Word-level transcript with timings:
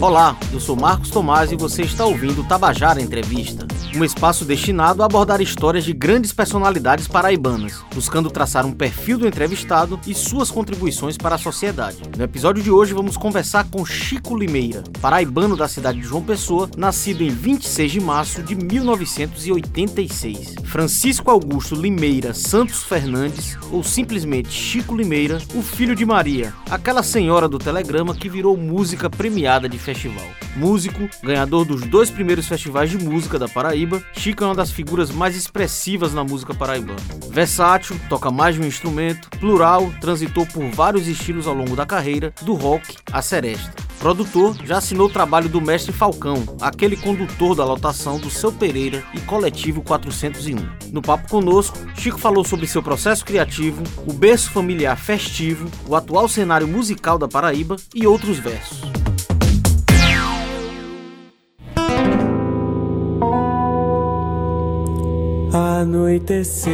Olá, 0.00 0.36
eu 0.52 0.60
sou 0.60 0.76
Marcos 0.76 1.10
Tomás 1.10 1.52
e 1.52 1.56
você 1.56 1.82
está 1.82 2.04
ouvindo 2.04 2.46
Tabajara 2.46 3.00
Entrevista, 3.00 3.65
um 3.96 4.04
espaço 4.04 4.44
destinado 4.44 5.02
a 5.02 5.06
abordar 5.06 5.40
histórias 5.40 5.82
de 5.82 5.94
grandes 5.94 6.32
personalidades 6.32 7.08
paraibanas, 7.08 7.82
buscando 7.94 8.30
traçar 8.30 8.66
um 8.66 8.72
perfil 8.72 9.18
do 9.18 9.26
entrevistado 9.26 9.98
e 10.06 10.14
suas 10.14 10.50
contribuições 10.50 11.16
para 11.16 11.36
a 11.36 11.38
sociedade. 11.38 12.02
No 12.16 12.22
episódio 12.22 12.62
de 12.62 12.70
hoje 12.70 12.92
vamos 12.92 13.16
conversar 13.16 13.66
com 13.70 13.86
Chico 13.86 14.36
Limeira, 14.36 14.84
paraibano 15.00 15.56
da 15.56 15.66
cidade 15.66 16.00
de 16.00 16.06
João 16.06 16.22
Pessoa, 16.22 16.68
nascido 16.76 17.22
em 17.22 17.30
26 17.30 17.92
de 17.92 18.00
março 18.00 18.42
de 18.42 18.54
1986. 18.54 20.56
Francisco 20.64 21.30
Augusto 21.30 21.74
Limeira 21.74 22.34
Santos 22.34 22.82
Fernandes, 22.82 23.56
ou 23.70 23.82
simplesmente 23.82 24.50
Chico 24.50 24.94
Limeira, 24.94 25.38
o 25.54 25.62
filho 25.62 25.94
de 25.94 26.04
Maria, 26.04 26.52
aquela 26.70 27.02
senhora 27.02 27.48
do 27.48 27.58
telegrama 27.58 28.14
que 28.14 28.28
virou 28.28 28.58
música 28.58 29.08
premiada 29.08 29.68
de 29.68 29.78
festival. 29.78 30.26
Músico, 30.54 31.08
ganhador 31.22 31.64
dos 31.64 31.82
dois 31.82 32.10
primeiros 32.10 32.46
festivais 32.46 32.90
de 32.90 32.98
música 32.98 33.38
da 33.38 33.48
Paraíba, 33.48 33.85
Chico 34.12 34.44
é 34.44 34.46
uma 34.46 34.54
das 34.54 34.70
figuras 34.70 35.10
mais 35.10 35.36
expressivas 35.36 36.12
na 36.12 36.24
música 36.24 36.54
paraibana. 36.54 36.98
Versátil, 37.30 37.98
toca 38.08 38.30
mais 38.30 38.54
de 38.54 38.60
um 38.60 38.66
instrumento, 38.66 39.28
plural, 39.38 39.92
transitou 40.00 40.46
por 40.46 40.68
vários 40.70 41.06
estilos 41.06 41.46
ao 41.46 41.54
longo 41.54 41.76
da 41.76 41.86
carreira, 41.86 42.32
do 42.42 42.54
rock 42.54 42.96
à 43.12 43.22
seresta. 43.22 43.86
Produtor, 43.98 44.56
já 44.64 44.78
assinou 44.78 45.06
o 45.06 45.12
trabalho 45.12 45.48
do 45.48 45.60
mestre 45.60 45.92
Falcão, 45.92 46.44
aquele 46.60 46.96
condutor 46.96 47.54
da 47.54 47.64
lotação 47.64 48.18
do 48.18 48.30
Seu 48.30 48.52
Pereira 48.52 49.02
e 49.14 49.20
Coletivo 49.20 49.82
401. 49.82 50.56
No 50.92 51.00
papo 51.00 51.28
conosco, 51.28 51.78
Chico 51.94 52.18
falou 52.18 52.44
sobre 52.44 52.66
seu 52.66 52.82
processo 52.82 53.24
criativo, 53.24 53.82
o 54.06 54.12
berço 54.12 54.50
familiar 54.50 54.96
festivo, 54.96 55.68
o 55.88 55.96
atual 55.96 56.28
cenário 56.28 56.68
musical 56.68 57.18
da 57.18 57.26
Paraíba 57.26 57.76
e 57.94 58.06
outros 58.06 58.38
versos. 58.38 58.82
Anoiteceu, 65.86 66.72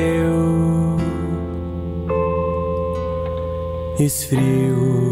esfrio, 4.01 5.05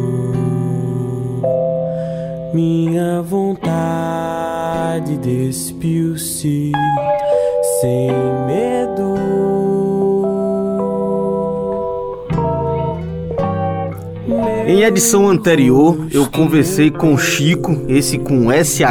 minha 2.54 3.20
vontade 3.20 5.18
despiu-se 5.18 6.72
sem 7.82 8.10
medo. 8.46 9.16
Em 14.66 14.82
edição 14.82 15.28
anterior, 15.28 16.08
eu 16.10 16.26
conversei 16.26 16.90
com 16.90 17.18
Chico, 17.18 17.84
esse 17.86 18.18
com 18.18 18.50
SH 18.50 18.82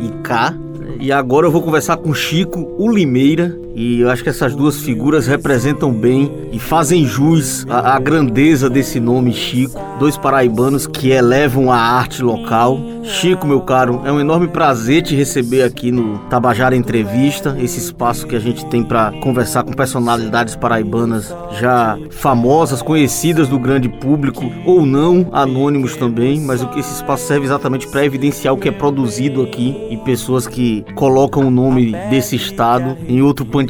e 0.00 0.08
K, 0.24 0.52
e 0.98 1.12
agora 1.12 1.46
eu 1.46 1.52
vou 1.52 1.62
conversar 1.62 1.96
com 1.98 2.12
Chico, 2.12 2.74
o 2.76 2.90
Limeira, 2.90 3.56
e 3.78 4.00
eu 4.00 4.10
acho 4.10 4.24
que 4.24 4.28
essas 4.28 4.56
duas 4.56 4.80
figuras 4.80 5.28
representam 5.28 5.92
bem 5.92 6.32
e 6.50 6.58
fazem 6.58 7.06
jus 7.06 7.64
à, 7.70 7.94
à 7.94 7.98
grandeza 8.00 8.68
desse 8.68 8.98
nome 8.98 9.32
Chico. 9.32 9.80
Dois 10.00 10.16
paraibanos 10.16 10.84
que 10.84 11.10
elevam 11.10 11.70
a 11.70 11.78
arte 11.78 12.20
local. 12.20 12.80
Chico, 13.04 13.46
meu 13.46 13.60
caro, 13.60 14.02
é 14.04 14.10
um 14.10 14.18
enorme 14.18 14.48
prazer 14.48 15.02
te 15.02 15.14
receber 15.14 15.62
aqui 15.62 15.92
no 15.92 16.18
Tabajara 16.28 16.74
Entrevista, 16.74 17.56
esse 17.60 17.78
espaço 17.78 18.26
que 18.26 18.34
a 18.34 18.40
gente 18.40 18.66
tem 18.66 18.82
para 18.82 19.12
conversar 19.20 19.62
com 19.62 19.72
personalidades 19.72 20.56
paraibanas 20.56 21.32
já 21.60 21.96
famosas, 22.10 22.82
conhecidas 22.82 23.46
do 23.46 23.60
grande 23.60 23.88
público 23.88 24.50
ou 24.66 24.84
não, 24.84 25.28
anônimos 25.32 25.96
também, 25.96 26.40
mas 26.40 26.62
o 26.62 26.68
que 26.68 26.80
esse 26.80 26.94
espaço 26.94 27.26
serve 27.28 27.46
exatamente 27.46 27.86
para 27.86 28.04
evidenciar 28.04 28.52
o 28.52 28.58
que 28.58 28.68
é 28.68 28.72
produzido 28.72 29.42
aqui 29.42 29.76
e 29.88 29.96
pessoas 29.98 30.48
que 30.48 30.84
colocam 30.96 31.46
o 31.46 31.50
nome 31.50 31.92
desse 32.10 32.34
estado 32.34 32.96
em 33.08 33.22
outro 33.22 33.46
panteão 33.46 33.67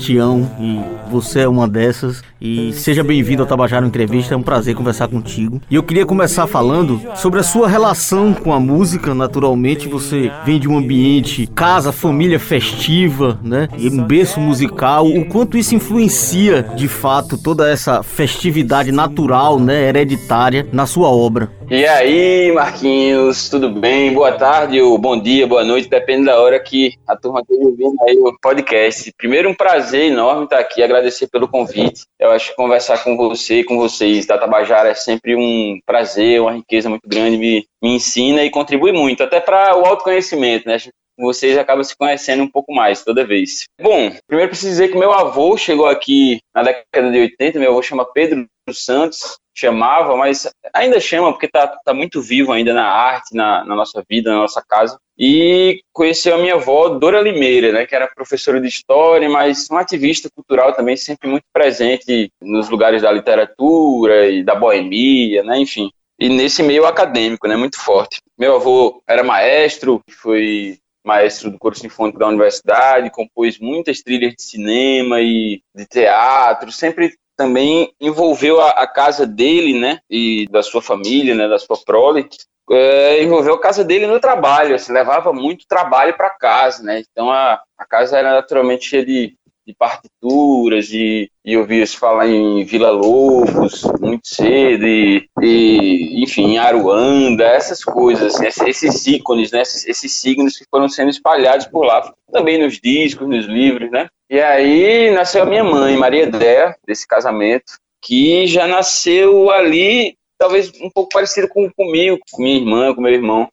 e 0.58 0.97
você 1.08 1.40
é 1.40 1.48
uma 1.48 1.66
dessas. 1.66 2.22
E 2.40 2.72
seja 2.72 3.02
bem-vindo 3.02 3.42
ao 3.42 3.48
Tabajara 3.48 3.84
Entrevista, 3.84 4.34
é 4.34 4.36
um 4.36 4.42
prazer 4.42 4.74
conversar 4.74 5.08
contigo. 5.08 5.60
E 5.70 5.74
eu 5.74 5.82
queria 5.82 6.06
começar 6.06 6.46
falando 6.46 7.00
sobre 7.16 7.40
a 7.40 7.42
sua 7.42 7.66
relação 7.66 8.34
com 8.34 8.52
a 8.52 8.60
música. 8.60 9.14
Naturalmente, 9.14 9.88
você 9.88 10.30
vem 10.44 10.60
de 10.60 10.68
um 10.68 10.76
ambiente, 10.76 11.46
casa, 11.48 11.90
família 11.90 12.38
festiva, 12.38 13.40
né? 13.42 13.68
E 13.76 13.88
um 13.88 14.04
berço 14.04 14.38
musical. 14.38 15.06
O 15.06 15.24
quanto 15.24 15.56
isso 15.56 15.74
influencia, 15.74 16.62
de 16.62 16.86
fato, 16.86 17.42
toda 17.42 17.68
essa 17.68 18.02
festividade 18.02 18.92
natural, 18.92 19.58
né? 19.58 19.88
Hereditária 19.88 20.66
na 20.72 20.86
sua 20.86 21.08
obra. 21.08 21.50
E 21.70 21.84
aí, 21.84 22.50
Marquinhos, 22.52 23.50
tudo 23.50 23.68
bem? 23.68 24.14
Boa 24.14 24.32
tarde 24.32 24.80
ou 24.80 24.96
bom 24.96 25.20
dia, 25.20 25.46
boa 25.46 25.62
noite, 25.62 25.86
depende 25.86 26.24
da 26.24 26.40
hora 26.40 26.58
que 26.58 26.94
a 27.06 27.14
turma 27.14 27.40
esteja 27.40 27.62
ouvindo 27.62 27.94
aí 28.08 28.16
o 28.16 28.34
podcast. 28.40 29.12
Primeiro, 29.18 29.50
um 29.50 29.54
prazer 29.54 30.10
enorme 30.10 30.44
estar 30.44 30.58
aqui, 30.58 30.82
agradecer 30.98 31.28
pelo 31.28 31.48
convite. 31.48 32.04
Eu 32.18 32.30
acho 32.30 32.50
que 32.50 32.56
conversar 32.56 33.02
com 33.02 33.16
você, 33.16 33.64
com 33.64 33.76
vocês 33.76 34.26
da 34.26 34.38
Tabajara 34.38 34.90
é 34.90 34.94
sempre 34.94 35.34
um 35.36 35.78
prazer, 35.86 36.40
uma 36.40 36.52
riqueza 36.52 36.88
muito 36.88 37.08
grande, 37.08 37.36
me, 37.36 37.66
me 37.82 37.94
ensina 37.94 38.42
e 38.42 38.50
contribui 38.50 38.92
muito, 38.92 39.22
até 39.22 39.40
para 39.40 39.76
o 39.76 39.86
autoconhecimento, 39.86 40.68
né? 40.68 40.76
Vocês 41.18 41.58
acabam 41.58 41.82
se 41.82 41.96
conhecendo 41.96 42.42
um 42.42 42.50
pouco 42.50 42.72
mais 42.72 43.02
toda 43.02 43.26
vez. 43.26 43.64
Bom, 43.80 44.12
primeiro 44.26 44.50
preciso 44.50 44.70
dizer 44.70 44.88
que 44.88 44.98
meu 44.98 45.12
avô 45.12 45.56
chegou 45.56 45.86
aqui 45.86 46.40
na 46.54 46.62
década 46.62 47.10
de 47.10 47.18
80, 47.18 47.58
meu 47.58 47.72
avô 47.72 47.82
chama 47.82 48.10
Pedro 48.12 48.46
Santos, 48.72 49.38
chamava, 49.58 50.16
mas 50.16 50.48
ainda 50.72 51.00
chama 51.00 51.32
porque 51.32 51.48
tá, 51.48 51.66
tá 51.84 51.92
muito 51.92 52.22
vivo 52.22 52.52
ainda 52.52 52.72
na 52.72 52.86
arte, 52.86 53.34
na, 53.34 53.64
na 53.64 53.74
nossa 53.74 54.04
vida, 54.08 54.30
na 54.30 54.38
nossa 54.38 54.62
casa. 54.66 54.98
E 55.18 55.80
conheceu 55.92 56.36
a 56.36 56.38
minha 56.38 56.54
avó, 56.54 56.90
Dora 56.90 57.20
Limeira, 57.20 57.72
né, 57.72 57.84
que 57.84 57.94
era 57.94 58.06
professora 58.06 58.60
de 58.60 58.68
história, 58.68 59.28
mas 59.28 59.68
uma 59.68 59.80
ativista 59.80 60.28
cultural 60.32 60.72
também, 60.74 60.96
sempre 60.96 61.28
muito 61.28 61.44
presente 61.52 62.30
nos 62.40 62.68
lugares 62.68 63.02
da 63.02 63.10
literatura 63.10 64.28
e 64.28 64.44
da 64.44 64.54
boemia, 64.54 65.42
né, 65.42 65.58
enfim. 65.58 65.90
E 66.20 66.28
nesse 66.28 66.62
meio 66.62 66.86
acadêmico, 66.86 67.48
né, 67.48 67.56
muito 67.56 67.80
forte. 67.80 68.20
Meu 68.38 68.56
avô 68.56 69.02
era 69.08 69.24
maestro, 69.24 70.00
foi 70.08 70.78
maestro 71.08 71.50
do 71.50 71.58
coro 71.58 71.74
sinfônico 71.74 72.18
da 72.18 72.28
universidade, 72.28 73.10
compôs 73.10 73.58
muitas 73.58 74.02
trilhas 74.02 74.34
de 74.34 74.42
cinema 74.42 75.22
e 75.22 75.62
de 75.74 75.86
teatro, 75.86 76.70
sempre 76.70 77.14
também 77.34 77.90
envolveu 77.98 78.60
a, 78.60 78.70
a 78.70 78.86
casa 78.86 79.26
dele, 79.26 79.78
né, 79.78 80.00
e 80.10 80.46
da 80.50 80.62
sua 80.62 80.82
família, 80.82 81.34
né, 81.34 81.48
da 81.48 81.58
sua 81.58 81.78
prole, 81.82 82.28
é, 82.70 83.22
envolveu 83.22 83.54
a 83.54 83.60
casa 83.60 83.82
dele 83.82 84.06
no 84.06 84.20
trabalho, 84.20 84.74
assim, 84.74 84.92
levava 84.92 85.32
muito 85.32 85.64
trabalho 85.66 86.14
para 86.14 86.28
casa, 86.28 86.82
né, 86.82 87.02
então 87.10 87.30
a, 87.30 87.58
a 87.78 87.86
casa 87.86 88.18
era 88.18 88.34
naturalmente 88.34 88.84
cheia 88.84 89.06
de, 89.06 89.34
de 89.68 89.74
partituras, 89.74 90.90
e, 90.90 91.30
e 91.44 91.54
ouvia 91.54 91.86
se 91.86 91.94
falar 91.94 92.26
em 92.26 92.64
Vila 92.64 92.90
Lobos 92.90 93.82
muito 94.00 94.26
cedo, 94.26 94.86
e, 94.86 95.28
e 95.42 96.22
enfim, 96.22 96.56
Aruanda, 96.56 97.44
essas 97.44 97.84
coisas, 97.84 98.34
assim, 98.40 98.66
esses 98.66 99.06
ícones, 99.06 99.52
né, 99.52 99.60
esses, 99.60 99.86
esses 99.86 100.14
signos 100.14 100.56
que 100.56 100.64
foram 100.70 100.88
sendo 100.88 101.10
espalhados 101.10 101.66
por 101.66 101.84
lá, 101.84 102.10
também 102.32 102.58
nos 102.58 102.80
discos, 102.80 103.28
nos 103.28 103.44
livros, 103.44 103.90
né. 103.90 104.08
E 104.30 104.40
aí 104.40 105.10
nasceu 105.10 105.42
a 105.42 105.46
minha 105.46 105.64
mãe, 105.64 105.96
Maria 105.98 106.26
Dea, 106.26 106.74
desse 106.86 107.06
casamento, 107.06 107.74
que 108.02 108.46
já 108.46 108.66
nasceu 108.66 109.50
ali, 109.50 110.16
talvez 110.38 110.72
um 110.80 110.88
pouco 110.88 111.10
parecido 111.12 111.46
com 111.46 111.70
comigo, 111.70 112.18
com 112.30 112.42
minha 112.42 112.56
irmã, 112.56 112.94
com 112.94 113.02
meu 113.02 113.12
irmão, 113.12 113.48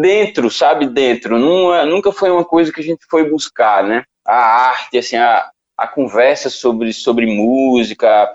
dentro, 0.00 0.50
sabe, 0.50 0.86
dentro, 0.86 1.38
não, 1.38 1.84
nunca 1.84 2.10
foi 2.10 2.30
uma 2.30 2.44
coisa 2.44 2.72
que 2.72 2.80
a 2.80 2.84
gente 2.84 3.04
foi 3.10 3.28
buscar, 3.28 3.84
né, 3.84 4.04
a 4.26 4.70
arte, 4.70 4.98
assim, 4.98 5.16
a, 5.16 5.50
a 5.78 5.86
conversa 5.86 6.50
sobre, 6.50 6.92
sobre 6.92 7.24
música, 7.26 8.34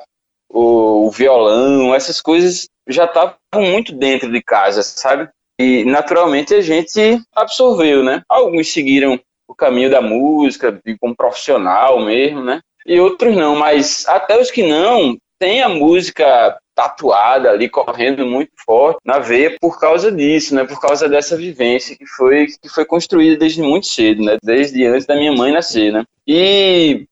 o, 0.50 1.08
o 1.08 1.12
violão, 1.12 1.94
essas 1.94 2.22
coisas 2.22 2.70
já 2.88 3.06
estavam 3.06 3.36
muito 3.56 3.94
dentro 3.94 4.32
de 4.32 4.42
casa, 4.42 4.82
sabe? 4.82 5.30
E 5.60 5.84
naturalmente 5.84 6.54
a 6.54 6.62
gente 6.62 7.22
absorveu, 7.36 8.04
né? 8.04 8.24
Alguns 8.30 8.72
seguiram 8.72 9.20
o 9.48 9.54
caminho 9.54 9.90
da 9.90 10.02
música, 10.02 10.80
como 11.00 11.16
profissional 11.16 12.04
mesmo, 12.04 12.44
né? 12.44 12.62
E 12.86 13.00
outros 13.00 13.36
não, 13.36 13.56
mas 13.56 14.08
até 14.08 14.40
os 14.40 14.50
que 14.50 14.64
não, 14.64 15.18
tem 15.40 15.62
a 15.62 15.70
música 15.70 16.58
tatuada 16.76 17.52
ali, 17.52 17.70
correndo 17.70 18.26
muito 18.26 18.52
forte 18.66 19.00
na 19.06 19.20
veia 19.20 19.56
por 19.60 19.80
causa 19.80 20.12
disso, 20.12 20.56
né? 20.56 20.66
Por 20.66 20.80
causa 20.80 21.08
dessa 21.08 21.38
vivência 21.38 21.96
que 21.96 22.06
foi, 22.06 22.48
que 22.62 22.70
foi 22.70 22.86
construída 22.86 23.38
desde 23.38 23.62
muito 23.62 23.86
cedo, 23.86 24.24
né? 24.24 24.38
Desde 24.44 24.86
antes 24.86 25.06
da 25.06 25.16
minha 25.16 25.32
mãe 25.32 25.52
nascer, 25.52 25.92
né? 25.92 26.04
E 26.28 27.06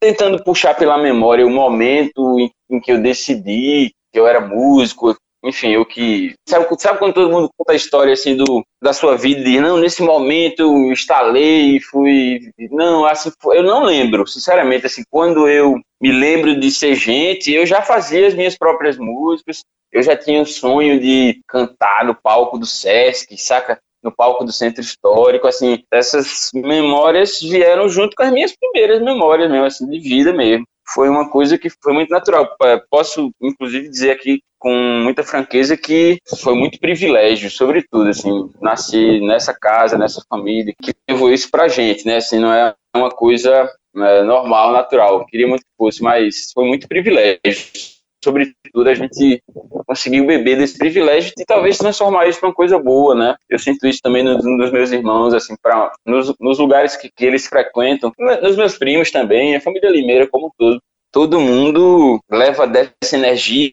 tentando 0.00 0.42
puxar 0.42 0.74
pela 0.74 0.98
memória 0.98 1.46
o 1.46 1.50
momento 1.50 2.38
em, 2.38 2.50
em 2.70 2.80
que 2.80 2.92
eu 2.92 3.00
decidi 3.00 3.92
que 4.12 4.18
eu 4.18 4.26
era 4.26 4.40
músico, 4.40 5.16
enfim, 5.44 5.70
eu 5.70 5.84
que. 5.84 6.34
Sabe, 6.48 6.66
sabe 6.78 6.98
quando 6.98 7.14
todo 7.14 7.30
mundo 7.30 7.48
conta 7.56 7.72
a 7.72 7.76
história 7.76 8.12
assim 8.12 8.36
do, 8.36 8.64
da 8.82 8.92
sua 8.92 9.16
vida 9.16 9.40
e 9.40 9.44
diz, 9.44 9.62
não, 9.62 9.76
nesse 9.78 10.02
momento 10.02 10.60
eu 10.60 10.92
instalei, 10.92 11.78
fui. 11.80 12.40
Não, 12.70 13.04
assim, 13.04 13.30
eu 13.52 13.62
não 13.62 13.84
lembro, 13.84 14.26
sinceramente, 14.26 14.86
assim, 14.86 15.02
quando 15.08 15.48
eu 15.48 15.78
me 16.00 16.10
lembro 16.10 16.58
de 16.58 16.70
ser 16.70 16.94
gente, 16.96 17.52
eu 17.52 17.64
já 17.64 17.80
fazia 17.80 18.26
as 18.26 18.34
minhas 18.34 18.56
próprias 18.58 18.98
músicas, 18.98 19.62
eu 19.92 20.02
já 20.02 20.16
tinha 20.16 20.42
o 20.42 20.46
sonho 20.46 20.98
de 20.98 21.40
cantar 21.46 22.04
no 22.04 22.14
palco 22.14 22.58
do 22.58 22.66
Sesc, 22.66 23.36
saca? 23.38 23.78
No 24.06 24.14
palco 24.14 24.44
do 24.44 24.52
Centro 24.52 24.80
Histórico, 24.80 25.48
assim, 25.48 25.82
essas 25.92 26.50
memórias 26.54 27.40
vieram 27.40 27.88
junto 27.88 28.14
com 28.14 28.22
as 28.22 28.32
minhas 28.32 28.54
primeiras 28.56 29.02
memórias 29.02 29.50
mesmo, 29.50 29.66
assim, 29.66 29.90
de 29.90 29.98
vida 29.98 30.32
mesmo 30.32 30.64
foi 30.88 31.08
uma 31.08 31.28
coisa 31.28 31.58
que 31.58 31.68
foi 31.68 31.92
muito 31.92 32.10
natural. 32.10 32.48
É, 32.62 32.80
posso, 32.88 33.30
inclusive, 33.42 33.88
dizer 33.88 34.12
aqui 34.12 34.40
com 34.58 34.72
muita 35.02 35.22
franqueza 35.22 35.76
que 35.76 36.18
foi 36.40 36.54
muito 36.54 36.78
privilégio, 36.78 37.50
sobretudo, 37.50 38.08
assim, 38.08 38.50
nascer 38.60 39.20
nessa 39.20 39.52
casa, 39.52 39.98
nessa 39.98 40.22
família, 40.28 40.74
que 40.80 40.92
levou 41.08 41.32
isso 41.32 41.50
pra 41.50 41.68
gente, 41.68 42.06
né? 42.06 42.16
Assim, 42.16 42.38
não 42.38 42.52
é 42.52 42.74
uma 42.94 43.10
coisa 43.10 43.68
né, 43.94 44.22
normal, 44.22 44.72
natural. 44.72 45.26
Queria 45.26 45.48
muito 45.48 45.62
que 45.62 45.76
fosse, 45.76 46.02
mas 46.02 46.52
foi 46.54 46.64
muito 46.64 46.88
privilégio 46.88 47.95
sobretudo, 48.26 48.88
a 48.88 48.94
gente 48.94 49.40
conseguiu 49.86 50.26
beber 50.26 50.58
desse 50.58 50.76
privilégio 50.76 51.32
e 51.38 51.44
talvez 51.44 51.78
transformar 51.78 52.26
isso 52.26 52.40
numa 52.42 52.52
coisa 52.52 52.76
boa, 52.76 53.14
né? 53.14 53.36
Eu 53.48 53.58
sinto 53.58 53.86
isso 53.86 54.00
também 54.02 54.24
nos, 54.24 54.44
nos 54.44 54.72
meus 54.72 54.90
irmãos, 54.90 55.32
assim, 55.32 55.54
pra, 55.62 55.92
nos, 56.04 56.34
nos 56.40 56.58
lugares 56.58 56.96
que, 56.96 57.08
que, 57.08 57.24
eles 57.24 57.46
frequentam, 57.46 58.12
nos 58.42 58.56
meus 58.56 58.76
primos 58.76 59.10
também, 59.12 59.54
a 59.54 59.60
família 59.60 59.90
Limeira 59.90 60.26
como 60.26 60.48
um 60.48 60.50
todo. 60.58 60.82
Todo 61.12 61.40
mundo 61.40 62.20
leva 62.30 62.66
dessa 62.66 63.14
energia 63.14 63.72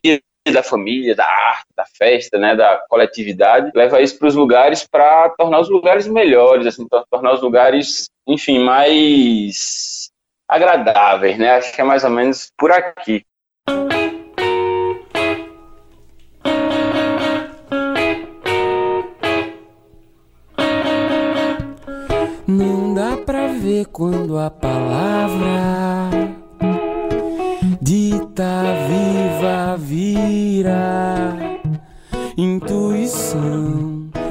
da 0.51 0.61
família, 0.61 1.15
da 1.15 1.25
arte, 1.25 1.67
da 1.75 1.85
festa, 1.97 2.37
né, 2.37 2.55
da 2.55 2.77
coletividade, 2.89 3.71
leva 3.73 4.01
isso 4.01 4.19
para 4.19 4.27
os 4.27 4.35
lugares 4.35 4.85
para 4.85 5.29
tornar 5.37 5.61
os 5.61 5.69
lugares 5.69 6.05
melhores, 6.05 6.67
assim, 6.67 6.85
tornar 7.09 7.33
os 7.33 7.41
lugares, 7.41 8.09
enfim, 8.27 8.59
mais 8.59 10.11
agradáveis, 10.47 11.37
né? 11.37 11.51
Acho 11.55 11.73
que 11.73 11.81
é 11.81 11.83
mais 11.83 12.03
ou 12.03 12.09
menos 12.09 12.51
por 12.57 12.71
aqui. 12.71 13.25
Não 22.55 22.93
dá 22.93 23.17
pra 23.17 23.47
ver 23.47 23.87
quando 23.87 24.37
a 24.37 24.47
palavra 24.47 26.11
dita 27.81 28.63
viva 28.87 29.75
vira 29.75 31.35
intuição 32.37 33.82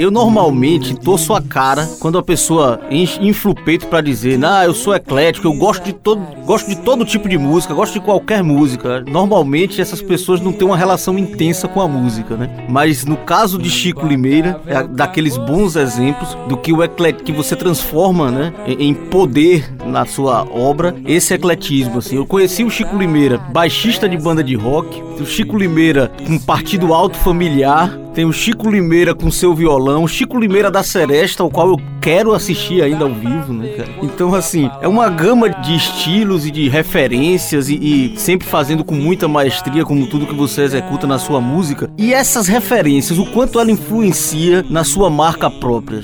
eu 0.03 0.11
normalmente 0.11 0.95
torço 0.97 1.33
a 1.33 1.41
cara 1.41 1.89
quando 2.01 2.19
a 2.19 2.23
pessoa 2.23 2.81
infla 2.91 3.53
o 3.53 3.55
peito 3.55 3.87
pra 3.87 4.01
dizer, 4.01 4.39
ah, 4.45 4.65
eu 4.65 4.75
sou 4.75 4.95
eclético, 4.95 5.47
eu 5.47 5.53
gosto 5.53 5.85
de 5.85 5.93
todo, 5.93 6.21
gosto 6.45 6.69
de 6.69 6.77
todo 6.77 7.05
tipo 7.05 7.29
de 7.29 7.39
música, 7.39 7.73
gosto 7.73 7.95
de 7.95 8.01
qualquer 8.01 8.43
música. 8.43 9.05
Normalmente 9.07 9.81
essas 9.81 10.03
pessoas 10.03 10.41
não 10.41 10.53
têm 10.53 10.67
uma 10.67 10.77
relação 10.77 11.17
intensa 11.19 11.69
com 11.69 11.81
a 11.81 11.87
música, 11.87 12.37
né? 12.37 12.67
Mas 12.69 13.05
no 13.05 13.17
caso 13.17 13.59
de 13.59 13.71
Chico 13.71 14.07
Limeira, 14.07 14.61
é 14.67 14.83
daqueles 14.83 15.37
bons 15.37 15.77
exemplos 15.77 16.37
do 16.49 16.57
que 16.57 16.73
o 16.73 16.83
eclético 16.83 17.25
que 17.25 17.33
você 17.33 17.55
transforma, 17.55 18.31
né, 18.31 18.53
em 18.67 18.93
poder 18.93 19.73
na 19.87 20.05
sua 20.05 20.43
obra, 20.43 20.95
esse 21.07 21.35
ecletismo 21.35 21.99
assim. 21.99 22.17
Eu 22.17 22.27
conheci 22.27 22.65
o 22.65 22.71
Chico 22.71 22.97
Limeira, 22.97 23.39
baixista 23.39 24.09
de 24.09 24.17
banda 24.17 24.43
de 24.43 24.57
rock, 24.57 25.01
o 25.21 25.27
Chico 25.27 25.57
Limeira 25.57 26.11
com 26.27 26.39
partido 26.39 26.93
alto 26.93 27.17
familiar, 27.17 27.97
tem 28.15 28.25
o 28.25 28.33
Chico 28.33 28.71
Limeira 28.71 29.15
com 29.15 29.31
seu 29.31 29.55
violão, 29.55 30.07
Chico 30.07 30.39
Limeira 30.39 30.71
da 30.71 30.83
Seresta, 30.83 31.43
o 31.43 31.51
qual 31.51 31.69
eu 31.69 31.77
quero 32.01 32.35
assistir 32.35 32.83
ainda 32.83 33.05
ao 33.05 33.11
vivo, 33.11 33.53
né, 33.53 33.69
cara? 33.77 33.89
Então, 34.03 34.35
assim, 34.35 34.71
é 34.81 34.89
uma 34.89 35.09
gama 35.09 35.49
de 35.49 35.75
estilos 35.75 36.47
e 36.47 36.51
de 36.51 36.69
referências 36.69 37.69
e, 37.69 37.75
e, 37.77 38.19
sempre 38.19 38.47
fazendo 38.47 38.85
com 38.85 38.95
muita 38.95 39.27
maestria, 39.27 39.85
como 39.85 40.09
tudo 40.09 40.27
que 40.27 40.35
você 40.35 40.63
executa 40.63 41.07
na 41.07 41.19
sua 41.19 41.41
música. 41.41 41.91
E 41.99 42.13
essas 42.13 42.47
referências, 42.47 43.19
o 43.19 43.31
quanto 43.33 43.59
ela 43.59 43.71
influencia 43.71 44.63
na 44.69 44.85
sua 44.85 45.09
marca 45.09 45.51
própria. 45.51 46.03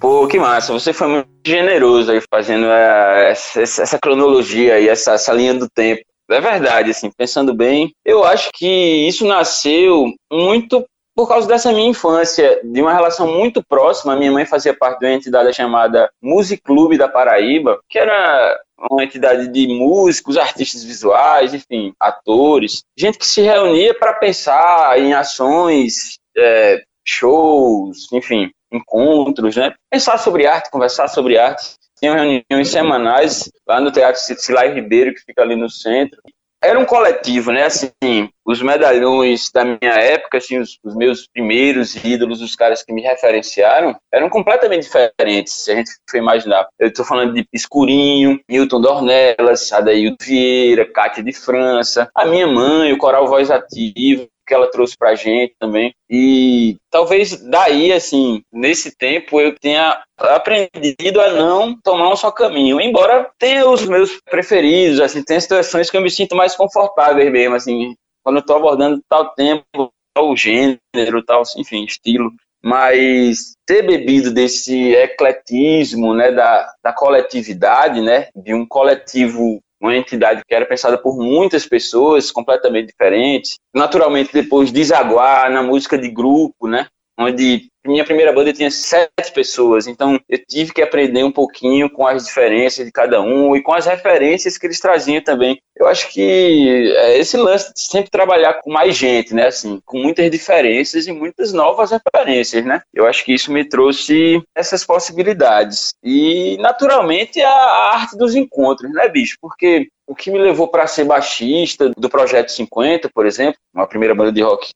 Pô, 0.00 0.26
que 0.28 0.38
massa, 0.38 0.72
você 0.72 0.92
foi 0.92 1.08
muito 1.08 1.28
generoso 1.44 2.12
aí 2.12 2.20
fazendo 2.30 2.66
é, 2.66 3.30
essa, 3.30 3.62
essa 3.62 3.98
cronologia 3.98 4.78
e 4.78 4.88
essa, 4.88 5.12
essa 5.12 5.32
linha 5.32 5.54
do 5.54 5.68
tempo. 5.68 6.02
É 6.30 6.40
verdade, 6.42 6.90
assim, 6.90 7.10
pensando 7.16 7.54
bem, 7.54 7.90
eu 8.04 8.22
acho 8.22 8.50
que 8.54 9.08
isso 9.08 9.26
nasceu 9.26 10.12
muito 10.30 10.84
por 11.18 11.26
causa 11.26 11.48
dessa 11.48 11.72
minha 11.72 11.88
infância, 11.88 12.60
de 12.62 12.80
uma 12.80 12.94
relação 12.94 13.26
muito 13.26 13.60
próxima. 13.60 14.14
Minha 14.14 14.30
mãe 14.30 14.46
fazia 14.46 14.72
parte 14.72 15.00
de 15.00 15.06
uma 15.06 15.14
entidade 15.14 15.52
chamada 15.52 16.08
Music 16.22 16.62
Clube 16.62 16.96
da 16.96 17.08
Paraíba, 17.08 17.80
que 17.88 17.98
era 17.98 18.56
uma 18.88 19.02
entidade 19.02 19.48
de 19.48 19.66
músicos, 19.66 20.36
artistas 20.36 20.84
visuais, 20.84 21.52
enfim, 21.52 21.92
atores, 21.98 22.84
gente 22.96 23.18
que 23.18 23.26
se 23.26 23.40
reunia 23.40 23.98
para 23.98 24.12
pensar 24.12 24.96
em 24.96 25.12
ações, 25.12 26.20
é, 26.36 26.84
shows, 27.04 28.06
enfim, 28.12 28.52
encontros, 28.72 29.56
né? 29.56 29.74
Pensar 29.90 30.18
sobre 30.18 30.46
arte, 30.46 30.70
conversar 30.70 31.08
sobre 31.08 31.36
arte. 31.36 31.74
Tinha 31.98 32.14
reuniões 32.14 32.68
semanais 32.68 33.50
lá 33.66 33.80
no 33.80 33.90
Teatro 33.90 34.20
Cilai 34.20 34.72
Ribeiro, 34.72 35.12
que 35.12 35.22
fica 35.22 35.42
ali 35.42 35.56
no 35.56 35.68
centro 35.68 36.22
era 36.62 36.78
um 36.78 36.84
coletivo, 36.84 37.52
né? 37.52 37.64
Assim, 37.64 38.28
os 38.44 38.60
medalhões 38.62 39.50
da 39.52 39.64
minha 39.64 39.92
época, 39.92 40.38
assim, 40.38 40.58
os, 40.58 40.78
os, 40.82 40.96
meus 40.96 41.26
primeiros 41.28 41.94
ídolos, 42.04 42.40
os 42.40 42.56
caras 42.56 42.82
que 42.82 42.92
me 42.92 43.02
referenciaram, 43.02 43.96
eram 44.12 44.28
completamente 44.28 44.82
diferentes, 44.82 45.52
se 45.52 45.70
a 45.70 45.76
gente 45.76 45.90
for 46.08 46.18
imaginar. 46.18 46.66
Eu 46.78 46.88
estou 46.88 47.04
falando 47.04 47.34
de 47.34 47.46
Escurinho, 47.52 48.40
Milton 48.48 48.80
Dornelas, 48.80 49.72
Adaildo 49.72 50.16
Vieira, 50.22 50.90
Cátia 50.90 51.22
de 51.22 51.32
França, 51.32 52.10
a 52.14 52.26
minha 52.26 52.46
mãe, 52.46 52.92
o 52.92 52.98
Coral 52.98 53.28
Voz 53.28 53.50
Ativa, 53.50 54.26
que 54.48 54.54
ela 54.54 54.70
trouxe 54.70 54.96
pra 54.96 55.14
gente 55.14 55.54
também. 55.60 55.94
E 56.10 56.76
talvez 56.90 57.36
daí, 57.42 57.92
assim, 57.92 58.42
nesse 58.50 58.96
tempo 58.96 59.40
eu 59.40 59.54
tenha 59.58 60.02
aprendido 60.18 61.20
a 61.20 61.30
não 61.30 61.78
tomar 61.80 62.10
um 62.10 62.16
só 62.16 62.32
caminho. 62.32 62.80
Embora 62.80 63.30
tenha 63.38 63.68
os 63.68 63.84
meus 63.86 64.18
preferidos, 64.28 65.00
assim, 65.00 65.22
tem 65.22 65.38
situações 65.38 65.90
que 65.90 65.96
eu 65.96 66.02
me 66.02 66.10
sinto 66.10 66.34
mais 66.34 66.56
confortável 66.56 67.30
mesmo, 67.30 67.54
assim, 67.54 67.94
quando 68.24 68.36
eu 68.36 68.44
tô 68.44 68.56
abordando 68.56 69.00
tal 69.08 69.34
tempo, 69.34 69.92
tal 70.14 70.34
gênero, 70.34 71.22
tal, 71.26 71.42
enfim, 71.56 71.84
estilo. 71.84 72.32
Mas 72.62 73.54
ter 73.64 73.82
bebido 73.82 74.32
desse 74.32 74.92
ecletismo, 74.94 76.12
né, 76.12 76.32
da, 76.32 76.72
da 76.82 76.92
coletividade, 76.92 78.00
né, 78.00 78.28
de 78.34 78.52
um 78.52 78.66
coletivo 78.66 79.60
uma 79.80 79.96
entidade 79.96 80.42
que 80.46 80.54
era 80.54 80.66
pensada 80.66 80.98
por 80.98 81.16
muitas 81.16 81.66
pessoas 81.66 82.30
completamente 82.30 82.88
diferentes. 82.88 83.58
Naturalmente, 83.74 84.32
depois 84.32 84.72
desaguar 84.72 85.50
na 85.50 85.62
música 85.62 85.96
de 85.96 86.08
grupo, 86.08 86.66
né? 86.66 86.88
Onde 87.18 87.68
minha 87.84 88.04
primeira 88.04 88.32
banda 88.32 88.52
tinha 88.52 88.70
sete 88.70 89.32
pessoas, 89.34 89.86
então 89.86 90.20
eu 90.28 90.38
tive 90.46 90.72
que 90.72 90.82
aprender 90.82 91.24
um 91.24 91.32
pouquinho 91.32 91.90
com 91.90 92.06
as 92.06 92.26
diferenças 92.26 92.84
de 92.84 92.92
cada 92.92 93.20
um 93.20 93.56
e 93.56 93.62
com 93.62 93.72
as 93.72 93.86
referências 93.86 94.58
que 94.58 94.66
eles 94.66 94.78
traziam 94.78 95.22
também. 95.22 95.58
Eu 95.76 95.86
acho 95.86 96.12
que 96.12 96.92
é 96.96 97.18
esse 97.18 97.36
lance 97.36 97.72
de 97.72 97.80
sempre 97.80 98.10
trabalhar 98.10 98.54
com 98.54 98.70
mais 98.70 98.96
gente, 98.96 99.34
né? 99.34 99.46
Assim, 99.46 99.80
com 99.84 99.98
muitas 99.98 100.30
diferenças 100.30 101.06
e 101.06 101.12
muitas 101.12 101.52
novas 101.52 101.90
referências, 101.90 102.64
né? 102.64 102.82
Eu 102.92 103.06
acho 103.06 103.24
que 103.24 103.32
isso 103.32 103.50
me 103.52 103.64
trouxe 103.64 104.42
essas 104.54 104.84
possibilidades. 104.84 105.94
E, 106.02 106.56
naturalmente, 106.58 107.40
a 107.40 107.50
arte 107.94 108.16
dos 108.16 108.34
encontros, 108.34 108.92
né, 108.92 109.08
bicho? 109.08 109.36
Porque 109.40 109.88
o 110.06 110.14
que 110.14 110.30
me 110.30 110.38
levou 110.38 110.68
para 110.68 110.86
ser 110.86 111.04
baixista 111.04 111.90
do 111.96 112.08
Projeto 112.08 112.50
50, 112.50 113.10
por 113.14 113.26
exemplo, 113.26 113.58
uma 113.74 113.86
primeira 113.86 114.14
banda 114.14 114.32
de 114.32 114.42
rock 114.42 114.70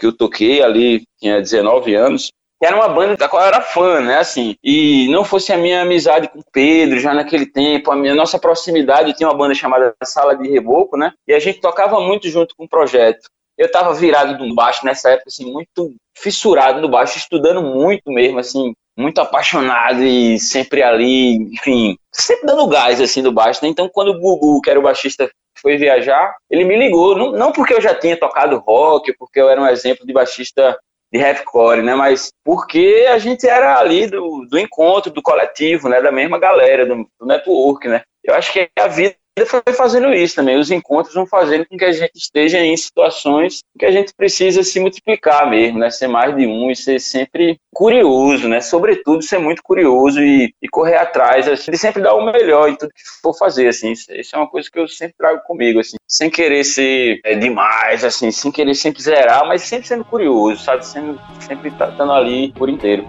que 0.00 0.06
eu 0.06 0.16
toquei 0.16 0.62
ali, 0.62 1.02
tinha 1.20 1.40
19 1.40 1.94
anos, 1.94 2.32
era 2.62 2.76
uma 2.76 2.88
banda 2.88 3.16
da 3.16 3.28
qual 3.28 3.42
eu 3.42 3.48
era 3.48 3.60
fã, 3.60 4.00
né, 4.00 4.18
assim, 4.18 4.54
e 4.62 5.08
não 5.08 5.24
fosse 5.24 5.52
a 5.52 5.56
minha 5.56 5.82
amizade 5.82 6.28
com 6.28 6.40
Pedro 6.52 6.98
já 6.98 7.14
naquele 7.14 7.46
tempo, 7.46 7.90
a 7.90 7.96
minha 7.96 8.14
nossa 8.14 8.38
proximidade, 8.38 9.14
tinha 9.14 9.28
uma 9.28 9.36
banda 9.36 9.54
chamada 9.54 9.94
Sala 10.04 10.36
de 10.36 10.48
Reboco, 10.48 10.96
né, 10.96 11.12
e 11.26 11.32
a 11.32 11.38
gente 11.38 11.60
tocava 11.60 12.00
muito 12.00 12.28
junto 12.28 12.54
com 12.56 12.64
o 12.64 12.68
projeto. 12.68 13.28
Eu 13.56 13.70
tava 13.70 13.94
virado 13.94 14.44
no 14.44 14.54
baixo 14.54 14.84
nessa 14.84 15.10
época, 15.10 15.28
assim, 15.28 15.50
muito 15.50 15.94
fissurado 16.16 16.80
no 16.80 16.88
baixo, 16.88 17.18
estudando 17.18 17.62
muito 17.62 18.10
mesmo, 18.10 18.38
assim, 18.38 18.72
muito 18.96 19.20
apaixonado 19.20 20.02
e 20.02 20.38
sempre 20.38 20.82
ali, 20.82 21.36
enfim, 21.54 21.96
sempre 22.12 22.46
dando 22.46 22.66
gás, 22.68 23.00
assim, 23.00 23.22
do 23.22 23.32
baixo, 23.32 23.60
né, 23.62 23.70
então 23.70 23.88
quando 23.88 24.08
o 24.08 24.20
Gugu, 24.20 24.60
que 24.60 24.68
era 24.68 24.78
o 24.78 24.82
baixista, 24.82 25.30
foi 25.60 25.76
viajar, 25.76 26.34
ele 26.50 26.64
me 26.64 26.76
ligou, 26.76 27.16
não, 27.16 27.32
não 27.32 27.52
porque 27.52 27.74
eu 27.74 27.80
já 27.80 27.94
tinha 27.94 28.16
tocado 28.16 28.58
rock, 28.58 29.12
porque 29.18 29.40
eu 29.40 29.48
era 29.48 29.60
um 29.60 29.66
exemplo 29.66 30.06
de 30.06 30.12
baixista 30.12 30.78
de 31.12 31.18
heavcore, 31.18 31.82
né? 31.82 31.94
Mas 31.94 32.32
porque 32.44 33.06
a 33.10 33.18
gente 33.18 33.46
era 33.46 33.78
ali 33.78 34.06
do, 34.06 34.46
do 34.48 34.58
encontro, 34.58 35.12
do 35.12 35.22
coletivo, 35.22 35.88
né? 35.88 36.00
Da 36.00 36.12
mesma 36.12 36.38
galera, 36.38 36.86
do, 36.86 37.06
do 37.18 37.26
network, 37.26 37.88
né? 37.88 38.02
Eu 38.22 38.34
acho 38.34 38.52
que 38.52 38.68
a 38.78 38.86
vida 38.86 39.14
foi 39.46 39.62
fazendo 39.74 40.12
isso 40.12 40.36
também. 40.36 40.58
Os 40.58 40.70
encontros 40.70 41.14
vão 41.14 41.26
fazendo 41.26 41.66
com 41.66 41.76
que 41.76 41.84
a 41.84 41.92
gente 41.92 42.16
esteja 42.16 42.58
em 42.58 42.76
situações 42.76 43.60
que 43.78 43.86
a 43.86 43.90
gente 43.90 44.12
precisa 44.14 44.62
se 44.62 44.78
multiplicar 44.80 45.48
mesmo, 45.48 45.78
né? 45.78 45.90
Ser 45.90 46.08
mais 46.08 46.36
de 46.36 46.46
um 46.46 46.70
e 46.70 46.76
ser 46.76 47.00
sempre 47.00 47.58
curioso, 47.72 48.48
né? 48.48 48.60
Sobretudo 48.60 49.22
ser 49.22 49.38
muito 49.38 49.62
curioso 49.62 50.20
e, 50.20 50.52
e 50.60 50.68
correr 50.68 50.96
atrás, 50.96 51.48
assim, 51.48 51.70
de 51.70 51.78
sempre 51.78 52.02
dar 52.02 52.14
o 52.14 52.24
melhor 52.24 52.68
em 52.68 52.76
tudo 52.76 52.92
que 52.92 53.02
for 53.22 53.36
fazer, 53.36 53.68
assim. 53.68 53.92
Isso, 53.92 54.12
isso, 54.12 54.34
é 54.34 54.38
uma 54.38 54.48
coisa 54.48 54.68
que 54.70 54.78
eu 54.78 54.88
sempre 54.88 55.14
trago 55.16 55.40
comigo, 55.46 55.80
assim. 55.80 55.96
Sem 56.06 56.28
querer 56.28 56.64
ser 56.64 57.20
é, 57.24 57.34
demais, 57.34 58.04
assim, 58.04 58.30
sem 58.30 58.50
querer 58.50 58.74
sempre 58.74 59.02
zerar, 59.02 59.46
mas 59.46 59.62
sempre 59.62 59.86
sendo 59.86 60.04
curioso, 60.04 60.62
sabe? 60.62 60.84
Sendo, 60.84 61.20
sempre 61.40 61.68
estando 61.68 61.96
tá, 61.96 62.14
ali 62.14 62.52
por 62.52 62.68
inteiro. 62.68 63.06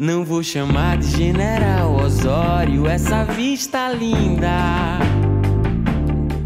Não 0.00 0.24
vou 0.24 0.42
chamar 0.42 0.96
de 0.96 1.10
General 1.10 1.94
Osório 1.94 2.88
essa 2.88 3.22
vista 3.22 3.92
linda. 3.92 4.48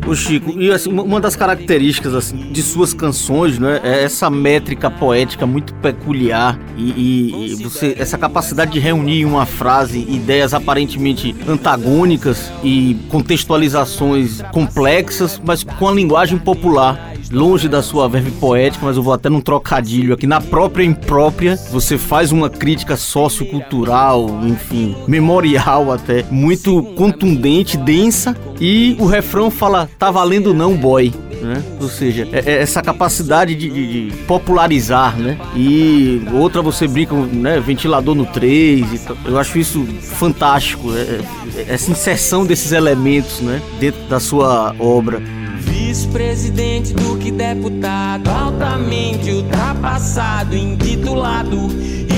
O 0.07 0.15
Chico, 0.15 0.51
e 0.61 0.71
assim, 0.71 0.91
uma 0.91 1.19
das 1.19 1.35
características 1.35 2.15
assim, 2.15 2.37
de 2.53 2.63
suas 2.63 2.93
canções, 2.93 3.59
né, 3.59 3.81
é 3.83 4.05
essa 4.05 4.29
métrica 4.29 4.91
poética 4.91 5.47
muito 5.47 5.73
peculiar 5.77 6.59
e, 6.77 6.91
e, 6.91 7.53
e, 7.53 7.55
você, 7.55 7.97
essa 7.99 8.19
capacidade 8.19 8.73
de 8.73 8.79
reunir 8.79 9.23
em 9.23 9.25
uma 9.25 9.47
frase 9.47 9.99
ideias 10.01 10.53
aparentemente 10.53 11.35
antagônicas 11.49 12.53
e 12.63 12.99
contextualizações 13.09 14.43
complexas, 14.53 15.41
mas 15.43 15.65
com 15.65 15.89
a 15.89 15.93
linguagem 15.93 16.39
popular 16.39 17.15
longe 17.31 17.69
da 17.69 17.83
sua 17.83 18.09
verve 18.09 18.31
poética, 18.33 18.85
mas 18.85 18.97
eu 18.97 19.03
vou 19.03 19.13
até 19.13 19.29
num 19.29 19.41
trocadilho 19.41 20.15
aqui, 20.15 20.27
na 20.27 20.41
própria 20.41 20.85
imprópria, 20.85 21.57
você 21.71 21.97
faz 21.97 22.33
uma 22.33 22.51
crítica 22.51 22.97
sociocultural, 22.97 24.29
enfim, 24.45 24.95
memorial 25.09 25.93
até, 25.93 26.25
muito 26.31 26.83
contundente, 26.95 27.77
densa, 27.77 28.37
e 28.61 28.97
o 28.99 29.07
refrão 29.07 29.51
fala, 29.51 29.89
tá 29.99 30.11
valendo 30.11 30.55
não, 30.55 30.77
boy. 30.77 31.13
Né? 31.43 31.63
Ou 31.79 31.89
seja, 31.89 32.27
é, 32.33 32.53
é 32.53 32.63
essa 32.63 32.81
capacidade 32.81 33.55
de, 33.55 33.69
de, 33.69 34.09
de, 34.09 34.17
popularizar, 34.23 35.15
né? 35.19 35.39
E 35.55 36.23
outra 36.33 36.63
você 36.63 36.89
brinca, 36.89 37.15
né? 37.15 37.61
Ventilador 37.61 38.15
no 38.15 38.25
3 38.25 39.07
Eu 39.27 39.39
acho 39.39 39.59
isso 39.59 39.85
fantástico, 40.01 40.95
é, 40.95 41.21
é, 41.59 41.67
essa 41.69 41.91
inserção 41.91 42.47
desses 42.47 42.73
elementos, 42.73 43.41
né? 43.41 43.61
Dentro 43.79 44.01
da 44.09 44.19
sua 44.19 44.75
obra. 44.79 45.21
Vice-presidente 45.59 46.95
do 46.95 47.19
que 47.19 47.31
deputado, 47.31 48.31
altamente 48.31 49.31
ultrapassado, 49.31 50.57
intitulado, 50.57 51.69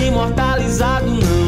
imortalizado 0.06 1.10
não. 1.10 1.45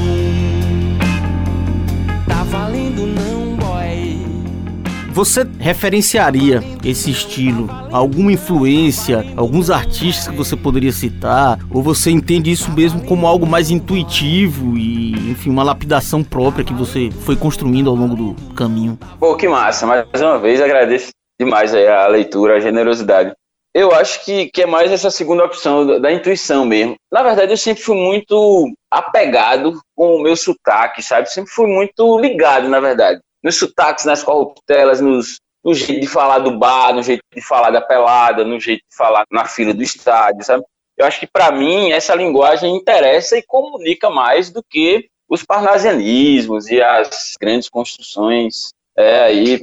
Você 5.18 5.44
referenciaria 5.58 6.62
esse 6.84 7.10
estilo? 7.10 7.68
Alguma 7.90 8.30
influência? 8.30 9.24
Alguns 9.36 9.68
artistas 9.68 10.28
que 10.28 10.36
você 10.36 10.56
poderia 10.56 10.92
citar? 10.92 11.58
Ou 11.74 11.82
você 11.82 12.12
entende 12.12 12.52
isso 12.52 12.70
mesmo 12.70 13.04
como 13.04 13.26
algo 13.26 13.44
mais 13.44 13.68
intuitivo 13.68 14.78
e, 14.78 15.10
enfim, 15.28 15.50
uma 15.50 15.64
lapidação 15.64 16.22
própria 16.22 16.64
que 16.64 16.72
você 16.72 17.10
foi 17.10 17.34
construindo 17.34 17.90
ao 17.90 17.96
longo 17.96 18.14
do 18.14 18.54
caminho? 18.54 18.96
Pô, 19.18 19.34
que 19.34 19.48
massa! 19.48 19.88
Mais 19.88 20.22
uma 20.22 20.38
vez 20.38 20.60
agradeço 20.60 21.08
demais 21.36 21.74
a 21.74 22.06
leitura, 22.06 22.54
a 22.54 22.60
generosidade. 22.60 23.32
Eu 23.74 23.90
acho 23.90 24.24
que, 24.24 24.46
que 24.52 24.62
é 24.62 24.66
mais 24.66 24.92
essa 24.92 25.10
segunda 25.10 25.44
opção 25.44 26.00
da, 26.00 26.12
intuição 26.12 26.64
mesmo. 26.64 26.94
Na 27.12 27.24
verdade, 27.24 27.52
eu 27.52 27.56
sempre 27.56 27.82
fui 27.82 27.96
muito 27.96 28.72
apegado 28.88 29.80
com 29.96 30.14
o 30.14 30.22
meu 30.22 30.36
sotaque, 30.36 31.02
sabe? 31.02 31.28
Sempre 31.28 31.50
fui 31.50 31.66
muito 31.66 32.20
ligado, 32.20 32.68
na 32.68 32.78
verdade. 32.78 33.18
Nos 33.42 33.56
sotaques, 33.56 34.04
nas 34.04 34.22
corruptelas, 34.22 35.00
nos, 35.00 35.38
no 35.64 35.74
jeito 35.74 36.00
de 36.00 36.06
falar 36.06 36.38
do 36.38 36.58
bar, 36.58 36.92
no 36.92 37.02
jeito 37.02 37.22
de 37.34 37.40
falar 37.40 37.70
da 37.70 37.80
pelada, 37.80 38.44
no 38.44 38.58
jeito 38.58 38.82
de 38.90 38.96
falar 38.96 39.24
na 39.30 39.44
fila 39.44 39.72
do 39.72 39.82
estádio, 39.82 40.44
sabe? 40.44 40.64
Eu 40.96 41.06
acho 41.06 41.20
que 41.20 41.26
para 41.26 41.52
mim 41.52 41.92
essa 41.92 42.14
linguagem 42.14 42.74
interessa 42.74 43.38
e 43.38 43.42
comunica 43.42 44.10
mais 44.10 44.50
do 44.50 44.62
que 44.62 45.08
os 45.28 45.44
parnasianismos 45.44 46.68
e 46.68 46.82
as 46.82 47.34
grandes 47.40 47.68
construções 47.68 48.70
é, 48.96 49.20
aí 49.20 49.62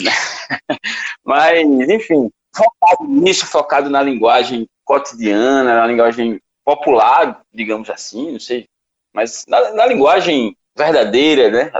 né? 0.00 0.10
Mas, 1.24 1.60
enfim, 1.88 2.28
focado 2.54 3.04
nisso, 3.04 3.46
focado 3.46 3.88
na 3.88 4.02
linguagem 4.02 4.66
cotidiana, 4.84 5.76
na 5.76 5.86
linguagem 5.86 6.40
popular, 6.64 7.42
digamos 7.52 7.88
assim, 7.88 8.32
não 8.32 8.40
sei, 8.40 8.64
mas 9.12 9.44
na, 9.48 9.72
na 9.72 9.86
linguagem 9.86 10.56
verdadeira, 10.76 11.50
né? 11.50 11.70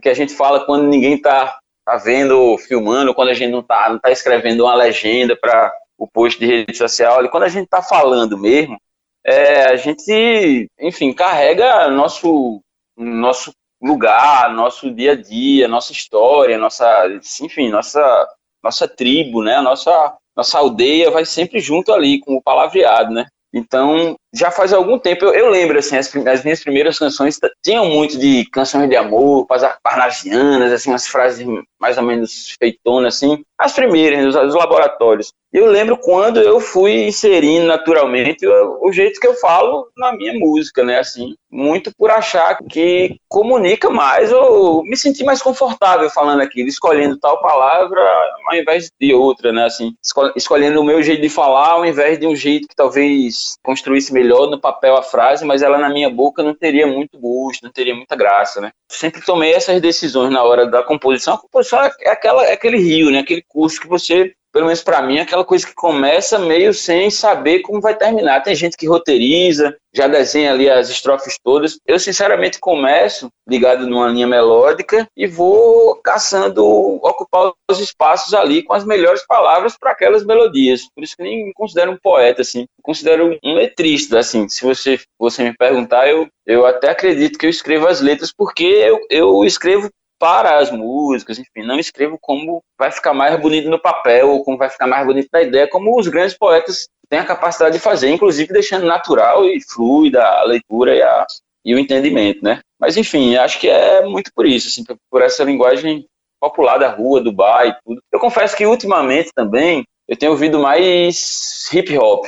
Que 0.00 0.08
a 0.08 0.14
gente 0.14 0.34
fala 0.34 0.64
quando 0.64 0.86
ninguém 0.86 1.14
está 1.14 1.58
tá 1.84 1.96
vendo, 1.96 2.56
filmando, 2.58 3.14
quando 3.14 3.28
a 3.28 3.34
gente 3.34 3.50
não 3.50 3.60
está 3.60 3.88
não 3.88 3.98
tá 3.98 4.10
escrevendo 4.10 4.64
uma 4.64 4.74
legenda 4.74 5.36
para 5.36 5.72
o 5.98 6.06
post 6.06 6.38
de 6.38 6.46
rede 6.46 6.76
social, 6.76 7.28
quando 7.28 7.42
a 7.44 7.48
gente 7.48 7.64
está 7.64 7.82
falando 7.82 8.38
mesmo, 8.38 8.78
é, 9.24 9.64
a 9.64 9.76
gente, 9.76 10.66
enfim, 10.78 11.12
carrega 11.12 11.88
nosso, 11.90 12.60
nosso 12.96 13.52
lugar, 13.80 14.52
nosso 14.54 14.90
dia 14.90 15.12
a 15.12 15.16
dia, 15.16 15.68
nossa 15.68 15.92
história, 15.92 16.56
nossa, 16.56 17.06
enfim, 17.42 17.68
nossa, 17.68 18.28
nossa 18.62 18.88
tribo, 18.88 19.42
né? 19.42 19.60
Nossa, 19.60 20.16
nossa 20.36 20.58
aldeia 20.58 21.10
vai 21.10 21.24
sempre 21.24 21.60
junto 21.60 21.92
ali 21.92 22.20
com 22.20 22.34
o 22.34 22.42
palavreado, 22.42 23.12
né? 23.12 23.26
Então, 23.52 24.16
já 24.32 24.50
faz 24.50 24.72
algum 24.72 24.98
tempo, 24.98 25.24
eu, 25.24 25.32
eu 25.32 25.50
lembro, 25.50 25.78
assim, 25.78 25.96
as, 25.96 26.14
as, 26.14 26.44
minhas 26.44 26.62
primeiras 26.62 26.98
canções 26.98 27.38
tinham 27.62 27.86
muito 27.86 28.18
de 28.18 28.44
canções 28.50 28.88
de 28.88 28.96
amor, 28.96 29.46
parnasianas, 29.82 30.72
assim, 30.72 30.90
umas 30.90 31.06
frases 31.06 31.46
mais 31.80 31.96
ou 31.96 32.04
menos 32.04 32.54
feitonas, 32.58 33.16
assim, 33.16 33.42
as 33.58 33.72
primeiras, 33.72 34.34
os, 34.34 34.36
os 34.36 34.54
laboratórios. 34.54 35.32
Eu 35.52 35.66
lembro 35.66 35.96
quando 35.96 36.40
eu 36.40 36.60
fui 36.60 37.06
inserindo 37.06 37.66
naturalmente 37.66 38.46
o, 38.46 38.86
o, 38.86 38.92
jeito 38.92 39.18
que 39.18 39.26
eu 39.26 39.34
falo 39.34 39.88
na 39.96 40.12
minha 40.12 40.32
música, 40.34 40.84
né, 40.84 41.00
assim, 41.00 41.34
muito 41.50 41.90
por 41.98 42.08
achar 42.08 42.56
que 42.70 43.16
comunica 43.28 43.90
mais 43.90 44.32
ou 44.32 44.84
me 44.84 44.96
sentir 44.96 45.24
mais 45.24 45.42
confortável 45.42 46.08
falando 46.08 46.40
aquilo, 46.40 46.68
escolhendo 46.68 47.18
tal 47.18 47.40
palavra 47.42 48.00
ao 48.46 48.56
invés 48.56 48.90
de 49.00 49.12
outra, 49.12 49.52
né, 49.52 49.64
assim, 49.64 49.92
escolhendo 50.36 50.80
o 50.80 50.84
meu 50.84 51.02
jeito 51.02 51.22
de 51.22 51.28
falar 51.28 51.70
ao 51.70 51.84
invés 51.84 52.18
de 52.18 52.28
um 52.28 52.36
jeito 52.36 52.68
que 52.68 52.76
talvez 52.76 53.56
construísse 53.64 54.12
melhor 54.20 54.50
no 54.50 54.60
papel 54.60 54.96
a 54.96 55.02
frase, 55.02 55.44
mas 55.44 55.62
ela 55.62 55.78
na 55.78 55.88
minha 55.88 56.10
boca 56.10 56.42
não 56.42 56.54
teria 56.54 56.86
muito 56.86 57.18
gosto, 57.18 57.62
não 57.62 57.72
teria 57.72 57.94
muita 57.94 58.14
graça, 58.14 58.60
né. 58.60 58.70
Sempre 58.88 59.24
tomei 59.24 59.54
essas 59.54 59.80
decisões 59.80 60.30
na 60.30 60.42
hora 60.42 60.66
da 60.66 60.82
composição. 60.82 61.34
A 61.34 61.38
composição 61.38 61.80
é, 61.80 62.10
aquela, 62.10 62.44
é 62.44 62.52
aquele 62.52 62.78
rio, 62.78 63.10
né, 63.10 63.20
aquele 63.20 63.42
curso 63.48 63.80
que 63.80 63.88
você 63.88 64.34
pelo 64.52 64.66
menos 64.66 64.82
para 64.82 65.02
mim, 65.02 65.18
é 65.18 65.22
aquela 65.22 65.44
coisa 65.44 65.66
que 65.66 65.74
começa 65.74 66.38
meio 66.38 66.74
sem 66.74 67.10
saber 67.10 67.60
como 67.60 67.80
vai 67.80 67.96
terminar. 67.96 68.42
Tem 68.42 68.54
gente 68.54 68.76
que 68.76 68.86
roteiriza, 68.86 69.76
já 69.94 70.06
desenha 70.06 70.52
ali 70.52 70.68
as 70.68 70.88
estrofes 70.88 71.36
todas. 71.42 71.78
Eu, 71.86 71.98
sinceramente, 71.98 72.58
começo 72.58 73.28
ligado 73.48 73.86
numa 73.86 74.08
linha 74.08 74.26
melódica 74.26 75.06
e 75.16 75.26
vou 75.26 75.96
caçando 75.96 76.64
ocupar 76.64 77.52
os 77.70 77.80
espaços 77.80 78.34
ali 78.34 78.62
com 78.62 78.72
as 78.72 78.84
melhores 78.84 79.24
palavras 79.26 79.76
para 79.78 79.92
aquelas 79.92 80.24
melodias. 80.24 80.82
Por 80.94 81.02
isso 81.02 81.16
que 81.16 81.22
nem 81.22 81.46
me 81.46 81.52
considero 81.52 81.92
um 81.92 81.98
poeta, 82.00 82.42
assim. 82.42 82.60
Me 82.60 82.82
considero 82.82 83.38
um 83.44 83.54
letrista, 83.54 84.18
assim. 84.18 84.48
Se 84.48 84.64
você, 84.64 84.98
você 85.18 85.44
me 85.44 85.56
perguntar, 85.56 86.08
eu, 86.08 86.28
eu 86.46 86.66
até 86.66 86.90
acredito 86.90 87.38
que 87.38 87.46
eu 87.46 87.50
escrevo 87.50 87.86
as 87.86 88.00
letras 88.00 88.32
porque 88.32 88.64
eu, 88.64 88.98
eu 89.10 89.44
escrevo 89.44 89.90
para 90.20 90.58
as 90.58 90.70
músicas, 90.70 91.38
enfim, 91.38 91.66
não 91.66 91.78
escrevo 91.78 92.18
como 92.20 92.62
vai 92.78 92.92
ficar 92.92 93.14
mais 93.14 93.40
bonito 93.40 93.70
no 93.70 93.80
papel 93.80 94.30
ou 94.30 94.44
como 94.44 94.58
vai 94.58 94.68
ficar 94.68 94.86
mais 94.86 95.06
bonito 95.06 95.28
na 95.32 95.40
ideia, 95.40 95.66
como 95.66 95.98
os 95.98 96.06
grandes 96.08 96.36
poetas 96.36 96.88
têm 97.08 97.18
a 97.18 97.24
capacidade 97.24 97.76
de 97.76 97.82
fazer, 97.82 98.10
inclusive 98.10 98.52
deixando 98.52 98.86
natural 98.86 99.46
e 99.46 99.58
fluida 99.62 100.22
a 100.22 100.44
leitura 100.44 100.94
e, 100.94 101.02
a, 101.02 101.26
e 101.64 101.74
o 101.74 101.78
entendimento, 101.78 102.44
né? 102.44 102.60
Mas 102.78 102.98
enfim, 102.98 103.34
acho 103.36 103.58
que 103.58 103.68
é 103.68 104.04
muito 104.04 104.30
por 104.34 104.46
isso, 104.46 104.68
assim, 104.68 104.84
por 105.10 105.22
essa 105.22 105.42
linguagem 105.42 106.06
popular 106.38 106.76
da 106.76 106.90
rua, 106.90 107.22
do 107.22 107.32
bar 107.32 107.66
e 107.66 107.74
tudo. 107.82 108.02
Eu 108.12 108.20
confesso 108.20 108.54
que 108.54 108.66
ultimamente 108.66 109.30
também 109.34 109.84
eu 110.06 110.16
tenho 110.16 110.32
ouvido 110.32 110.58
mais 110.58 111.66
hip 111.72 111.96
hop, 111.96 112.26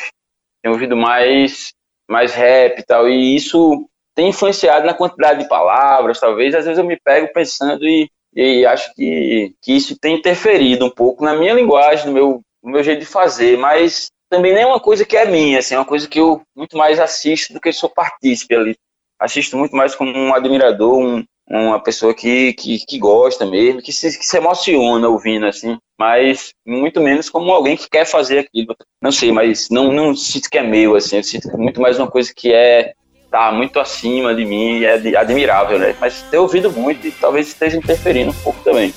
tenho 0.63 0.75
ouvido 0.75 0.97
mais 0.97 1.73
mais 2.11 2.35
rap 2.35 2.79
e 2.79 2.85
tal, 2.85 3.09
e 3.09 3.37
isso 3.37 3.89
tem 4.15 4.29
influenciado 4.29 4.87
na 4.87 4.95
quantidade 4.95 5.43
de 5.43 5.49
palavras, 5.49 6.21
talvez. 6.21 6.55
Às 6.55 6.65
vezes 6.65 6.79
eu 6.79 6.85
me 6.85 6.99
pego 6.99 7.33
pensando 7.33 7.87
e, 7.87 8.11
e 8.35 8.65
acho 8.67 8.93
que, 8.95 9.55
que 9.63 9.73
isso 9.73 9.99
tem 9.99 10.17
interferido 10.17 10.85
um 10.85 10.91
pouco 10.91 11.25
na 11.25 11.35
minha 11.35 11.55
linguagem, 11.55 12.07
no 12.07 12.13
meu, 12.13 12.41
no 12.63 12.73
meu 12.73 12.83
jeito 12.83 13.01
de 13.01 13.07
fazer, 13.07 13.59
mas 13.59 14.11
também 14.31 14.55
nem 14.55 14.63
é 14.63 14.67
uma 14.67 14.81
coisa 14.81 15.05
que 15.05 15.17
é 15.17 15.27
minha, 15.27 15.59
assim, 15.59 15.75
é 15.75 15.79
uma 15.79 15.85
coisa 15.85 16.09
que 16.09 16.19
eu 16.19 16.41
muito 16.57 16.77
mais 16.77 16.99
assisto 16.99 17.53
do 17.53 17.61
que 17.61 17.73
sou 17.73 17.91
partícipe 17.91 18.55
ali. 18.55 18.77
Assisto 19.21 19.57
muito 19.57 19.77
mais 19.77 19.95
como 19.95 20.11
um 20.11 20.35
admirador, 20.35 20.99
um, 20.99 21.23
uma 21.49 21.83
pessoa 21.83 22.15
que, 22.15 22.55
que, 22.55 22.79
que 22.87 22.99
gosta 22.99 23.45
mesmo, 23.45 23.83
que 23.83 23.93
se, 23.93 24.19
que 24.19 24.25
se 24.25 24.37
emociona 24.39 25.07
ouvindo, 25.07 25.47
assim, 25.47 25.77
mas 25.99 26.51
muito 26.67 26.99
menos 27.01 27.29
como 27.29 27.53
alguém 27.53 27.77
que 27.77 27.89
quer 27.91 28.07
fazer 28.07 28.39
aquilo. 28.39 28.75
Não 29.03 29.13
sei, 29.13 29.31
mas 29.31 29.69
não, 29.69 29.93
não 29.93 30.17
sinto 30.17 30.49
que 30.49 30.59
é 30.59 30.63
meu, 30.63 30.97
assim, 30.97 31.19
eu 31.19 31.23
sinto 31.23 31.49
muito 31.59 31.81
mais 31.81 31.99
uma 31.99 32.11
coisa 32.11 32.33
que 32.35 32.53
é 32.53 32.95
tá 33.33 33.51
muito 33.51 33.81
acima 33.81 34.35
de 34.35 34.45
mim, 34.45 34.85
é 34.85 35.17
admirável, 35.17 35.79
né? 35.79 35.97
Mas 35.99 36.21
ter 36.21 36.37
ouvido 36.37 36.71
muito 36.71 37.07
e 37.07 37.11
talvez 37.11 37.49
esteja 37.49 37.79
interferindo 37.79 38.31
um 38.31 38.35
pouco 38.35 38.63
também. 38.63 38.93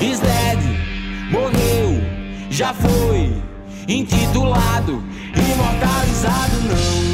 Is 0.00 0.18
dead, 0.18 0.58
morreu, 1.30 2.02
já 2.50 2.74
foi 2.74 3.32
intitulado, 3.88 5.00
imortalizado 5.32 6.56
não. 6.68 7.04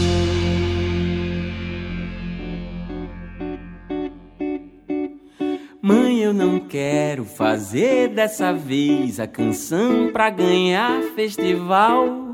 Mãe, 5.82 6.20
eu 6.20 6.32
não 6.32 6.60
quero 6.60 7.26
fazer 7.26 8.08
dessa 8.08 8.54
vez 8.54 9.20
a 9.20 9.26
canção 9.26 10.10
pra 10.10 10.30
ganhar 10.30 11.02
festival. 11.14 12.30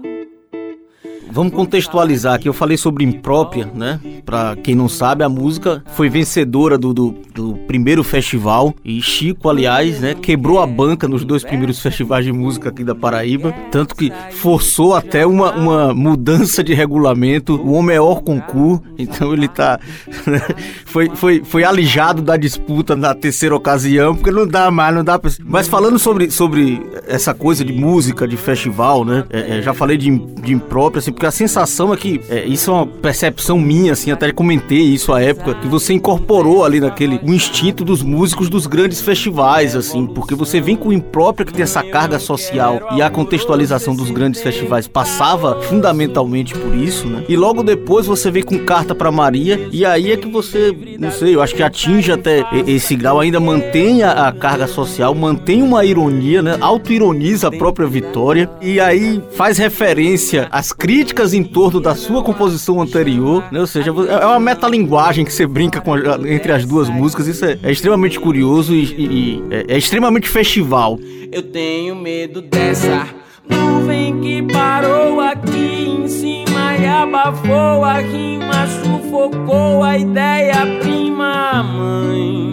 Vamos 1.30 1.52
contextualizar 1.52 2.34
aqui. 2.34 2.48
Eu 2.48 2.52
falei 2.52 2.76
sobre 2.76 3.04
imprópria, 3.04 3.70
né? 3.74 4.00
Pra 4.24 4.56
quem 4.56 4.74
não 4.74 4.88
sabe, 4.88 5.24
a 5.24 5.28
música 5.28 5.82
foi 5.92 6.08
vencedora 6.08 6.78
do, 6.78 6.94
do, 6.94 7.14
do, 7.34 7.54
primeiro 7.66 8.02
festival. 8.04 8.74
E 8.84 9.00
Chico, 9.02 9.48
aliás, 9.48 10.00
né? 10.00 10.14
Quebrou 10.14 10.60
a 10.60 10.66
banca 10.66 11.08
nos 11.08 11.24
dois 11.24 11.42
primeiros 11.42 11.80
festivais 11.80 12.24
de 12.24 12.32
música 12.32 12.68
aqui 12.68 12.84
da 12.84 12.94
Paraíba. 12.94 13.52
Tanto 13.70 13.94
que 13.94 14.12
forçou 14.32 14.94
até 14.94 15.26
uma, 15.26 15.52
uma 15.52 15.94
mudança 15.94 16.62
de 16.62 16.74
regulamento. 16.74 17.56
O 17.56 17.82
maior 17.82 18.22
concurso. 18.22 18.82
Então 18.98 19.32
ele 19.32 19.48
tá. 19.48 19.78
Né, 20.26 20.40
foi, 20.84 21.10
foi, 21.10 21.42
foi 21.44 21.64
alijado 21.64 22.22
da 22.22 22.36
disputa 22.36 22.96
na 22.96 23.14
terceira 23.14 23.54
ocasião. 23.54 24.14
Porque 24.14 24.30
não 24.30 24.46
dá 24.46 24.70
mais, 24.70 24.94
não 24.94 25.04
dá 25.04 25.18
pra... 25.18 25.30
Mas 25.44 25.68
falando 25.68 25.98
sobre, 25.98 26.30
sobre 26.30 26.80
essa 27.06 27.34
coisa 27.34 27.64
de 27.64 27.72
música, 27.72 28.26
de 28.26 28.36
festival, 28.36 29.04
né? 29.04 29.24
É, 29.30 29.58
é, 29.58 29.62
já 29.62 29.74
falei 29.74 29.96
de, 29.96 30.10
de 30.18 30.52
imprópria, 30.52 30.98
assim, 31.00 31.12
porque 31.16 31.26
a 31.26 31.30
sensação 31.30 31.94
é 31.94 31.96
que 31.96 32.20
é, 32.28 32.44
isso 32.44 32.70
é 32.70 32.74
uma 32.74 32.86
percepção 32.86 33.58
minha, 33.58 33.94
assim, 33.94 34.10
até 34.10 34.30
comentei 34.30 34.82
isso 34.82 35.14
à 35.14 35.22
época, 35.22 35.54
que 35.54 35.66
você 35.66 35.94
incorporou 35.94 36.62
ali 36.62 36.78
naquele 36.78 37.18
o 37.24 37.32
instinto 37.32 37.86
dos 37.86 38.02
músicos 38.02 38.50
dos 38.50 38.66
grandes 38.66 39.00
festivais, 39.00 39.74
assim, 39.74 40.06
porque 40.06 40.34
você 40.34 40.60
vem 40.60 40.76
com 40.76 40.90
o 40.90 40.92
impróprio 40.92 41.46
que 41.46 41.54
tem 41.54 41.62
essa 41.62 41.82
carga 41.82 42.18
social 42.18 42.80
e 42.94 43.00
a 43.00 43.08
contextualização 43.08 43.96
dos 43.96 44.10
grandes 44.10 44.42
festivais 44.42 44.86
passava 44.86 45.62
fundamentalmente 45.62 46.52
por 46.54 46.76
isso, 46.76 47.06
né? 47.06 47.24
E 47.30 47.34
logo 47.34 47.62
depois 47.62 48.04
você 48.04 48.30
vem 48.30 48.42
com 48.42 48.58
carta 48.58 48.94
para 48.94 49.10
Maria 49.10 49.68
e 49.72 49.86
aí 49.86 50.12
é 50.12 50.18
que 50.18 50.28
você, 50.28 50.76
não 50.98 51.10
sei, 51.10 51.34
eu 51.34 51.40
acho 51.40 51.54
que 51.54 51.62
atinge 51.62 52.12
até 52.12 52.44
esse 52.66 52.94
grau, 52.94 53.20
ainda 53.20 53.40
mantém 53.40 54.02
a, 54.02 54.28
a 54.28 54.32
carga 54.32 54.66
social, 54.66 55.14
mantém 55.14 55.62
uma 55.62 55.82
ironia, 55.82 56.42
né? 56.42 56.58
Auto-ironiza 56.60 57.48
a 57.48 57.52
própria 57.52 57.86
vitória 57.86 58.50
e 58.60 58.78
aí 58.78 59.22
faz 59.30 59.56
referência 59.56 60.46
às 60.50 60.74
críticas 60.74 61.05
críticas 61.06 61.32
em 61.32 61.44
torno 61.44 61.80
da 61.80 61.94
sua 61.94 62.22
composição 62.22 62.80
anterior, 62.80 63.44
né? 63.52 63.60
Ou 63.60 63.66
seja, 63.66 63.90
é 63.90 64.26
uma 64.26 64.40
metalinguagem 64.40 65.24
que 65.24 65.32
você 65.32 65.46
brinca 65.46 65.80
com, 65.80 65.96
entre 66.26 66.52
as 66.52 66.64
duas 66.64 66.88
músicas. 66.88 67.28
Isso 67.28 67.44
é, 67.44 67.58
é 67.62 67.70
extremamente 67.70 68.18
curioso 68.18 68.74
e, 68.74 68.84
e, 68.84 69.04
e 69.04 69.44
é, 69.50 69.74
é 69.74 69.78
extremamente 69.78 70.28
festival. 70.28 70.98
Eu 71.30 71.42
tenho 71.42 71.94
medo 71.94 72.42
dessa 72.42 73.06
nuvem 73.48 74.20
que 74.20 74.42
parou 74.52 75.20
aqui 75.20 75.96
em 76.02 76.08
cima 76.08 76.76
e 76.76 76.86
abafou 76.86 77.84
a 77.84 77.98
rima, 77.98 78.66
sufocou 78.82 79.82
a 79.84 79.96
ideia 79.96 80.54
prima, 80.80 81.62
mãe. 81.62 82.52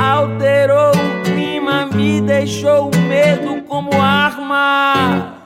Alterou 0.00 0.90
o 0.90 1.22
clima, 1.22 1.86
me 1.86 2.20
deixou 2.20 2.90
o 2.90 3.00
medo 3.08 3.62
como 3.68 3.90
arma. 4.00 5.36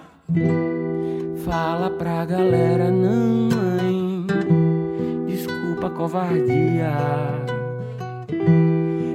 Fala 1.51 1.91
pra 1.91 2.25
galera, 2.25 2.93
não, 2.93 3.49
mãe. 3.49 4.25
Desculpa 5.27 5.89
a 5.89 5.91
covardia. 5.91 6.93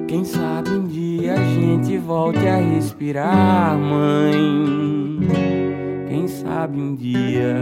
Quem 0.05 0.25
sabe 0.25 0.69
um 0.71 0.85
dia 0.85 1.35
a 1.35 1.37
gente 1.37 1.97
volte 1.97 2.45
a 2.45 2.57
respirar, 2.57 3.77
mãe. 3.77 5.21
Quem 6.09 6.27
sabe 6.27 6.77
um 6.77 6.93
dia. 6.93 7.55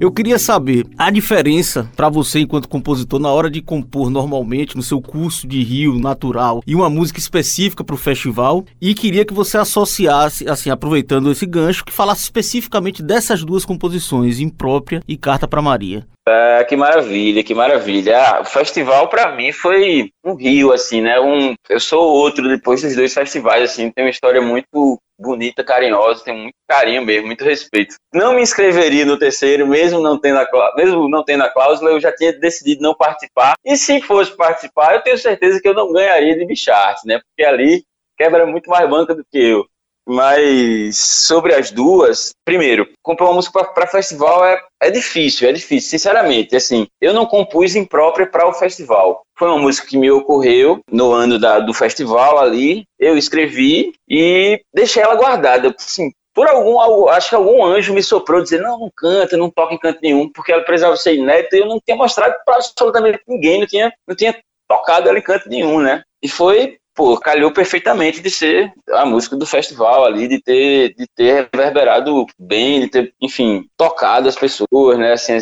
Eu 0.00 0.12
queria 0.12 0.38
saber 0.38 0.86
a 0.96 1.10
diferença 1.10 1.90
para 1.96 2.08
você 2.08 2.38
enquanto 2.38 2.68
compositor 2.68 3.18
na 3.18 3.32
hora 3.32 3.50
de 3.50 3.60
compor 3.60 4.10
normalmente 4.10 4.76
no 4.76 4.82
seu 4.82 5.02
curso 5.02 5.44
de 5.44 5.60
rio 5.60 5.98
natural 5.98 6.62
e 6.64 6.72
uma 6.72 6.88
música 6.88 7.18
específica 7.18 7.82
para 7.82 7.96
o 7.96 7.98
festival 7.98 8.64
e 8.80 8.94
queria 8.94 9.24
que 9.24 9.34
você 9.34 9.58
associasse, 9.58 10.48
assim, 10.48 10.70
aproveitando 10.70 11.32
esse 11.32 11.44
gancho, 11.44 11.84
que 11.84 11.92
falasse 11.92 12.22
especificamente 12.22 13.02
dessas 13.02 13.42
duas 13.42 13.64
composições, 13.64 14.38
Imprópria 14.38 15.02
e 15.08 15.16
Carta 15.16 15.48
para 15.48 15.60
Maria. 15.60 16.06
É, 16.28 16.62
que 16.62 16.76
maravilha, 16.76 17.42
que 17.42 17.54
maravilha. 17.54 18.18
Ah, 18.18 18.40
o 18.42 18.44
festival 18.44 19.08
para 19.08 19.34
mim 19.34 19.50
foi 19.50 20.10
um 20.24 20.34
rio, 20.34 20.72
assim, 20.72 21.00
né? 21.00 21.18
Um, 21.18 21.54
eu 21.68 21.80
sou 21.80 22.02
outro 22.02 22.46
depois 22.46 22.82
dos 22.82 22.94
dois 22.94 23.12
festivais, 23.12 23.64
assim, 23.64 23.90
tem 23.90 24.04
uma 24.04 24.10
história 24.10 24.40
muito 24.40 25.00
bonita, 25.18 25.64
carinhosa, 25.64 26.24
tem 26.24 26.34
muito 26.34 26.54
carinho 26.68 27.04
mesmo, 27.04 27.26
muito 27.26 27.44
respeito. 27.44 27.96
Não 28.12 28.34
me 28.34 28.42
inscreveria 28.42 29.04
no 29.04 29.18
terceiro, 29.18 29.66
mesmo 29.66 30.00
não 30.00 30.18
tendo 30.18 30.38
a, 30.38 30.74
mesmo 30.76 31.08
não 31.08 31.24
tendo 31.24 31.42
a 31.42 31.50
cláusula, 31.50 31.90
eu 31.90 32.00
já 32.00 32.14
tinha 32.14 32.32
decidido 32.32 32.82
não 32.82 32.94
participar. 32.94 33.54
E 33.64 33.76
se 33.76 34.00
fosse 34.00 34.34
participar, 34.36 34.94
eu 34.94 35.02
tenho 35.02 35.18
certeza 35.18 35.60
que 35.60 35.68
eu 35.68 35.74
não 35.74 35.92
ganharia 35.92 36.36
de 36.36 36.46
Bichart, 36.46 37.04
né? 37.04 37.18
Porque 37.18 37.44
ali 37.44 37.84
quebra 38.16 38.46
muito 38.46 38.70
mais 38.70 38.88
banca 38.88 39.14
do 39.14 39.24
que 39.24 39.38
eu. 39.38 39.66
Mas 40.08 40.96
sobre 40.96 41.54
as 41.54 41.70
duas, 41.70 42.30
primeiro, 42.42 42.88
compor 43.02 43.26
uma 43.28 43.34
música 43.34 43.62
para 43.62 43.86
festival 43.86 44.42
é, 44.42 44.58
é 44.82 44.90
difícil, 44.90 45.46
é 45.46 45.52
difícil, 45.52 45.90
sinceramente. 45.90 46.56
Assim, 46.56 46.86
eu 46.98 47.12
não 47.12 47.26
compus 47.26 47.76
imprópria 47.76 48.26
para 48.26 48.48
o 48.48 48.54
festival. 48.54 49.20
Foi 49.38 49.48
uma 49.48 49.58
música 49.58 49.86
que 49.86 49.98
me 49.98 50.10
ocorreu 50.10 50.80
no 50.90 51.12
ano 51.12 51.38
da, 51.38 51.58
do 51.58 51.74
festival 51.74 52.38
ali. 52.38 52.84
Eu 52.98 53.18
escrevi 53.18 53.92
e 54.08 54.58
deixei 54.74 55.02
ela 55.02 55.14
guardada. 55.14 55.74
Assim, 55.78 56.10
por 56.34 56.48
algum, 56.48 57.08
acho 57.08 57.28
que 57.28 57.34
algum 57.34 57.62
anjo 57.64 57.92
me 57.92 58.02
soprou 58.02 58.42
dizer, 58.42 58.62
não, 58.62 58.78
não 58.78 58.90
canta, 58.96 59.36
não 59.36 59.50
toca 59.50 59.74
em 59.74 59.78
canto 59.78 59.98
nenhum, 60.02 60.30
porque 60.30 60.52
ela 60.52 60.62
precisava 60.62 60.96
ser 60.96 61.16
inédita 61.16 61.56
e 61.56 61.60
eu 61.60 61.66
não 61.66 61.80
tinha 61.84 61.96
mostrado 61.96 62.34
para 62.46 62.56
absolutamente 62.56 63.20
ninguém, 63.28 63.60
não 63.60 63.66
tinha, 63.66 63.92
não 64.06 64.16
tinha 64.16 64.34
tocado 64.68 65.08
ela 65.08 65.18
em 65.18 65.22
canto 65.22 65.48
nenhum, 65.48 65.80
né? 65.80 66.02
E 66.22 66.28
foi 66.28 66.78
pô, 66.98 67.16
calhou 67.16 67.52
perfeitamente 67.52 68.20
de 68.20 68.28
ser 68.28 68.72
a 68.90 69.06
música 69.06 69.36
do 69.36 69.46
festival 69.46 70.04
ali, 70.04 70.26
de 70.26 70.42
ter, 70.42 70.96
de 70.96 71.06
ter 71.14 71.48
reverberado 71.54 72.26
bem, 72.36 72.80
de 72.80 72.88
ter, 72.88 73.14
enfim, 73.22 73.68
tocado 73.76 74.28
as 74.28 74.34
pessoas, 74.34 74.98
né, 74.98 75.12
assim, 75.12 75.38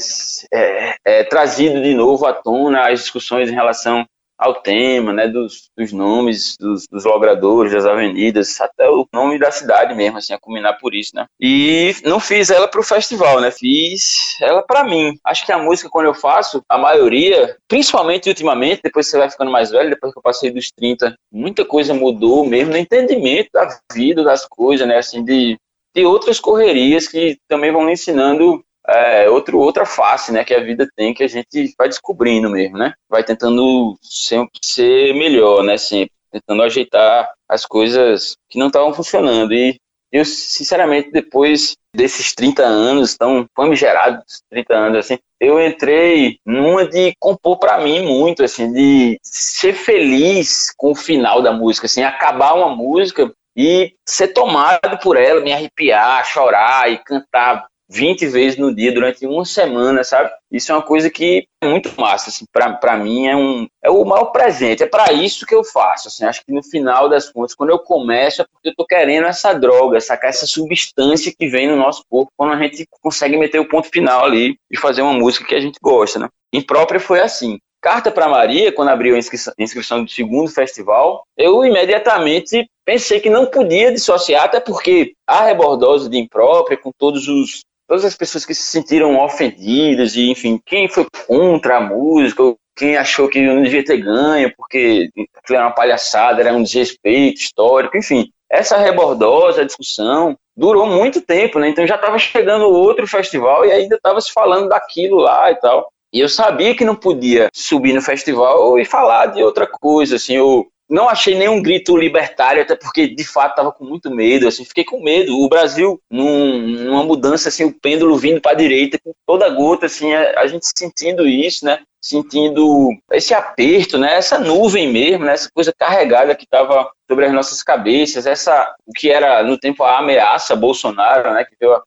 é, 0.53 0.97
é, 1.03 1.25
trazido 1.25 1.83
de 1.83 1.95
novo 1.95 2.27
à 2.27 2.35
tona 2.35 2.91
as 2.91 3.01
discussões 3.01 3.51
em 3.51 3.55
relação 3.55 4.07
ao 4.39 4.55
tema, 4.55 5.13
né, 5.13 5.29
dos, 5.29 5.71
dos 5.77 5.93
nomes 5.93 6.57
dos, 6.59 6.87
dos, 6.91 7.05
logradores, 7.05 7.73
das 7.73 7.87
avenidas, 7.87 8.61
até 8.61 8.89
o 8.89 9.07
nome 9.13 9.39
da 9.39 9.51
cidade 9.51 9.95
mesmo, 9.95 10.19
assim, 10.19 10.33
a 10.33 10.39
combinar 10.39 10.75
por 10.75 10.95
isso, 10.95 11.13
né. 11.15 11.27
E 11.41 11.95
não 12.05 12.21
fiz 12.21 12.51
ela 12.51 12.69
para 12.69 12.81
o 12.81 12.85
festival, 12.85 13.41
né, 13.41 13.51
fiz 13.51 14.37
ela 14.41 14.63
para 14.63 14.85
mim. 14.85 15.19
Acho 15.25 15.47
que 15.47 15.53
a 15.53 15.59
música, 15.59 15.89
quando 15.89 16.07
eu 16.07 16.15
faço, 16.15 16.63
a 16.69 16.77
maioria, 16.77 17.57
principalmente 17.67 18.29
ultimamente, 18.29 18.83
depois 18.83 19.09
você 19.09 19.19
vai 19.19 19.31
ficando 19.31 19.51
mais 19.51 19.71
velho, 19.71 19.91
depois 19.91 20.13
que 20.13 20.19
eu 20.19 20.23
passei 20.23 20.51
dos 20.51 20.71
30, 20.71 21.17
muita 21.33 21.65
coisa 21.65 21.95
mudou 21.95 22.47
mesmo 22.47 22.73
no 22.73 22.79
entendimento 22.79 23.49
da 23.53 23.69
vida, 23.93 24.23
das 24.23 24.47
coisas, 24.47 24.87
né, 24.87 24.99
assim, 24.99 25.25
de, 25.25 25.59
de 25.95 26.05
outras 26.05 26.39
correrias 26.39 27.09
que 27.09 27.39
também 27.49 27.73
vão 27.73 27.83
me 27.83 27.93
ensinando 27.93 28.63
é, 28.89 29.29
outro, 29.29 29.59
outra 29.59 29.85
face, 29.85 30.33
né, 30.33 30.45
que 30.45 30.55
a 30.55 30.63
vida 30.63 30.89
tem, 30.97 31.13
que 31.13 31.25
a 31.25 31.29
gente 31.29 31.75
vai 31.77 31.89
descobrindo 31.89 32.49
mesmo, 32.49 32.79
né? 32.79 32.95
Vai 33.09 33.25
tentando 33.25 33.97
sempre 34.03 34.59
ser 34.63 35.15
melhor, 35.15 35.63
né, 35.63 35.77
sempre. 35.77 36.13
Tentando 36.31 36.63
ajeitar 36.63 37.33
as 37.49 37.65
coisas 37.65 38.37
que 38.49 38.59
não 38.59 38.67
estavam 38.67 38.93
funcionando. 38.93 39.53
E 39.55 39.79
eu, 40.13 40.25
sinceramente, 40.25 41.11
depois 41.11 41.77
desses 41.95 42.35
30 42.35 42.63
anos, 42.63 43.17
tão 43.17 43.47
famigerados 43.57 44.43
30 44.51 44.75
anos, 44.75 44.99
assim, 44.99 45.19
eu 45.41 45.61
entrei 45.65 46.39
numa 46.45 46.87
de 46.87 47.15
compor 47.19 47.59
para 47.59 47.79
mim 47.79 48.03
muito, 48.03 48.45
assim, 48.45 48.73
de 48.73 49.19
ser 49.23 49.73
feliz 49.73 50.73
com 50.77 50.93
o 50.93 50.97
final 50.97 51.43
da 51.43 51.53
música, 51.53 51.87
assim, 51.87 52.03
acabar 52.03 52.55
uma 52.55 52.75
música 52.75 53.33
e 53.57 53.95
ser 54.07 54.29
tomado 54.29 54.99
por 55.03 55.17
ela, 55.17 55.41
me 55.41 55.53
arrepiar, 55.53 56.25
chorar 56.27 56.91
e 56.91 56.99
cantar 56.99 57.67
20 57.89 58.27
vezes 58.27 58.59
no 58.59 58.75
dia 58.75 58.93
durante 58.93 59.27
uma 59.27 59.45
semana, 59.45 60.03
sabe? 60.03 60.31
Isso 60.51 60.73
é 60.73 60.75
uma 60.75 60.83
coisa 60.83 61.11
que 61.11 61.47
é 61.61 61.69
muito 61.69 61.93
massa, 62.01 62.31
assim, 62.31 62.45
para 62.53 62.97
mim 62.97 63.27
é 63.27 63.37
um 63.37 63.67
é 63.83 63.91
o 63.91 64.05
maior 64.05 64.27
presente, 64.27 64.83
é 64.83 64.87
para 64.87 65.13
isso 65.13 65.47
que 65.47 65.55
eu 65.55 65.63
faço, 65.63 66.09
assim, 66.09 66.25
acho 66.25 66.45
que 66.45 66.53
no 66.53 66.63
final 66.63 67.09
das 67.09 67.31
contas, 67.31 67.55
quando 67.55 67.71
eu 67.71 67.79
começo 67.79 68.43
é 68.43 68.47
porque 68.51 68.69
eu 68.71 68.75
tô 68.77 68.85
querendo 68.85 69.27
essa 69.27 69.53
droga, 69.53 70.01
sacar 70.01 70.31
essa 70.31 70.47
substância 70.47 71.33
que 71.37 71.49
vem 71.49 71.69
no 71.69 71.77
nosso 71.77 72.03
corpo 72.09 72.33
quando 72.37 72.53
a 72.53 72.63
gente 72.63 72.87
consegue 73.01 73.37
meter 73.37 73.61
o 73.61 73.69
ponto 73.69 73.89
final 73.89 74.25
ali 74.25 74.57
e 74.71 74.77
fazer 74.77 75.03
uma 75.03 75.13
música 75.13 75.47
que 75.47 75.55
a 75.55 75.61
gente 75.61 75.79
gosta, 75.81 76.19
né? 76.19 76.29
Imprópria 76.53 76.99
foi 76.99 77.21
assim, 77.21 77.59
carta 77.81 78.11
para 78.11 78.29
Maria, 78.29 78.73
quando 78.73 78.89
abriu 78.89 79.15
a 79.15 79.19
inscrição, 79.19 79.53
inscrição 79.59 80.03
do 80.03 80.11
segundo 80.11 80.51
festival, 80.51 81.23
eu 81.37 81.65
imediatamente 81.65 82.69
pensei 82.85 83.21
que 83.21 83.31
não 83.31 83.47
podia 83.47 83.93
dissociar, 83.93 84.45
até 84.45 84.59
porque 84.59 85.13
a 85.27 85.45
rebordose 85.45 86.09
de 86.09 86.19
imprópria, 86.19 86.77
com 86.77 86.91
todos 86.99 87.29
os 87.29 87.65
todas 87.87 88.05
as 88.05 88.17
pessoas 88.17 88.45
que 88.45 88.55
se 88.55 88.63
sentiram 88.63 89.19
ofendidas 89.19 90.17
e 90.17 90.31
enfim, 90.31 90.61
quem 90.65 90.89
foi 90.89 91.07
contra 91.27 91.79
a 91.79 91.81
música, 91.81 92.43
quem 92.77 92.97
achou 92.97 93.29
que 93.29 93.41
não 93.41 93.63
devia 93.63 93.85
ter 93.85 93.99
ganho 93.99 94.53
porque 94.57 95.11
aquilo 95.37 95.57
era 95.59 95.67
uma 95.67 95.75
palhaçada, 95.75 96.41
era 96.41 96.53
um 96.53 96.63
desrespeito 96.63 97.41
histórico, 97.41 97.97
enfim. 97.97 98.31
Essa 98.51 98.77
rebordosa 98.77 99.65
discussão 99.65 100.37
durou 100.57 100.87
muito 100.87 101.21
tempo, 101.21 101.59
né? 101.59 101.69
Então 101.69 101.87
já 101.87 101.97
estava 101.97 102.19
chegando 102.19 102.67
outro 102.67 103.07
festival 103.07 103.65
e 103.65 103.73
ainda 103.73 103.97
estava 103.97 104.21
se 104.21 104.33
falando 104.33 104.69
daquilo 104.69 105.17
lá 105.17 105.51
e 105.51 105.57
tal. 105.57 105.89
E 106.13 106.21
eu 106.21 106.29
sabia 106.29 106.75
que 106.75 106.85
não 106.85 106.95
podia 106.95 107.49
subir 107.53 107.93
no 107.93 108.01
festival 108.01 108.79
e 108.79 108.85
falar 108.85 109.27
de 109.27 109.43
outra 109.43 109.67
coisa, 109.67 110.17
assim, 110.17 110.37
eu 110.37 110.67
não 110.89 111.09
achei 111.09 111.35
nenhum 111.35 111.61
grito 111.61 111.97
libertário, 111.97 112.63
até 112.63 112.77
porque 112.77 113.09
de 113.09 113.25
fato 113.25 113.51
estava 113.51 113.73
com 113.73 113.85
muito 113.85 114.11
medo, 114.11 114.47
assim, 114.47 114.65
fiquei 114.65 114.85
com 114.85 115.03
medo. 115.03 115.37
O 115.37 115.49
Brasil, 115.49 116.01
num, 116.11 116.59
numa 116.59 117.03
mudança, 117.03 117.49
assim, 117.49 117.65
o 117.65 117.73
pêndulo 117.73 118.17
vindo 118.17 118.41
para 118.41 118.53
a 118.53 118.57
direita, 118.57 118.99
com 119.03 119.13
toda 119.27 119.49
gota, 119.49 119.87
assim, 119.87 120.15
a, 120.15 120.41
a, 120.41 120.47
gente 120.47 120.67
sentindo 120.77 121.27
isso, 121.27 121.65
né? 121.65 121.81
Sentindo 122.01 122.91
esse 123.13 123.35
aperto, 123.35 123.99
né? 123.99 124.15
Essa 124.15 124.39
nuvem 124.39 124.91
mesmo, 124.93 125.25
né? 125.25 125.35
Essa 125.35 125.51
coisa 125.53 125.73
carregada 125.77 126.37
que 126.37 126.45
estava 126.45 126.91
sobre 127.09 127.27
as 127.27 127.33
nossas 127.33 127.63
cabeças, 127.63 128.27
essa 128.27 128.73
o 128.87 128.93
que 128.93 129.11
era 129.11 129.43
no 129.43 129.59
tempo 129.59 129.83
a 129.83 129.99
ameaça 129.99 130.55
Bolsonaro, 130.55 131.35
né? 131.35 131.45
Que 131.45 131.57
veio 131.59 131.75
a, 131.75 131.83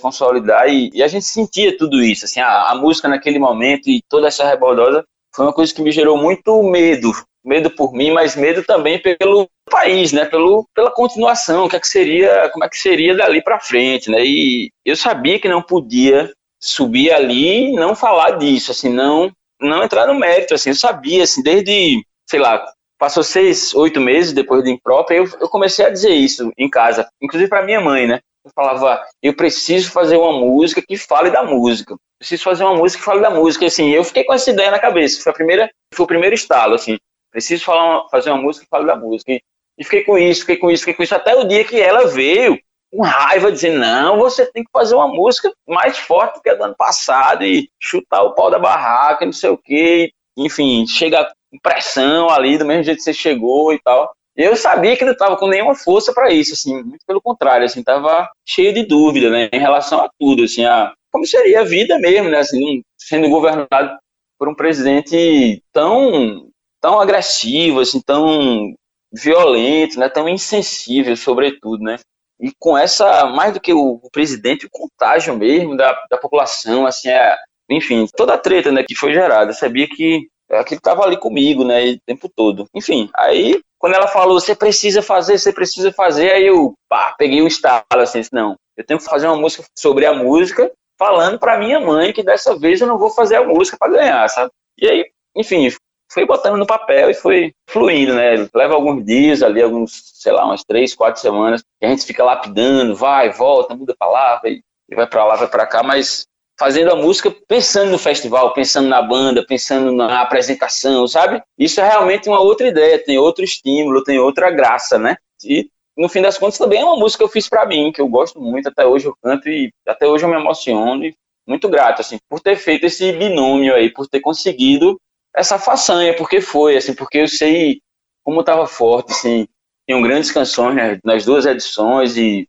consolidar 0.00 0.68
e, 0.70 0.90
e, 0.94 1.02
a 1.02 1.08
gente 1.08 1.26
sentia 1.26 1.76
tudo 1.76 2.02
isso, 2.02 2.24
assim, 2.24 2.40
a, 2.40 2.70
a 2.70 2.74
música 2.74 3.06
naquele 3.06 3.38
momento 3.38 3.90
e 3.90 4.02
toda 4.08 4.26
essa 4.26 4.48
rebordosa 4.48 5.04
foi 5.34 5.44
uma 5.44 5.52
coisa 5.52 5.74
que 5.74 5.82
me 5.82 5.92
gerou 5.92 6.16
muito 6.16 6.62
medo, 6.62 7.12
medo 7.48 7.70
por 7.70 7.92
mim, 7.94 8.10
mas 8.10 8.36
medo 8.36 8.62
também 8.62 9.00
pelo 9.00 9.48
país, 9.70 10.12
né? 10.12 10.26
Pelo, 10.26 10.68
pela 10.74 10.90
continuação, 10.90 11.64
o 11.64 11.68
que, 11.68 11.76
é 11.76 11.80
que 11.80 11.88
seria, 11.88 12.50
como 12.50 12.64
é 12.64 12.68
que 12.68 12.78
seria 12.78 13.16
dali 13.16 13.42
para 13.42 13.58
frente, 13.58 14.10
né? 14.10 14.22
E 14.22 14.70
eu 14.84 14.94
sabia 14.94 15.40
que 15.40 15.48
não 15.48 15.62
podia 15.62 16.30
subir 16.60 17.10
ali 17.10 17.70
e 17.70 17.72
não 17.72 17.96
falar 17.96 18.32
disso, 18.32 18.70
assim, 18.70 18.92
não, 18.92 19.32
não 19.60 19.82
entrar 19.82 20.06
no 20.06 20.14
mérito, 20.14 20.54
assim, 20.54 20.70
eu 20.70 20.76
sabia, 20.76 21.24
assim, 21.24 21.42
desde, 21.42 22.02
sei 22.28 22.38
lá, 22.38 22.64
passou 22.98 23.22
seis, 23.22 23.74
oito 23.74 24.00
meses 24.00 24.32
depois 24.32 24.62
do 24.62 24.68
impróprio, 24.68 25.24
eu, 25.24 25.40
eu 25.40 25.48
comecei 25.48 25.86
a 25.86 25.90
dizer 25.90 26.10
isso 26.10 26.52
em 26.58 26.68
casa, 26.68 27.08
inclusive 27.22 27.48
para 27.48 27.64
minha 27.64 27.80
mãe, 27.80 28.06
né? 28.06 28.20
Eu 28.44 28.50
falava, 28.54 29.02
eu 29.22 29.34
preciso 29.34 29.90
fazer 29.90 30.16
uma 30.16 30.32
música 30.32 30.82
que 30.86 30.96
fale 30.96 31.30
da 31.30 31.42
música. 31.42 31.96
Preciso 32.18 32.42
fazer 32.42 32.64
uma 32.64 32.74
música 32.74 32.98
que 32.98 33.04
fale 33.04 33.20
da 33.20 33.30
música. 33.30 33.64
E, 33.64 33.68
assim, 33.68 33.90
eu 33.90 34.02
fiquei 34.02 34.24
com 34.24 34.32
essa 34.32 34.50
ideia 34.50 34.70
na 34.70 34.78
cabeça. 34.78 35.22
Foi 35.22 35.30
a 35.30 35.34
primeira, 35.34 35.70
foi 35.92 36.04
o 36.04 36.06
primeiro 36.06 36.34
estalo, 36.34 36.74
assim 36.74 36.96
preciso 37.30 37.64
falar 37.64 38.08
fazer 38.10 38.30
uma 38.30 38.42
música 38.42 38.64
e 38.64 38.68
falo 38.68 38.86
da 38.86 38.96
música. 38.96 39.32
E, 39.32 39.42
e, 39.78 39.84
fiquei 39.84 40.04
com 40.04 40.18
isso, 40.18 40.40
fiquei 40.40 40.56
com 40.56 40.70
isso, 40.70 40.82
fiquei 40.82 40.94
com 40.94 41.02
isso, 41.02 41.14
até 41.14 41.34
o 41.34 41.44
dia 41.44 41.64
que 41.64 41.80
ela 41.80 42.06
veio 42.06 42.58
com 42.90 43.02
raiva, 43.02 43.52
dizendo, 43.52 43.78
não, 43.80 44.18
você 44.18 44.46
tem 44.46 44.64
que 44.64 44.70
fazer 44.72 44.94
uma 44.94 45.08
música 45.08 45.52
mais 45.66 45.98
forte 45.98 46.36
do 46.36 46.42
que 46.42 46.48
a 46.48 46.54
do 46.54 46.64
ano 46.64 46.74
passado 46.76 47.44
e 47.44 47.68
chutar 47.78 48.22
o 48.22 48.34
pau 48.34 48.50
da 48.50 48.58
barraca, 48.58 49.26
não 49.26 49.32
sei 49.32 49.50
o 49.50 49.58
quê. 49.58 50.10
Enfim, 50.36 50.86
chega 50.86 51.30
com 51.50 51.58
pressão 51.62 52.30
ali, 52.30 52.56
do 52.56 52.64
mesmo 52.64 52.84
jeito 52.84 52.98
que 52.98 53.04
você 53.04 53.12
chegou 53.12 53.72
e 53.72 53.78
tal. 53.80 54.12
Eu 54.36 54.54
sabia 54.56 54.96
que 54.96 55.04
não 55.04 55.12
estava 55.12 55.36
com 55.36 55.48
nenhuma 55.48 55.74
força 55.74 56.14
para 56.14 56.32
isso, 56.32 56.54
assim, 56.54 56.82
muito 56.82 57.04
pelo 57.04 57.20
contrário, 57.20 57.66
assim, 57.66 57.82
tava 57.82 58.30
cheio 58.46 58.72
de 58.72 58.84
dúvida, 58.84 59.28
né, 59.30 59.48
em 59.52 59.58
relação 59.58 60.00
a 60.00 60.08
tudo, 60.18 60.44
assim, 60.44 60.64
a 60.64 60.92
como 61.10 61.26
seria 61.26 61.62
a 61.62 61.64
vida 61.64 61.98
mesmo, 61.98 62.28
né, 62.28 62.38
assim, 62.38 62.82
sendo 62.96 63.28
governado 63.28 63.98
por 64.38 64.48
um 64.48 64.54
presidente 64.54 65.60
tão 65.72 66.47
tão 66.80 67.00
agressivo, 67.00 67.80
assim, 67.80 68.00
tão 68.00 68.74
violento, 69.12 69.98
né, 69.98 70.08
tão 70.08 70.28
insensível, 70.28 71.16
sobretudo, 71.16 71.82
né, 71.82 71.96
e 72.40 72.52
com 72.58 72.78
essa, 72.78 73.26
mais 73.26 73.52
do 73.52 73.60
que 73.60 73.72
o, 73.72 74.00
o 74.02 74.10
presidente, 74.12 74.66
o 74.66 74.70
contágio 74.70 75.36
mesmo 75.36 75.76
da, 75.76 75.98
da 76.08 76.16
população, 76.16 76.86
assim, 76.86 77.08
é, 77.08 77.36
enfim, 77.68 78.06
toda 78.16 78.34
a 78.34 78.38
treta, 78.38 78.70
né, 78.70 78.84
que 78.86 78.94
foi 78.94 79.12
gerada, 79.12 79.52
sabia 79.52 79.88
que 79.88 80.28
aquilo 80.50 80.78
estava 80.78 81.04
ali 81.04 81.18
comigo, 81.18 81.64
né, 81.64 81.92
o 81.92 82.00
tempo 82.06 82.28
todo. 82.34 82.66
Enfim, 82.74 83.10
aí, 83.14 83.60
quando 83.78 83.94
ela 83.94 84.06
falou, 84.06 84.40
você 84.40 84.54
precisa 84.54 85.02
fazer, 85.02 85.38
você 85.38 85.52
precisa 85.52 85.92
fazer, 85.92 86.32
aí 86.32 86.46
eu, 86.46 86.74
pá, 86.88 87.14
peguei 87.18 87.42
o 87.42 87.48
estalo, 87.48 87.84
assim, 87.92 88.22
não, 88.32 88.56
eu 88.76 88.84
tenho 88.84 88.98
que 88.98 89.04
fazer 89.04 89.26
uma 89.26 89.36
música 89.36 89.64
sobre 89.76 90.06
a 90.06 90.14
música, 90.14 90.70
falando 90.96 91.38
para 91.38 91.58
minha 91.58 91.80
mãe 91.80 92.12
que 92.12 92.22
dessa 92.22 92.56
vez 92.56 92.80
eu 92.80 92.86
não 92.86 92.98
vou 92.98 93.10
fazer 93.10 93.36
a 93.36 93.44
música 93.44 93.76
para 93.78 93.92
ganhar, 93.92 94.28
sabe? 94.28 94.50
E 94.80 94.86
aí, 94.86 95.04
enfim, 95.36 95.68
foi 96.10 96.24
botando 96.26 96.56
no 96.56 96.66
papel 96.66 97.10
e 97.10 97.14
foi 97.14 97.52
fluindo, 97.68 98.14
né? 98.14 98.48
Leva 98.54 98.74
alguns 98.74 99.04
dias 99.04 99.42
ali, 99.42 99.62
alguns, 99.62 100.12
sei 100.14 100.32
lá, 100.32 100.44
umas 100.44 100.64
três, 100.64 100.94
quatro 100.94 101.20
semanas, 101.20 101.62
que 101.78 101.86
a 101.86 101.88
gente 101.88 102.06
fica 102.06 102.24
lapidando, 102.24 102.94
vai, 102.94 103.30
volta, 103.30 103.74
muda 103.74 103.92
a 103.92 103.96
palavra, 103.96 104.48
e 104.48 104.62
vai 104.94 105.06
para 105.06 105.24
lá, 105.24 105.36
vai 105.36 105.48
para 105.48 105.66
cá, 105.66 105.82
mas 105.82 106.26
fazendo 106.58 106.90
a 106.90 106.96
música 106.96 107.30
pensando 107.46 107.92
no 107.92 107.98
festival, 107.98 108.52
pensando 108.52 108.88
na 108.88 109.00
banda, 109.00 109.46
pensando 109.46 109.92
na 109.92 110.22
apresentação, 110.22 111.06
sabe? 111.06 111.40
Isso 111.56 111.80
é 111.80 111.86
realmente 111.86 112.28
uma 112.28 112.40
outra 112.40 112.66
ideia, 112.66 112.98
tem 112.98 113.18
outro 113.18 113.44
estímulo, 113.44 114.02
tem 114.02 114.18
outra 114.18 114.50
graça, 114.50 114.98
né? 114.98 115.16
E 115.44 115.70
no 115.96 116.08
fim 116.08 116.20
das 116.20 116.36
contas 116.36 116.58
também 116.58 116.80
é 116.80 116.84
uma 116.84 116.96
música 116.96 117.18
que 117.18 117.24
eu 117.24 117.32
fiz 117.32 117.48
para 117.48 117.64
mim, 117.64 117.92
que 117.92 118.00
eu 118.00 118.08
gosto 118.08 118.40
muito, 118.40 118.68
até 118.68 118.84
hoje 118.84 119.06
eu 119.06 119.14
canto 119.22 119.48
e 119.48 119.70
até 119.86 120.06
hoje 120.06 120.24
eu 120.24 120.28
me 120.28 120.36
emociono 120.36 121.04
e 121.04 121.14
muito 121.46 121.68
grato 121.68 122.00
assim 122.00 122.18
por 122.28 122.40
ter 122.40 122.56
feito 122.56 122.86
esse 122.86 123.12
binômio 123.12 123.74
aí, 123.74 123.90
por 123.90 124.06
ter 124.06 124.20
conseguido 124.20 124.98
essa 125.38 125.58
façanha, 125.58 126.14
porque 126.16 126.40
foi, 126.40 126.76
assim, 126.76 126.94
porque 126.94 127.18
eu 127.18 127.28
sei 127.28 127.80
como 128.24 128.40
estava 128.40 128.66
forte, 128.66 129.12
assim, 129.12 129.46
tinham 129.86 130.02
grandes 130.02 130.30
canções 130.30 130.74
né, 130.74 130.98
nas 131.04 131.24
duas 131.24 131.46
edições 131.46 132.16
e 132.16 132.48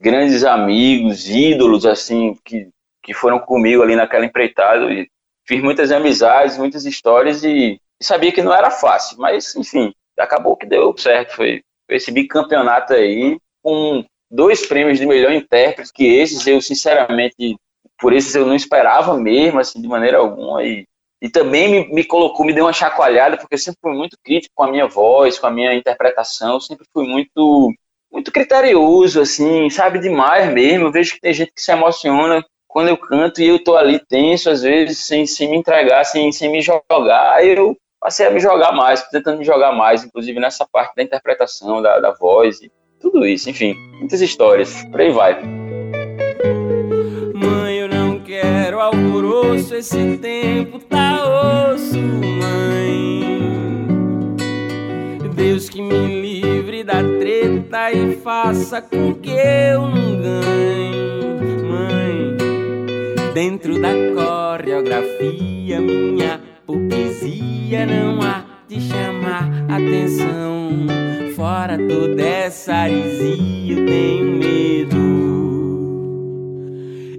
grandes 0.00 0.42
amigos, 0.44 1.28
ídolos, 1.28 1.84
assim, 1.86 2.36
que, 2.44 2.68
que 3.02 3.14
foram 3.14 3.38
comigo 3.38 3.82
ali 3.82 3.94
naquela 3.94 4.24
empreitada. 4.24 4.90
E 4.92 5.08
fiz 5.46 5.62
muitas 5.62 5.92
amizades, 5.92 6.58
muitas 6.58 6.84
histórias 6.84 7.44
e, 7.44 7.80
e 8.00 8.04
sabia 8.04 8.32
que 8.32 8.42
não 8.42 8.54
era 8.54 8.70
fácil, 8.70 9.18
mas, 9.18 9.54
enfim, 9.54 9.92
acabou 10.18 10.56
que 10.56 10.66
deu 10.66 10.96
certo, 10.96 11.36
foi, 11.36 11.62
foi 11.86 11.96
esse 11.96 12.10
bicampeonato 12.10 12.94
aí, 12.94 13.38
com 13.62 14.04
dois 14.30 14.66
prêmios 14.66 14.98
de 14.98 15.06
melhor 15.06 15.32
intérprete, 15.32 15.92
que 15.92 16.06
esses 16.06 16.46
eu, 16.46 16.60
sinceramente, 16.60 17.56
por 17.98 18.12
esses 18.12 18.34
eu 18.34 18.46
não 18.46 18.54
esperava 18.54 19.16
mesmo, 19.18 19.60
assim, 19.60 19.80
de 19.80 19.88
maneira 19.88 20.18
alguma, 20.18 20.64
e 20.64 20.86
e 21.20 21.28
também 21.28 21.68
me, 21.68 21.94
me, 21.94 22.04
colocou, 22.04 22.46
me 22.46 22.52
deu 22.52 22.64
uma 22.64 22.72
chacoalhada, 22.72 23.36
porque 23.36 23.54
eu 23.54 23.58
sempre 23.58 23.78
fui 23.82 23.92
muito 23.92 24.16
crítico 24.24 24.54
com 24.54 24.64
a 24.64 24.70
minha 24.70 24.86
voz, 24.86 25.38
com 25.38 25.46
a 25.46 25.50
minha 25.50 25.74
interpretação, 25.74 26.54
eu 26.54 26.60
sempre 26.60 26.86
fui 26.92 27.06
muito 27.06 27.72
muito 28.12 28.32
criterioso, 28.32 29.20
assim, 29.20 29.70
sabe 29.70 30.00
demais 30.00 30.52
mesmo. 30.52 30.86
Eu 30.86 30.92
vejo 30.92 31.14
que 31.14 31.20
tem 31.20 31.32
gente 31.32 31.52
que 31.54 31.62
se 31.62 31.70
emociona 31.70 32.44
quando 32.66 32.88
eu 32.88 32.96
canto 32.96 33.40
e 33.40 33.46
eu 33.46 33.62
tô 33.62 33.76
ali 33.76 34.00
tenso, 34.08 34.50
às 34.50 34.62
vezes, 34.62 35.06
sem, 35.06 35.26
sem 35.26 35.48
me 35.48 35.56
entregar, 35.56 36.04
sem, 36.04 36.32
sem 36.32 36.50
me 36.50 36.60
jogar. 36.60 37.34
Aí 37.34 37.56
eu 37.56 37.76
passei 38.00 38.26
a 38.26 38.30
me 38.30 38.40
jogar 38.40 38.72
mais, 38.72 39.02
tentando 39.10 39.38
me 39.38 39.44
jogar 39.44 39.72
mais, 39.72 40.04
inclusive 40.04 40.40
nessa 40.40 40.66
parte 40.70 40.94
da 40.96 41.02
interpretação, 41.02 41.80
da, 41.80 42.00
da 42.00 42.12
voz 42.12 42.60
e 42.60 42.70
tudo 43.00 43.26
isso, 43.26 43.48
enfim, 43.48 43.74
muitas 43.98 44.20
histórias. 44.20 44.84
Por 44.90 45.00
aí 45.00 45.12
vai. 45.12 45.59
Alvoroço, 48.80 49.74
esse 49.74 50.16
tempo 50.18 50.78
tá 50.78 51.72
osso, 51.74 51.98
mãe. 51.98 53.20
Deus 55.34 55.68
que 55.68 55.80
me 55.80 56.20
livre 56.20 56.84
da 56.84 57.02
treta 57.18 57.90
e 57.92 58.16
faça 58.16 58.80
com 58.82 59.14
que 59.14 59.30
eu 59.30 59.82
não 59.82 60.20
ganhe, 60.20 61.62
mãe. 61.62 62.36
Dentro 63.32 63.80
da 63.80 63.90
coreografia, 64.14 65.80
minha 65.80 66.40
hipocrisia 66.62 67.86
não 67.86 68.20
há 68.22 68.44
de 68.68 68.80
chamar 68.80 69.48
atenção. 69.68 70.86
Fora 71.34 71.78
toda 71.78 72.22
essa 72.22 72.74
arisia, 72.74 73.78
eu 73.78 73.86
tenho 73.86 74.36
medo. 74.36 75.39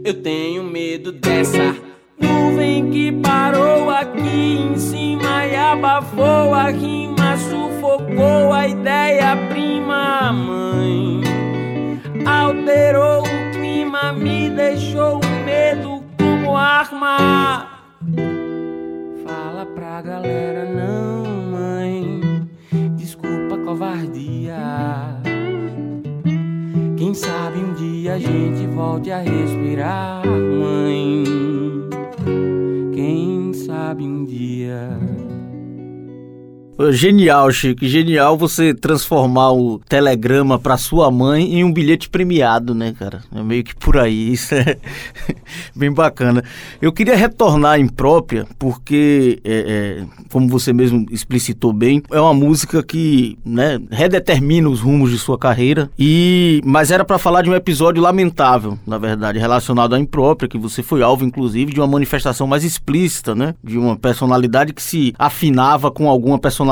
Eu 0.03 0.15
tenho 0.23 0.63
medo 0.63 1.11
dessa 1.11 1.75
nuvem 2.19 2.89
que 2.89 3.11
parou 3.11 3.87
aqui 3.87 4.57
em 4.57 4.75
cima 4.75 5.45
e 5.45 5.55
abafou 5.55 6.55
a 6.55 6.71
rima, 6.71 7.37
sufocou 7.37 8.51
a 8.51 8.67
ideia 8.67 9.37
prima, 9.49 10.33
mãe. 10.33 11.21
Alterou 12.25 13.21
o 13.21 13.51
clima, 13.51 14.11
me 14.11 14.49
deixou 14.49 15.19
o 15.19 15.45
medo 15.45 16.03
como 16.17 16.57
arma. 16.57 17.67
Fala 19.23 19.67
pra 19.67 20.01
galera, 20.01 20.65
não, 20.65 21.30
Quem 27.11 27.15
sabe 27.19 27.57
um 27.57 27.73
dia 27.73 28.13
a 28.13 28.17
gente 28.17 28.65
volte 28.67 29.11
a 29.11 29.19
respirar, 29.19 30.25
mãe. 30.25 31.25
Quem 32.93 33.51
sabe 33.53 34.05
um 34.05 34.23
dia. 34.23 34.97
Genial, 36.89 37.51
Chico. 37.51 37.85
Genial 37.85 38.35
você 38.35 38.73
transformar 38.73 39.51
o 39.51 39.79
telegrama 39.87 40.57
para 40.57 40.77
sua 40.77 41.11
mãe 41.11 41.55
em 41.55 41.63
um 41.63 41.71
bilhete 41.71 42.09
premiado, 42.09 42.73
né, 42.73 42.95
cara? 42.97 43.21
É 43.35 43.43
meio 43.43 43.63
que 43.63 43.75
por 43.75 43.97
aí. 43.97 44.31
Isso 44.33 44.55
é 44.55 44.77
bem 45.75 45.91
bacana. 45.91 46.43
Eu 46.81 46.91
queria 46.91 47.15
retornar 47.15 47.79
em 47.79 47.87
própria, 47.87 48.47
porque, 48.57 49.39
é, 49.43 49.99
é, 49.99 50.05
como 50.31 50.47
você 50.47 50.73
mesmo 50.73 51.05
explicitou 51.11 51.71
bem, 51.71 52.01
é 52.11 52.19
uma 52.19 52.33
música 52.33 52.81
que 52.81 53.37
né, 53.45 53.79
redetermina 53.91 54.69
os 54.69 54.79
rumos 54.79 55.11
de 55.11 55.19
sua 55.19 55.37
carreira. 55.37 55.89
E 55.99 56.61
Mas 56.65 56.89
era 56.89 57.05
para 57.05 57.17
falar 57.19 57.41
de 57.41 57.49
um 57.49 57.55
episódio 57.55 58.01
lamentável, 58.01 58.79
na 58.87 58.97
verdade, 58.97 59.37
relacionado 59.37 59.93
à 59.93 59.99
imprópria, 59.99 60.49
que 60.49 60.57
você 60.57 60.81
foi 60.81 61.03
alvo, 61.03 61.25
inclusive, 61.25 61.73
de 61.73 61.79
uma 61.79 61.87
manifestação 61.87 62.47
mais 62.47 62.63
explícita, 62.63 63.35
né? 63.35 63.53
De 63.63 63.77
uma 63.77 63.95
personalidade 63.95 64.73
que 64.73 64.81
se 64.81 65.13
afinava 65.19 65.91
com 65.91 66.09
alguma 66.09 66.39
personalidade 66.39 66.70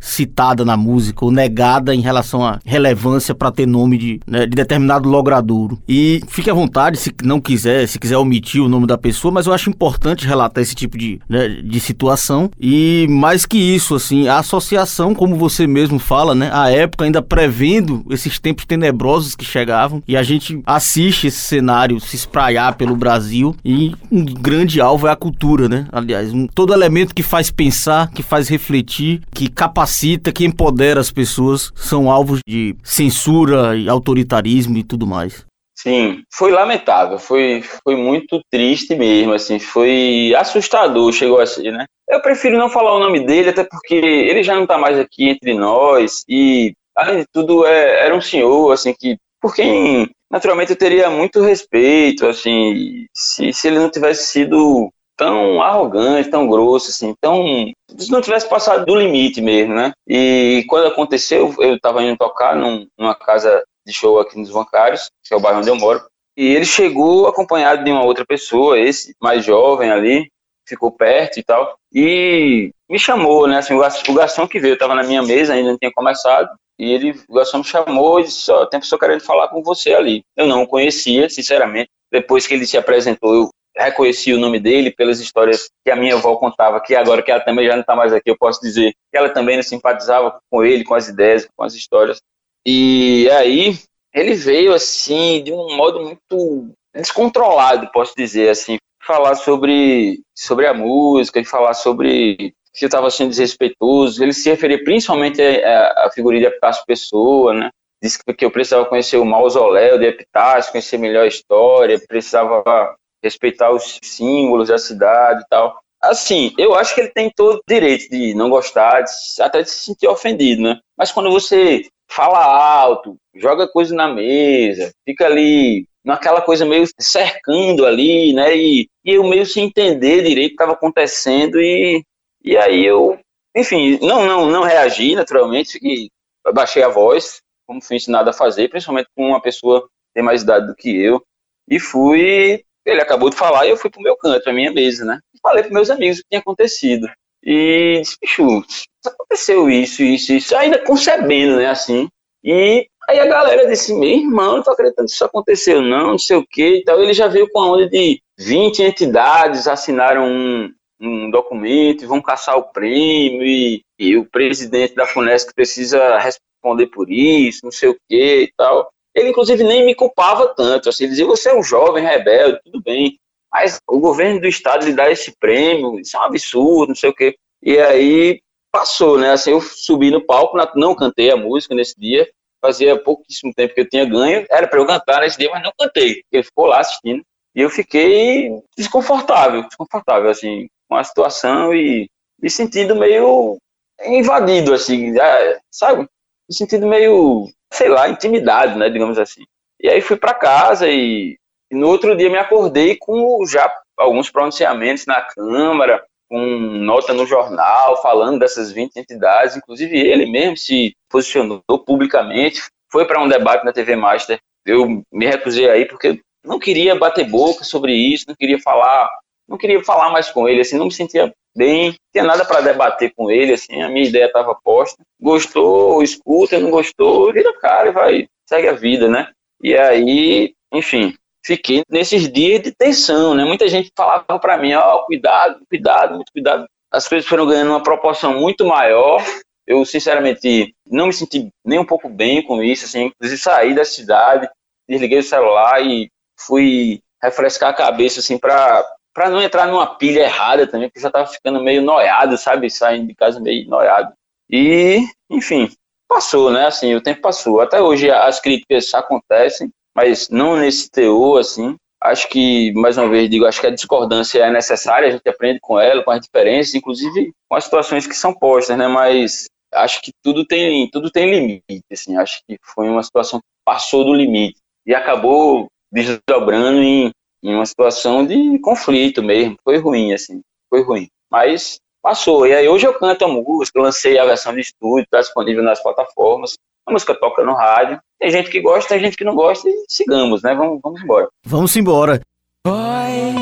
citada 0.00 0.64
na 0.64 0.76
música 0.76 1.24
ou 1.24 1.30
negada 1.30 1.94
em 1.94 2.00
relação 2.00 2.44
à 2.44 2.58
relevância 2.64 3.34
para 3.34 3.50
ter 3.50 3.66
nome 3.66 3.98
de, 3.98 4.20
né, 4.26 4.46
de 4.46 4.54
determinado 4.54 5.08
logradouro. 5.08 5.78
E 5.88 6.20
fique 6.28 6.50
à 6.50 6.54
vontade, 6.54 6.98
se 6.98 7.12
não 7.22 7.40
quiser, 7.40 7.86
se 7.86 7.98
quiser 7.98 8.16
omitir 8.16 8.62
o 8.62 8.68
nome 8.68 8.86
da 8.86 8.98
pessoa, 8.98 9.32
mas 9.32 9.46
eu 9.46 9.52
acho 9.52 9.70
importante 9.70 10.26
relatar 10.26 10.62
esse 10.62 10.74
tipo 10.74 10.96
de, 10.96 11.20
né, 11.28 11.48
de 11.48 11.80
situação. 11.80 12.50
E 12.60 13.06
mais 13.08 13.46
que 13.46 13.58
isso, 13.58 13.94
assim, 13.94 14.28
a 14.28 14.38
associação, 14.38 15.14
como 15.14 15.36
você 15.36 15.66
mesmo 15.66 15.98
fala, 15.98 16.34
né? 16.34 16.50
A 16.52 16.70
época 16.70 17.04
ainda 17.04 17.22
prevendo 17.22 18.04
esses 18.10 18.38
tempos 18.38 18.64
tenebrosos 18.64 19.34
que 19.34 19.44
chegavam. 19.44 20.02
E 20.06 20.16
a 20.16 20.22
gente 20.22 20.60
assiste 20.66 21.26
esse 21.26 21.38
cenário 21.38 22.00
se 22.00 22.16
espraiar 22.16 22.74
pelo 22.76 22.96
Brasil. 22.96 23.54
E 23.64 23.94
um 24.10 24.24
grande 24.24 24.80
alvo 24.80 25.06
é 25.06 25.10
a 25.10 25.16
cultura, 25.16 25.68
né? 25.68 25.86
Aliás, 25.92 26.32
um, 26.32 26.46
todo 26.46 26.72
elemento 26.72 27.14
que 27.14 27.22
faz 27.22 27.50
pensar, 27.50 28.10
que 28.10 28.22
faz 28.22 28.48
refletir, 28.48 29.20
que 29.34 29.48
capacita, 29.48 30.32
que 30.32 30.44
empodera 30.44 31.00
as 31.00 31.10
pessoas, 31.10 31.72
são 31.74 32.10
alvos 32.10 32.40
de 32.46 32.76
censura 32.82 33.76
e 33.76 33.88
autoritarismo 33.88 34.76
e 34.76 34.84
tudo 34.84 35.06
mais. 35.06 35.44
Sim, 35.82 36.22
foi 36.32 36.52
lamentável, 36.52 37.18
foi, 37.18 37.60
foi 37.82 37.96
muito 37.96 38.40
triste 38.48 38.94
mesmo, 38.94 39.32
assim, 39.32 39.58
foi 39.58 40.32
assustador, 40.36 41.12
chegou 41.12 41.40
a 41.40 41.46
ser, 41.46 41.72
né? 41.72 41.86
Eu 42.08 42.22
prefiro 42.22 42.56
não 42.56 42.68
falar 42.68 42.94
o 42.94 43.00
nome 43.00 43.26
dele, 43.26 43.50
até 43.50 43.64
porque 43.64 43.94
ele 43.94 44.44
já 44.44 44.54
não 44.54 44.64
tá 44.64 44.78
mais 44.78 44.96
aqui 44.96 45.30
entre 45.30 45.54
nós, 45.54 46.24
e, 46.28 46.72
além 46.94 47.20
de 47.20 47.24
tudo, 47.32 47.66
é, 47.66 48.04
era 48.06 48.14
um 48.14 48.20
senhor, 48.20 48.70
assim, 48.70 48.94
que, 48.96 49.16
por 49.40 49.54
quem, 49.56 50.08
naturalmente, 50.30 50.70
eu 50.70 50.76
teria 50.76 51.10
muito 51.10 51.40
respeito, 51.40 52.26
assim, 52.26 53.06
se, 53.12 53.52
se 53.52 53.66
ele 53.66 53.80
não 53.80 53.90
tivesse 53.90 54.26
sido 54.26 54.88
tão 55.22 55.62
arrogante, 55.62 56.30
tão 56.30 56.48
grosso, 56.48 56.90
assim, 56.90 57.14
tão. 57.20 57.72
Se 57.96 58.10
não 58.10 58.20
tivesse 58.20 58.48
passado 58.48 58.84
do 58.84 58.96
limite 58.96 59.40
mesmo, 59.40 59.72
né? 59.72 59.92
E 60.08 60.64
quando 60.68 60.88
aconteceu, 60.88 61.54
eu 61.60 61.76
estava 61.76 62.02
indo 62.02 62.16
tocar 62.16 62.56
num, 62.56 62.88
numa 62.98 63.14
casa 63.14 63.62
de 63.86 63.92
show 63.92 64.18
aqui 64.18 64.36
nos 64.36 64.50
Bancários, 64.50 65.08
que 65.24 65.32
é 65.32 65.36
o 65.36 65.40
bairro 65.40 65.60
onde 65.60 65.70
eu 65.70 65.76
moro, 65.76 66.02
e 66.36 66.46
ele 66.48 66.64
chegou 66.64 67.28
acompanhado 67.28 67.84
de 67.84 67.90
uma 67.92 68.04
outra 68.04 68.26
pessoa, 68.26 68.78
esse 68.78 69.14
mais 69.22 69.44
jovem 69.44 69.92
ali, 69.92 70.28
ficou 70.66 70.90
perto 70.90 71.38
e 71.38 71.44
tal, 71.44 71.76
e 71.94 72.72
me 72.90 72.98
chamou, 72.98 73.46
né? 73.46 73.58
Assim, 73.58 73.74
o 73.74 74.14
garçom 74.14 74.48
que 74.48 74.58
veio, 74.58 74.74
estava 74.74 74.94
na 74.94 75.04
minha 75.04 75.22
mesa, 75.22 75.54
ainda 75.54 75.70
não 75.70 75.78
tinha 75.78 75.92
começado, 75.92 76.48
e 76.80 76.92
ele, 76.92 77.14
o 77.28 77.34
garçom 77.34 77.58
me 77.58 77.64
chamou 77.64 78.18
e 78.18 78.24
disse: 78.24 78.50
Ó, 78.50 78.62
oh, 78.62 78.66
tem 78.66 78.80
pessoa 78.80 78.98
querendo 78.98 79.20
falar 79.20 79.48
com 79.48 79.62
você 79.62 79.94
ali. 79.94 80.22
Eu 80.36 80.46
não 80.46 80.62
o 80.62 80.66
conhecia, 80.66 81.28
sinceramente. 81.28 81.90
Depois 82.10 82.46
que 82.46 82.54
ele 82.54 82.66
se 82.66 82.76
apresentou, 82.76 83.34
eu 83.34 83.50
reconheci 83.76 84.32
o 84.32 84.38
nome 84.38 84.60
dele 84.60 84.90
pelas 84.90 85.20
histórias 85.20 85.70
que 85.84 85.90
a 85.90 85.96
minha 85.96 86.14
avó 86.14 86.36
contava, 86.36 86.80
que 86.80 86.94
agora 86.94 87.22
que 87.22 87.30
ela 87.30 87.40
também 87.40 87.66
já 87.66 87.72
não 87.72 87.80
está 87.80 87.96
mais 87.96 88.12
aqui, 88.12 88.30
eu 88.30 88.36
posso 88.36 88.60
dizer 88.60 88.92
que 89.10 89.16
ela 89.16 89.30
também 89.30 89.56
não 89.56 89.62
simpatizava 89.62 90.38
com 90.50 90.64
ele, 90.64 90.84
com 90.84 90.94
as 90.94 91.08
ideias, 91.08 91.48
com 91.56 91.64
as 91.64 91.74
histórias. 91.74 92.20
E 92.66 93.28
aí 93.30 93.78
ele 94.14 94.34
veio 94.34 94.74
assim 94.74 95.42
de 95.42 95.52
um 95.52 95.76
modo 95.76 96.00
muito 96.00 96.70
descontrolado, 96.94 97.90
posso 97.92 98.14
dizer 98.16 98.50
assim, 98.50 98.76
falar 99.02 99.34
sobre 99.34 100.20
sobre 100.36 100.66
a 100.66 100.74
música 100.74 101.40
e 101.40 101.44
falar 101.44 101.74
sobre 101.74 102.54
que 102.74 102.84
eu 102.84 102.86
estava 102.86 103.10
sendo 103.10 103.30
desrespeitoso. 103.30 104.22
Ele 104.22 104.32
se 104.32 104.48
referia 104.48 104.82
principalmente 104.82 105.42
à, 105.42 106.10
figura 106.14 106.38
de 106.38 106.44
Epitácio 106.44 106.84
Pessoa, 106.86 107.52
né? 107.54 107.70
Disse 108.02 108.18
que 108.36 108.44
eu 108.44 108.50
precisava 108.50 108.84
conhecer 108.86 109.16
o 109.16 109.24
mausoléu 109.24 109.98
de 109.98 110.06
Epitácio, 110.06 110.72
conhecer 110.72 110.98
melhor 110.98 111.24
a 111.24 111.28
história, 111.28 112.00
precisava 112.06 112.96
respeitar 113.22 113.70
os 113.70 113.98
símbolos 114.02 114.68
da 114.68 114.78
cidade 114.78 115.42
e 115.42 115.48
tal. 115.48 115.80
Assim, 116.02 116.52
eu 116.58 116.74
acho 116.74 116.94
que 116.94 117.00
ele 117.00 117.10
tem 117.10 117.30
todo 117.30 117.58
o 117.58 117.62
direito 117.66 118.10
de 118.10 118.34
não 118.34 118.50
gostar, 118.50 119.02
de, 119.02 119.12
até 119.40 119.62
de 119.62 119.70
se 119.70 119.84
sentir 119.84 120.08
ofendido, 120.08 120.62
né? 120.62 120.80
Mas 120.98 121.12
quando 121.12 121.30
você 121.30 121.86
fala 122.10 122.44
alto, 122.44 123.16
joga 123.34 123.68
coisa 123.68 123.94
na 123.94 124.08
mesa, 124.08 124.92
fica 125.04 125.26
ali 125.26 125.86
naquela 126.04 126.42
coisa 126.42 126.66
meio 126.66 126.84
cercando 126.98 127.86
ali, 127.86 128.32
né? 128.32 128.56
E, 128.56 128.88
e 129.04 129.12
eu 129.14 129.24
meio 129.24 129.46
sem 129.46 129.66
entender 129.66 130.22
direito 130.22 130.46
o 130.46 130.56
que 130.56 130.62
estava 130.62 130.72
acontecendo 130.72 131.60
e, 131.60 132.02
e 132.44 132.56
aí 132.56 132.84
eu, 132.84 133.18
enfim, 133.56 133.98
não, 134.02 134.26
não, 134.26 134.50
não 134.50 134.62
reagi 134.64 135.14
naturalmente, 135.14 135.74
fiquei, 135.74 136.08
baixei 136.52 136.82
a 136.82 136.88
voz, 136.88 137.40
como 137.66 137.80
fui 137.80 137.96
ensinado 137.96 138.28
a 138.28 138.32
fazer, 138.32 138.68
principalmente 138.68 139.08
com 139.16 139.28
uma 139.28 139.40
pessoa 139.40 139.82
que 139.82 139.88
tem 140.14 140.22
mais 140.22 140.42
idade 140.42 140.66
do 140.66 140.74
que 140.74 141.00
eu, 141.00 141.22
e 141.68 141.78
fui 141.78 142.64
ele 142.84 143.00
acabou 143.00 143.30
de 143.30 143.36
falar 143.36 143.66
e 143.66 143.70
eu 143.70 143.76
fui 143.76 143.90
pro 143.90 144.02
meu 144.02 144.16
canto, 144.16 144.42
pra 144.42 144.52
minha 144.52 144.72
mesa, 144.72 145.04
né? 145.04 145.18
Falei 145.42 145.62
pros 145.62 145.74
meus 145.74 145.90
amigos 145.90 146.18
o 146.18 146.22
que 146.22 146.28
tinha 146.30 146.40
acontecido. 146.40 147.08
E 147.44 148.00
disse, 148.00 148.16
bicho, 148.20 148.64
aconteceu 149.04 149.68
isso, 149.68 150.02
isso, 150.02 150.32
isso, 150.32 150.56
ainda 150.56 150.78
concebendo, 150.78 151.56
né, 151.56 151.66
assim. 151.66 152.08
E 152.44 152.86
aí 153.08 153.18
a 153.18 153.26
galera 153.26 153.66
disse, 153.66 153.94
meu 153.94 154.08
irmão, 154.08 154.56
não 154.56 154.62
tô 154.62 154.70
acreditando 154.70 155.08
que 155.08 155.14
isso 155.14 155.24
aconteceu, 155.24 155.82
não, 155.82 156.12
não 156.12 156.18
sei 156.18 156.36
o 156.36 156.46
que 156.46 156.76
e 156.76 156.84
tal. 156.84 157.02
Ele 157.02 157.12
já 157.12 157.26
veio 157.26 157.48
com 157.50 157.60
a 157.60 157.72
onda 157.72 157.88
de 157.88 158.20
20 158.38 158.82
entidades 158.82 159.66
assinaram 159.66 160.24
um, 160.26 160.72
um 161.00 161.30
documento 161.30 162.02
e 162.02 162.06
vão 162.06 162.20
caçar 162.20 162.56
o 162.56 162.72
prêmio 162.72 163.44
e, 163.44 163.82
e 163.98 164.16
o 164.16 164.24
presidente 164.24 164.94
da 164.94 165.06
FUNESC 165.06 165.52
precisa 165.54 166.18
responder 166.18 166.86
por 166.86 167.10
isso, 167.10 167.60
não 167.64 167.72
sei 167.72 167.90
o 167.90 167.96
que 168.08 168.42
e 168.42 168.52
tal. 168.56 168.90
Ele, 169.14 169.30
inclusive, 169.30 169.62
nem 169.62 169.84
me 169.84 169.94
culpava 169.94 170.54
tanto. 170.54 170.88
Assim, 170.88 171.04
ele 171.04 171.10
dizia: 171.10 171.26
você 171.26 171.50
é 171.50 171.54
um 171.54 171.62
jovem 171.62 172.04
rebelde, 172.04 172.60
tudo 172.64 172.82
bem, 172.82 173.18
mas 173.52 173.78
o 173.88 173.98
governo 174.00 174.40
do 174.40 174.46
estado 174.46 174.86
lhe 174.86 174.94
dá 174.94 175.10
esse 175.10 175.36
prêmio, 175.38 176.00
isso 176.00 176.16
é 176.16 176.20
um 176.20 176.24
absurdo, 176.24 176.88
não 176.88 176.96
sei 176.96 177.10
o 177.10 177.14
quê. 177.14 177.36
E 177.62 177.78
aí 177.78 178.40
passou, 178.72 179.18
né? 179.18 179.32
Assim, 179.32 179.50
eu 179.50 179.60
subi 179.60 180.10
no 180.10 180.24
palco, 180.24 180.56
não 180.74 180.94
cantei 180.94 181.30
a 181.30 181.36
música 181.36 181.74
nesse 181.74 181.94
dia, 181.98 182.28
fazia 182.60 182.98
pouquíssimo 182.98 183.52
tempo 183.54 183.74
que 183.74 183.80
eu 183.80 183.88
tinha 183.88 184.04
ganho, 184.06 184.46
era 184.50 184.66
para 184.66 184.78
eu 184.78 184.86
cantar 184.86 185.20
nesse 185.20 185.36
dia, 185.36 185.50
mas 185.50 185.62
não 185.62 185.72
cantei. 185.78 186.22
Ele 186.32 186.42
ficou 186.42 186.66
lá 186.66 186.80
assistindo 186.80 187.22
e 187.54 187.60
eu 187.60 187.68
fiquei 187.68 188.50
desconfortável, 188.76 189.66
desconfortável, 189.66 190.30
assim, 190.30 190.68
com 190.88 190.96
a 190.96 191.04
situação 191.04 191.74
e 191.74 192.08
me 192.40 192.48
sentindo 192.48 192.96
meio 192.96 193.58
invadido, 194.06 194.72
assim, 194.72 195.18
ah, 195.18 195.60
sabe? 195.70 196.02
Me 196.48 196.54
sentindo 196.56 196.86
meio 196.86 197.48
sei 197.72 197.88
lá, 197.88 198.08
intimidade, 198.08 198.78
né, 198.78 198.88
digamos 198.88 199.18
assim. 199.18 199.42
E 199.80 199.88
aí 199.88 200.00
fui 200.00 200.16
para 200.16 200.34
casa 200.34 200.88
e, 200.88 201.36
e, 201.70 201.76
no 201.76 201.88
outro 201.88 202.16
dia 202.16 202.30
me 202.30 202.38
acordei 202.38 202.96
com 202.96 203.44
já 203.46 203.72
alguns 203.98 204.30
pronunciamentos 204.30 205.06
na 205.06 205.20
Câmara, 205.22 206.04
com 206.28 206.38
nota 206.38 207.12
no 207.12 207.26
jornal 207.26 208.00
falando 208.00 208.38
dessas 208.38 208.70
20 208.70 208.96
entidades, 208.96 209.56
inclusive 209.56 209.98
ele 209.98 210.26
mesmo 210.26 210.56
se 210.56 210.94
posicionou 211.10 211.62
publicamente, 211.84 212.62
foi 212.90 213.06
para 213.06 213.20
um 213.20 213.28
debate 213.28 213.64
na 213.64 213.72
TV 213.72 213.96
Master. 213.96 214.38
Eu 214.64 215.02
me 215.12 215.26
recusei 215.26 215.68
aí 215.68 215.84
porque 215.86 216.20
não 216.44 216.58
queria 216.58 216.94
bater 216.94 217.28
boca 217.28 217.64
sobre 217.64 217.92
isso, 217.92 218.26
não 218.28 218.34
queria 218.34 218.60
falar, 218.60 219.08
não 219.48 219.58
queria 219.58 219.82
falar 219.84 220.10
mais 220.10 220.30
com 220.30 220.48
ele, 220.48 220.60
assim, 220.60 220.76
não 220.76 220.86
me 220.86 220.92
sentia 220.92 221.32
bem, 221.54 221.94
tinha 222.12 222.24
nada 222.24 222.44
para 222.44 222.60
debater 222.60 223.12
com 223.14 223.30
ele, 223.30 223.52
assim, 223.52 223.82
a 223.82 223.88
minha 223.88 224.06
ideia 224.06 224.26
estava 224.26 224.54
posta. 224.54 225.02
Gostou, 225.20 226.02
escuta, 226.02 226.58
não 226.58 226.70
gostou, 226.70 227.32
vira 227.32 227.52
cara 227.60 227.88
e 227.88 227.92
vai, 227.92 228.28
segue 228.48 228.68
a 228.68 228.72
vida, 228.72 229.08
né? 229.08 229.30
E 229.62 229.76
aí, 229.76 230.54
enfim, 230.72 231.14
fiquei 231.44 231.82
nesses 231.88 232.30
dias 232.30 232.62
de 232.62 232.72
tensão, 232.72 233.34
né? 233.34 233.44
Muita 233.44 233.68
gente 233.68 233.90
falava 233.96 234.38
para 234.38 234.58
mim, 234.58 234.74
ó, 234.74 234.96
oh, 234.96 235.04
cuidado, 235.06 235.60
cuidado, 235.68 236.14
muito 236.14 236.32
cuidado. 236.32 236.66
As 236.90 237.08
coisas 237.08 237.28
foram 237.28 237.46
ganhando 237.46 237.70
uma 237.70 237.82
proporção 237.82 238.38
muito 238.38 238.64
maior. 238.66 239.22
Eu, 239.66 239.84
sinceramente, 239.84 240.74
não 240.86 241.06
me 241.06 241.12
senti 241.12 241.48
nem 241.64 241.78
um 241.78 241.86
pouco 241.86 242.08
bem 242.08 242.44
com 242.44 242.62
isso, 242.62 242.84
assim, 242.84 243.04
inclusive 243.04 243.40
saí 243.40 243.74
da 243.74 243.84
cidade, 243.84 244.48
desliguei 244.88 245.20
o 245.20 245.22
celular 245.22 245.80
e 245.80 246.10
fui 246.38 247.00
refrescar 247.22 247.70
a 247.70 247.74
cabeça, 247.74 248.20
assim, 248.20 248.36
para 248.36 248.84
para 249.14 249.28
não 249.30 249.42
entrar 249.42 249.66
numa 249.66 249.86
pilha 249.96 250.20
errada 250.20 250.66
também, 250.66 250.88
porque 250.88 251.00
já 251.00 251.10
tava 251.10 251.26
ficando 251.26 251.62
meio 251.62 251.82
noiado, 251.82 252.36
sabe? 252.36 252.70
Saindo 252.70 253.06
de 253.06 253.14
casa 253.14 253.40
meio 253.40 253.68
noiado. 253.68 254.12
E, 254.50 255.06
enfim, 255.30 255.70
passou, 256.08 256.50
né? 256.50 256.66
Assim, 256.66 256.94
o 256.94 257.02
tempo 257.02 257.20
passou. 257.20 257.60
Até 257.60 257.80
hoje 257.80 258.10
as 258.10 258.40
críticas 258.40 258.92
acontecem, 258.94 259.70
mas 259.94 260.28
não 260.28 260.56
nesse 260.56 260.90
teor, 260.90 261.40
assim. 261.40 261.76
Acho 262.02 262.28
que, 262.28 262.72
mais 262.72 262.98
uma 262.98 263.08
vez, 263.08 263.30
digo, 263.30 263.46
acho 263.46 263.60
que 263.60 263.66
a 263.66 263.74
discordância 263.74 264.40
é 264.40 264.50
necessária, 264.50 265.08
a 265.08 265.10
gente 265.12 265.28
aprende 265.28 265.60
com 265.60 265.78
ela, 265.78 266.02
com 266.02 266.10
as 266.10 266.20
diferenças, 266.20 266.74
inclusive 266.74 267.32
com 267.48 267.56
as 267.56 267.64
situações 267.64 268.06
que 268.06 268.14
são 268.14 268.34
postas, 268.34 268.76
né? 268.76 268.88
Mas 268.88 269.46
acho 269.72 270.02
que 270.02 270.10
tudo 270.22 270.44
tem, 270.44 270.90
tudo 270.90 271.10
tem 271.10 271.30
limite, 271.30 271.84
assim. 271.92 272.16
Acho 272.16 272.40
que 272.46 272.58
foi 272.62 272.88
uma 272.88 273.02
situação 273.02 273.38
que 273.38 273.46
passou 273.64 274.04
do 274.04 274.12
limite 274.12 274.58
e 274.84 274.94
acabou 274.94 275.68
desdobrando 275.92 276.82
em, 276.82 277.12
em 277.42 277.54
uma 277.54 277.66
situação 277.66 278.24
de 278.24 278.58
conflito 278.60 279.22
mesmo. 279.22 279.56
Foi 279.64 279.78
ruim, 279.78 280.12
assim, 280.12 280.40
foi 280.70 280.82
ruim. 280.82 281.08
Mas 281.30 281.80
passou. 282.02 282.46
E 282.46 282.54
aí 282.54 282.68
hoje 282.68 282.86
eu 282.86 282.94
canto 282.94 283.24
a 283.24 283.28
música, 283.28 283.80
lancei 283.80 284.18
a 284.18 284.24
versão 284.24 284.54
de 284.54 284.60
estúdio, 284.60 285.04
está 285.04 285.20
disponível 285.20 285.62
nas 285.62 285.82
plataformas. 285.82 286.54
A 286.86 286.92
música 286.92 287.14
toca 287.14 287.44
no 287.44 287.54
rádio. 287.54 288.00
Tem 288.18 288.30
gente 288.30 288.50
que 288.50 288.60
gosta, 288.60 288.90
tem 288.90 289.00
gente 289.00 289.16
que 289.16 289.24
não 289.24 289.34
gosta 289.34 289.68
e 289.68 289.84
sigamos, 289.88 290.42
né? 290.42 290.54
Vamos, 290.54 290.80
vamos 290.82 291.02
embora. 291.02 291.28
Vamos 291.44 291.76
embora. 291.76 292.20
Boy, 292.66 293.34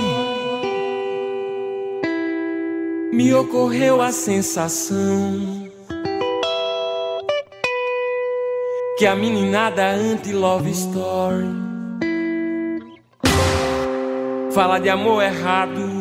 me 3.13 3.35
ocorreu 3.35 4.01
a 4.01 4.13
sensação 4.13 5.69
que 8.99 9.07
a 9.07 9.17
meninada 9.17 9.91
anti-love 9.91 10.71
story 10.71 11.70
fala 14.53 14.81
de 14.81 14.91
amor 14.91 15.23
errado 15.23 16.00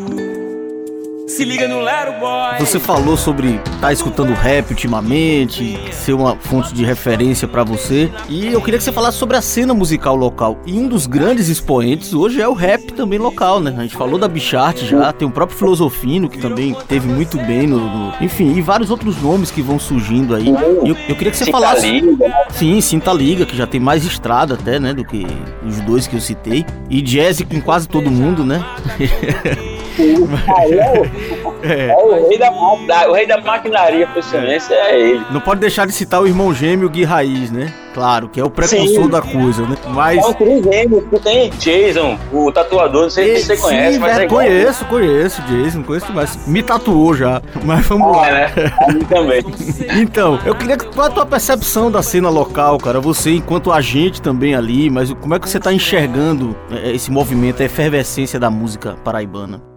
se 1.30 1.46
liga 1.46 1.68
no 1.68 1.80
Lero 1.80 2.20
Boy. 2.20 2.60
Você 2.60 2.80
falou 2.80 3.16
sobre 3.16 3.56
estar 3.56 3.80
tá 3.80 3.94
escutando 3.94 4.34
rap 4.34 4.72
ultimamente, 4.72 5.80
ser 5.92 6.14
uma 6.14 6.36
fonte 6.36 6.74
de 6.74 6.84
referência 6.84 7.48
para 7.48 7.64
você. 7.64 8.12
E 8.28 8.48
eu 8.48 8.60
queria 8.62 8.80
que 8.80 8.84
você 8.84 8.92
falasse 8.92 9.18
sobre 9.18 9.38
a 9.38 9.42
cena 9.42 9.74
musical 9.74 10.16
local. 10.16 10.58
E 10.66 10.74
um 10.74 10.88
dos 10.88 11.06
grandes 11.06 11.48
expoentes 11.48 12.14
hoje 12.14 12.42
é 12.42 12.48
o 12.48 12.54
rap 12.54 12.94
também 12.94 13.20
local, 13.20 13.60
né? 13.60 13.76
A 13.78 13.84
gente 13.84 13.96
falou 13.96 14.18
da 14.18 14.28
Bichart 14.28 14.84
já, 14.84 15.14
tem 15.14 15.28
o 15.28 15.32
próprio 15.32 15.58
Filosofino, 15.58 16.28
que 16.28 16.40
também 16.40 16.76
teve 16.88 17.08
muito 17.08 17.38
bem 17.38 17.68
no, 17.68 17.80
no. 17.80 18.14
enfim, 18.20 18.56
e 18.56 18.62
vários 18.62 18.90
outros 18.90 19.22
nomes 19.22 19.52
que 19.52 19.62
vão 19.62 19.78
surgindo 19.78 20.34
aí. 20.36 20.50
Eu, 20.50 20.98
eu 21.08 21.16
queria 21.16 21.32
que 21.32 21.38
você 21.38 21.46
Cinta 21.46 21.58
falasse. 21.58 21.92
Liga. 21.92 22.34
Sim, 22.50 22.82
Cinta 22.82 23.14
Liga, 23.14 23.46
que 23.46 23.56
já 23.56 23.68
tem 23.68 23.80
mais 23.80 24.04
estrada 24.04 24.56
até, 24.56 24.80
né? 24.80 24.94
Do 24.94 25.06
que 25.06 25.28
os 25.66 25.80
dois 25.82 26.08
que 26.08 26.16
eu 26.16 26.22
citei. 26.22 26.66
E 26.90 27.02
jazz 27.02 27.40
com 27.44 27.62
quase 27.62 27.88
todo 27.88 28.10
mundo, 28.10 28.44
né? 28.44 28.66
É, 30.00 31.00
o, 31.44 31.56
é. 31.64 31.88
é 31.90 31.96
o 31.96 32.28
rei 32.28 32.38
da, 32.38 32.52
o 33.10 33.14
rei 33.14 33.28
da 33.28 33.42
maquinaria 33.42 34.08
profissionense, 34.08 34.74
é 34.74 35.00
ele. 35.00 35.26
Não 35.32 35.42
pode 35.42 35.60
deixar 35.60 35.86
de 35.86 35.94
citar 35.94 36.22
o 36.22 36.28
irmão 36.28 36.54
gêmeo 36.54 36.90
Gui 36.90 37.04
Raiz, 37.04 37.52
né? 37.52 37.74
Claro, 37.94 38.30
que 38.30 38.40
é 38.40 38.44
o 38.44 38.50
precursor 38.50 39.04
sim. 39.04 39.10
da 39.10 39.22
coisa, 39.22 39.64
né? 39.64 39.76
Mas. 39.90 40.24
É 40.24 40.28
o 40.28 40.34
trigêmeo, 40.34 41.02
que 41.10 41.20
tem 41.20 41.50
Jason, 41.50 42.18
o 42.32 42.52
tatuador, 42.52 43.04
não 43.04 43.10
sei 43.10 43.38
se 43.38 43.48
você 43.48 43.58
conhece, 43.58 43.94
sim, 43.94 44.00
mas 44.00 44.18
é, 44.18 44.24
é 44.24 44.28
Conheço, 44.28 44.86
conheço, 44.86 45.42
Jason, 45.42 45.84
conheço 45.84 46.14
mais. 46.14 46.48
Me 46.48 46.62
tatuou 46.64 47.14
já, 47.14 47.42
mas 47.66 47.86
vamos 47.88 48.08
ah, 48.08 48.22
lá. 48.22 48.32
Né? 48.32 48.52
A 48.80 48.94
mim 48.94 49.00
também. 49.06 49.44
então, 50.00 50.40
eu 50.46 50.56
queria 50.56 50.78
que 50.78 50.86
qual 50.86 51.08
é 51.08 51.10
a 51.10 51.14
tua 51.14 51.26
percepção 51.26 51.92
da 51.92 52.02
cena 52.02 52.30
local, 52.30 52.78
cara? 52.78 53.00
Você, 53.02 53.32
enquanto 53.32 53.72
agente 53.72 54.22
também 54.22 54.56
ali, 54.56 54.90
mas 54.90 55.12
como 55.14 55.36
é 55.36 55.40
que 55.40 55.50
você 55.50 55.60
tá 55.60 55.74
enxergando 55.74 56.56
é, 56.72 56.92
esse 56.92 57.12
movimento, 57.12 57.62
a 57.62 57.66
efervescência 57.66 58.40
da 58.40 58.50
música 58.50 58.96
paraibana? 59.04 59.69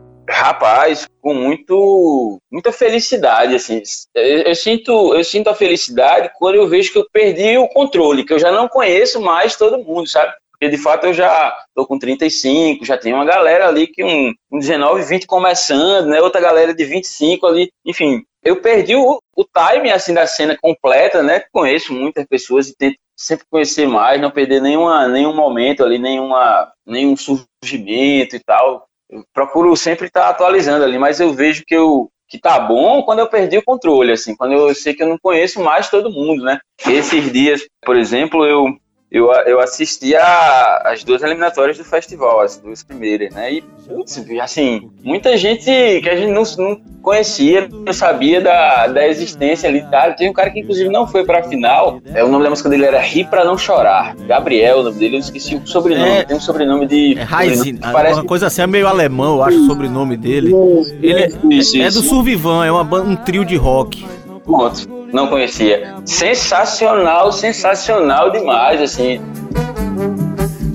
Rapaz, 0.42 1.06
com 1.20 1.32
muito, 1.34 2.36
muita 2.50 2.72
felicidade, 2.72 3.54
assim. 3.54 3.80
Eu, 4.12 4.38
eu, 4.40 4.54
sinto, 4.56 5.14
eu 5.14 5.22
sinto 5.22 5.48
a 5.48 5.54
felicidade 5.54 6.32
quando 6.36 6.56
eu 6.56 6.66
vejo 6.66 6.92
que 6.92 6.98
eu 6.98 7.06
perdi 7.12 7.56
o 7.56 7.68
controle, 7.68 8.24
que 8.24 8.32
eu 8.32 8.40
já 8.40 8.50
não 8.50 8.66
conheço 8.66 9.20
mais 9.20 9.54
todo 9.54 9.78
mundo, 9.78 10.08
sabe? 10.08 10.32
Porque 10.50 10.68
de 10.68 10.76
fato 10.82 11.06
eu 11.06 11.14
já 11.14 11.56
tô 11.76 11.86
com 11.86 11.96
35, 11.96 12.84
já 12.84 12.98
tem 12.98 13.14
uma 13.14 13.24
galera 13.24 13.68
ali 13.68 13.86
que 13.86 14.02
um, 14.02 14.34
um 14.50 14.58
19, 14.58 15.04
20 15.04 15.28
começando, 15.28 16.08
né? 16.08 16.20
Outra 16.20 16.40
galera 16.40 16.74
de 16.74 16.84
25 16.84 17.46
ali, 17.46 17.70
enfim. 17.86 18.24
Eu 18.42 18.60
perdi 18.60 18.96
o, 18.96 19.20
o 19.36 19.44
time 19.44 19.92
assim 19.92 20.12
da 20.12 20.26
cena 20.26 20.58
completa, 20.60 21.22
né? 21.22 21.44
Conheço 21.52 21.94
muitas 21.94 22.26
pessoas 22.26 22.68
e 22.68 22.76
tento 22.76 22.96
sempre 23.16 23.46
conhecer 23.48 23.86
mais, 23.86 24.20
não 24.20 24.32
perder 24.32 24.60
nenhuma, 24.60 25.06
nenhum 25.06 25.36
momento 25.36 25.84
ali, 25.84 26.00
nenhuma, 26.00 26.72
nenhum 26.84 27.16
surgimento 27.16 28.34
e 28.34 28.40
tal 28.40 28.88
procuro 29.32 29.76
sempre 29.76 30.06
estar 30.06 30.22
tá 30.22 30.28
atualizando 30.28 30.84
ali, 30.84 30.98
mas 30.98 31.20
eu 31.20 31.32
vejo 31.32 31.64
que 31.66 31.74
eu 31.74 32.10
que 32.28 32.38
tá 32.38 32.58
bom 32.58 33.02
quando 33.02 33.18
eu 33.18 33.28
perdi 33.28 33.58
o 33.58 33.62
controle, 33.62 34.10
assim, 34.10 34.34
quando 34.34 34.54
eu 34.54 34.74
sei 34.74 34.94
que 34.94 35.02
eu 35.02 35.08
não 35.08 35.18
conheço 35.18 35.60
mais 35.60 35.90
todo 35.90 36.10
mundo, 36.10 36.42
né? 36.42 36.58
Esses 36.88 37.30
dias, 37.30 37.60
por 37.84 37.94
exemplo, 37.94 38.46
eu 38.46 38.74
eu, 39.12 39.30
eu 39.46 39.60
assisti 39.60 40.16
a, 40.16 40.82
as 40.86 41.04
duas 41.04 41.22
eliminatórias 41.22 41.76
do 41.76 41.84
festival, 41.84 42.40
as 42.40 42.56
duas 42.56 42.82
primeiras, 42.82 43.34
né? 43.34 43.52
E, 43.52 43.60
putz, 43.86 44.24
assim, 44.40 44.90
muita 45.04 45.36
gente 45.36 45.66
que 45.66 46.08
a 46.08 46.16
gente 46.16 46.32
não, 46.32 46.44
não 46.56 46.80
conhecia, 47.02 47.68
não 47.70 47.92
sabia 47.92 48.40
da, 48.40 48.86
da 48.86 49.06
existência 49.06 49.68
ali, 49.68 49.82
tá? 49.90 50.10
Tem 50.12 50.30
um 50.30 50.32
cara 50.32 50.50
que, 50.50 50.60
inclusive, 50.60 50.88
não 50.88 51.06
foi 51.06 51.24
pra 51.24 51.42
final. 51.42 52.00
É, 52.06 52.24
o 52.24 52.28
nome 52.28 52.42
da 52.42 52.48
música 52.48 52.70
dele 52.70 52.86
era 52.86 53.00
Ri 53.00 53.24
Pra 53.24 53.44
Não 53.44 53.58
Chorar. 53.58 54.16
Gabriel, 54.26 54.78
o 54.78 54.82
nome 54.84 54.98
dele, 54.98 55.16
eu 55.16 55.20
esqueci 55.20 55.56
o 55.56 55.66
sobrenome. 55.66 56.08
É, 56.08 56.24
tem 56.24 56.34
um 56.34 56.40
sobrenome 56.40 56.86
de... 56.86 57.18
É 57.18 57.44
Heisen, 57.44 57.76
parece... 57.76 58.14
uma 58.14 58.24
coisa 58.24 58.46
assim, 58.46 58.62
é 58.62 58.66
meio 58.66 58.88
alemão, 58.88 59.36
eu 59.36 59.42
acho, 59.44 59.58
o 59.58 59.66
sobrenome 59.66 60.16
dele. 60.16 60.54
Ele 61.02 61.24
é, 61.24 61.28
isso, 61.50 61.76
é 61.76 61.90
do 61.90 62.00
Survivan, 62.00 62.64
é 62.64 62.72
uma, 62.72 63.02
um 63.02 63.14
trio 63.14 63.44
de 63.44 63.56
rock. 63.56 64.06
Pronto 64.42 65.01
não 65.12 65.28
conhecia. 65.28 65.94
Sensacional, 66.04 67.30
sensacional 67.30 68.30
demais, 68.30 68.80
assim. 68.80 69.20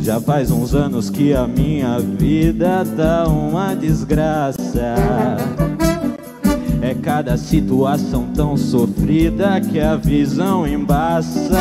Já 0.02 0.22
faz 0.22 0.52
uns 0.52 0.74
anos 0.74 1.10
que 1.10 1.34
a 1.34 1.46
minha 1.48 2.00
vida 2.00 2.86
tá 2.96 3.26
uma 3.28 3.76
desgraça. 3.76 4.96
É 6.82 6.94
cada 7.04 7.36
situação 7.36 8.32
tão 8.34 8.56
sofrida 8.56 9.60
que 9.60 9.80
a 9.80 9.96
visão 9.96 10.66
embaça. 10.66 11.60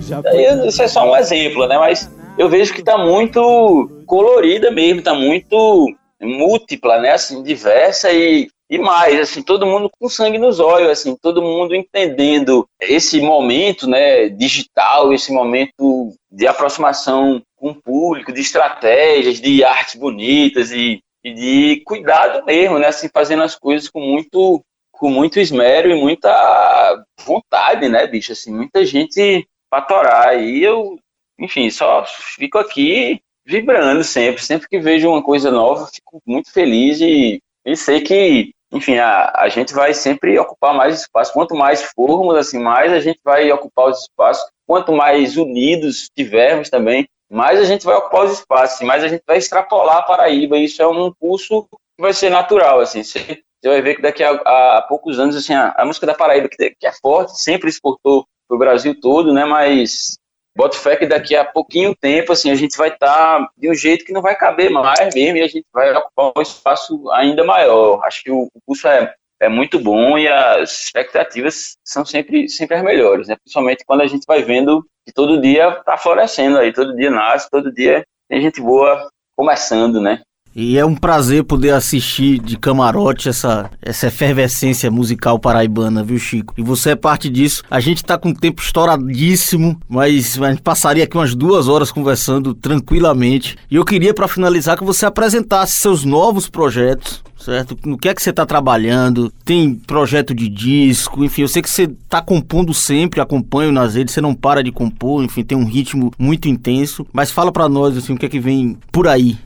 Já. 0.00 0.20
Isso 0.66 0.82
é 0.82 0.88
só 0.88 1.10
um 1.10 1.16
exemplo, 1.16 1.66
né? 1.66 1.78
Mas 1.78 2.10
eu 2.36 2.48
vejo 2.48 2.74
que 2.74 2.82
tá 2.82 2.98
muito 2.98 3.90
colorida 4.04 4.70
mesmo, 4.70 5.00
tá 5.00 5.14
muito 5.14 5.86
múltipla, 6.20 6.98
né? 6.98 7.12
Assim, 7.12 7.42
diversa 7.42 8.12
e 8.12 8.48
e 8.72 8.78
mais, 8.78 9.20
assim, 9.20 9.42
todo 9.42 9.66
mundo 9.66 9.90
com 10.00 10.08
sangue 10.08 10.38
nos 10.38 10.58
olhos, 10.58 10.88
assim, 10.88 11.14
todo 11.14 11.42
mundo 11.42 11.74
entendendo 11.74 12.66
esse 12.80 13.20
momento, 13.20 13.86
né, 13.86 14.30
digital, 14.30 15.12
esse 15.12 15.30
momento 15.30 16.14
de 16.30 16.46
aproximação 16.46 17.42
com 17.54 17.72
o 17.72 17.74
público, 17.74 18.32
de 18.32 18.40
estratégias, 18.40 19.42
de 19.42 19.62
artes 19.62 19.96
bonitas 19.96 20.70
e, 20.72 21.02
e 21.22 21.34
de 21.34 21.82
cuidado 21.84 22.46
mesmo, 22.46 22.78
né, 22.78 22.86
assim, 22.86 23.10
fazendo 23.12 23.42
as 23.42 23.54
coisas 23.54 23.90
com 23.90 24.00
muito 24.00 24.62
com 24.90 25.10
muito 25.10 25.38
esmero 25.38 25.90
e 25.90 26.00
muita 26.00 27.04
vontade, 27.26 27.90
né, 27.90 28.06
bicho, 28.06 28.32
assim, 28.32 28.54
muita 28.54 28.86
gente 28.86 29.46
para 29.68 29.84
torar. 29.84 30.42
E 30.42 30.62
eu, 30.62 30.98
enfim, 31.38 31.68
só 31.68 32.06
fico 32.06 32.56
aqui 32.56 33.20
vibrando 33.44 34.02
sempre, 34.02 34.42
sempre 34.42 34.66
que 34.66 34.78
vejo 34.78 35.10
uma 35.10 35.22
coisa 35.22 35.50
nova, 35.50 35.90
fico 35.92 36.22
muito 36.24 36.50
feliz 36.50 37.02
e, 37.02 37.38
e 37.66 37.76
sei 37.76 38.00
que 38.00 38.51
enfim, 38.72 38.96
a, 38.96 39.30
a 39.36 39.48
gente 39.48 39.74
vai 39.74 39.92
sempre 39.92 40.38
ocupar 40.38 40.74
mais 40.74 41.00
espaço. 41.00 41.32
Quanto 41.32 41.54
mais 41.54 41.82
formos, 41.82 42.36
assim, 42.36 42.58
mais 42.58 42.92
a 42.92 43.00
gente 43.00 43.20
vai 43.22 43.52
ocupar 43.52 43.90
os 43.90 44.00
espaços. 44.00 44.42
Quanto 44.66 44.92
mais 44.92 45.36
unidos 45.36 46.08
tivermos 46.16 46.70
também, 46.70 47.06
mais 47.30 47.60
a 47.60 47.64
gente 47.64 47.84
vai 47.84 47.94
ocupar 47.96 48.24
os 48.24 48.32
espaços, 48.32 48.76
assim, 48.76 48.84
mais 48.86 49.04
a 49.04 49.08
gente 49.08 49.22
vai 49.26 49.36
extrapolar 49.36 49.98
a 49.98 50.02
Paraíba. 50.02 50.56
Isso 50.56 50.82
é 50.82 50.86
um 50.86 51.12
curso 51.12 51.64
que 51.64 52.02
vai 52.02 52.14
ser 52.14 52.30
natural, 52.30 52.80
assim. 52.80 53.02
Você, 53.02 53.44
vai 53.64 53.82
ver 53.82 53.96
que 53.96 54.02
daqui 54.02 54.24
a, 54.24 54.30
a 54.32 54.82
poucos 54.88 55.20
anos, 55.20 55.36
assim, 55.36 55.54
a, 55.54 55.74
a 55.76 55.84
música 55.84 56.06
da 56.06 56.14
Paraíba, 56.14 56.48
que, 56.48 56.70
que 56.70 56.86
é 56.86 56.92
forte, 56.92 57.40
sempre 57.40 57.68
exportou 57.68 58.26
para 58.48 58.56
o 58.56 58.58
Brasil 58.58 58.98
todo, 59.00 59.32
né? 59.32 59.44
Mas 59.44 60.18
boto 60.56 60.76
fé 60.76 60.96
que 60.96 61.06
daqui 61.06 61.34
a 61.34 61.44
pouquinho 61.44 61.94
tempo, 61.94 62.32
assim, 62.32 62.50
a 62.50 62.54
gente 62.54 62.76
vai 62.76 62.88
estar 62.88 63.38
tá 63.38 63.50
de 63.56 63.70
um 63.70 63.74
jeito 63.74 64.04
que 64.04 64.12
não 64.12 64.22
vai 64.22 64.36
caber 64.36 64.70
mais 64.70 65.14
mesmo 65.14 65.38
e 65.38 65.42
a 65.42 65.48
gente 65.48 65.66
vai 65.72 65.92
ocupar 65.94 66.32
um 66.36 66.42
espaço 66.42 67.10
ainda 67.12 67.44
maior. 67.44 68.02
Acho 68.04 68.22
que 68.22 68.30
o, 68.30 68.48
curso 68.66 68.86
é, 68.88 69.14
é 69.40 69.48
muito 69.48 69.78
bom 69.78 70.18
e 70.18 70.28
as 70.28 70.84
expectativas 70.84 71.76
são 71.84 72.04
sempre, 72.04 72.48
sempre 72.48 72.76
as 72.76 72.82
melhores, 72.82 73.28
né? 73.28 73.36
Principalmente 73.36 73.84
quando 73.86 74.02
a 74.02 74.06
gente 74.06 74.24
vai 74.26 74.42
vendo 74.42 74.86
que 75.04 75.12
todo 75.12 75.40
dia 75.40 75.68
está 75.70 75.96
florescendo 75.96 76.58
aí, 76.58 76.72
todo 76.72 76.94
dia 76.94 77.10
nasce, 77.10 77.50
todo 77.50 77.72
dia 77.72 78.04
tem 78.28 78.40
gente 78.40 78.60
boa 78.60 79.10
começando, 79.36 80.00
né? 80.00 80.22
E 80.54 80.76
é 80.76 80.84
um 80.84 80.94
prazer 80.94 81.44
poder 81.44 81.70
assistir 81.70 82.38
de 82.38 82.58
camarote 82.58 83.28
essa, 83.28 83.70
essa 83.80 84.08
efervescência 84.08 84.90
musical 84.90 85.38
paraibana, 85.38 86.04
viu, 86.04 86.18
Chico? 86.18 86.52
E 86.58 86.62
você 86.62 86.90
é 86.90 86.96
parte 86.96 87.30
disso. 87.30 87.62
A 87.70 87.80
gente 87.80 88.04
tá 88.04 88.18
com 88.18 88.30
o 88.30 88.34
tempo 88.34 88.60
estouradíssimo, 88.60 89.80
mas 89.88 90.40
a 90.40 90.50
gente 90.50 90.62
passaria 90.62 91.04
aqui 91.04 91.16
umas 91.16 91.34
duas 91.34 91.68
horas 91.68 91.90
conversando 91.90 92.54
tranquilamente. 92.54 93.56
E 93.70 93.76
eu 93.76 93.84
queria, 93.84 94.12
para 94.12 94.28
finalizar, 94.28 94.76
que 94.76 94.84
você 94.84 95.06
apresentasse 95.06 95.76
seus 95.76 96.04
novos 96.04 96.48
projetos, 96.50 97.22
certo? 97.38 97.76
No 97.84 97.96
que 97.96 98.08
é 98.08 98.14
que 98.14 98.22
você 98.22 98.30
está 98.30 98.44
trabalhando? 98.44 99.32
Tem 99.44 99.74
projeto 99.74 100.34
de 100.34 100.48
disco, 100.48 101.24
enfim, 101.24 101.42
eu 101.42 101.48
sei 101.48 101.62
que 101.62 101.70
você 101.70 101.84
está 101.84 102.20
compondo 102.20 102.74
sempre, 102.74 103.20
acompanho 103.20 103.72
nas 103.72 103.94
redes, 103.94 104.12
você 104.12 104.20
não 104.20 104.34
para 104.34 104.62
de 104.62 104.70
compor, 104.70 105.24
enfim, 105.24 105.42
tem 105.42 105.56
um 105.56 105.64
ritmo 105.64 106.12
muito 106.18 106.46
intenso. 106.46 107.06
Mas 107.10 107.30
fala 107.30 107.50
para 107.50 107.68
nós, 107.70 107.96
assim, 107.96 108.12
o 108.12 108.18
que 108.18 108.26
é 108.26 108.28
que 108.28 108.40
vem 108.40 108.76
por 108.90 109.08
aí? 109.08 109.38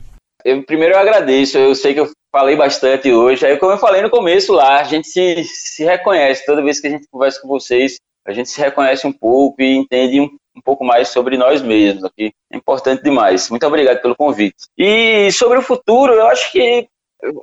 Eu, 0.45 0.63
primeiro 0.63 0.93
eu 0.93 0.99
agradeço, 0.99 1.57
eu 1.57 1.75
sei 1.75 1.93
que 1.93 1.99
eu 1.99 2.11
falei 2.31 2.55
bastante 2.55 3.11
hoje. 3.11 3.45
Aí, 3.45 3.57
como 3.57 3.71
eu 3.71 3.77
falei 3.77 4.01
no 4.01 4.09
começo 4.09 4.53
lá, 4.53 4.79
a 4.79 4.83
gente 4.83 5.07
se, 5.07 5.43
se 5.43 5.83
reconhece. 5.83 6.45
Toda 6.45 6.63
vez 6.63 6.79
que 6.79 6.87
a 6.87 6.89
gente 6.89 7.07
conversa 7.09 7.41
com 7.41 7.47
vocês, 7.47 7.97
a 8.25 8.33
gente 8.33 8.49
se 8.49 8.59
reconhece 8.59 9.07
um 9.07 9.13
pouco 9.13 9.61
e 9.61 9.75
entende 9.75 10.19
um, 10.19 10.29
um 10.55 10.61
pouco 10.61 10.83
mais 10.83 11.09
sobre 11.09 11.37
nós 11.37 11.61
mesmos 11.61 12.03
aqui. 12.03 12.31
É 12.51 12.57
importante 12.57 13.03
demais. 13.03 13.49
Muito 13.49 13.65
obrigado 13.65 14.01
pelo 14.01 14.15
convite. 14.15 14.65
E 14.77 15.31
sobre 15.31 15.57
o 15.57 15.63
futuro, 15.63 16.13
eu 16.13 16.27
acho 16.27 16.51
que 16.51 16.87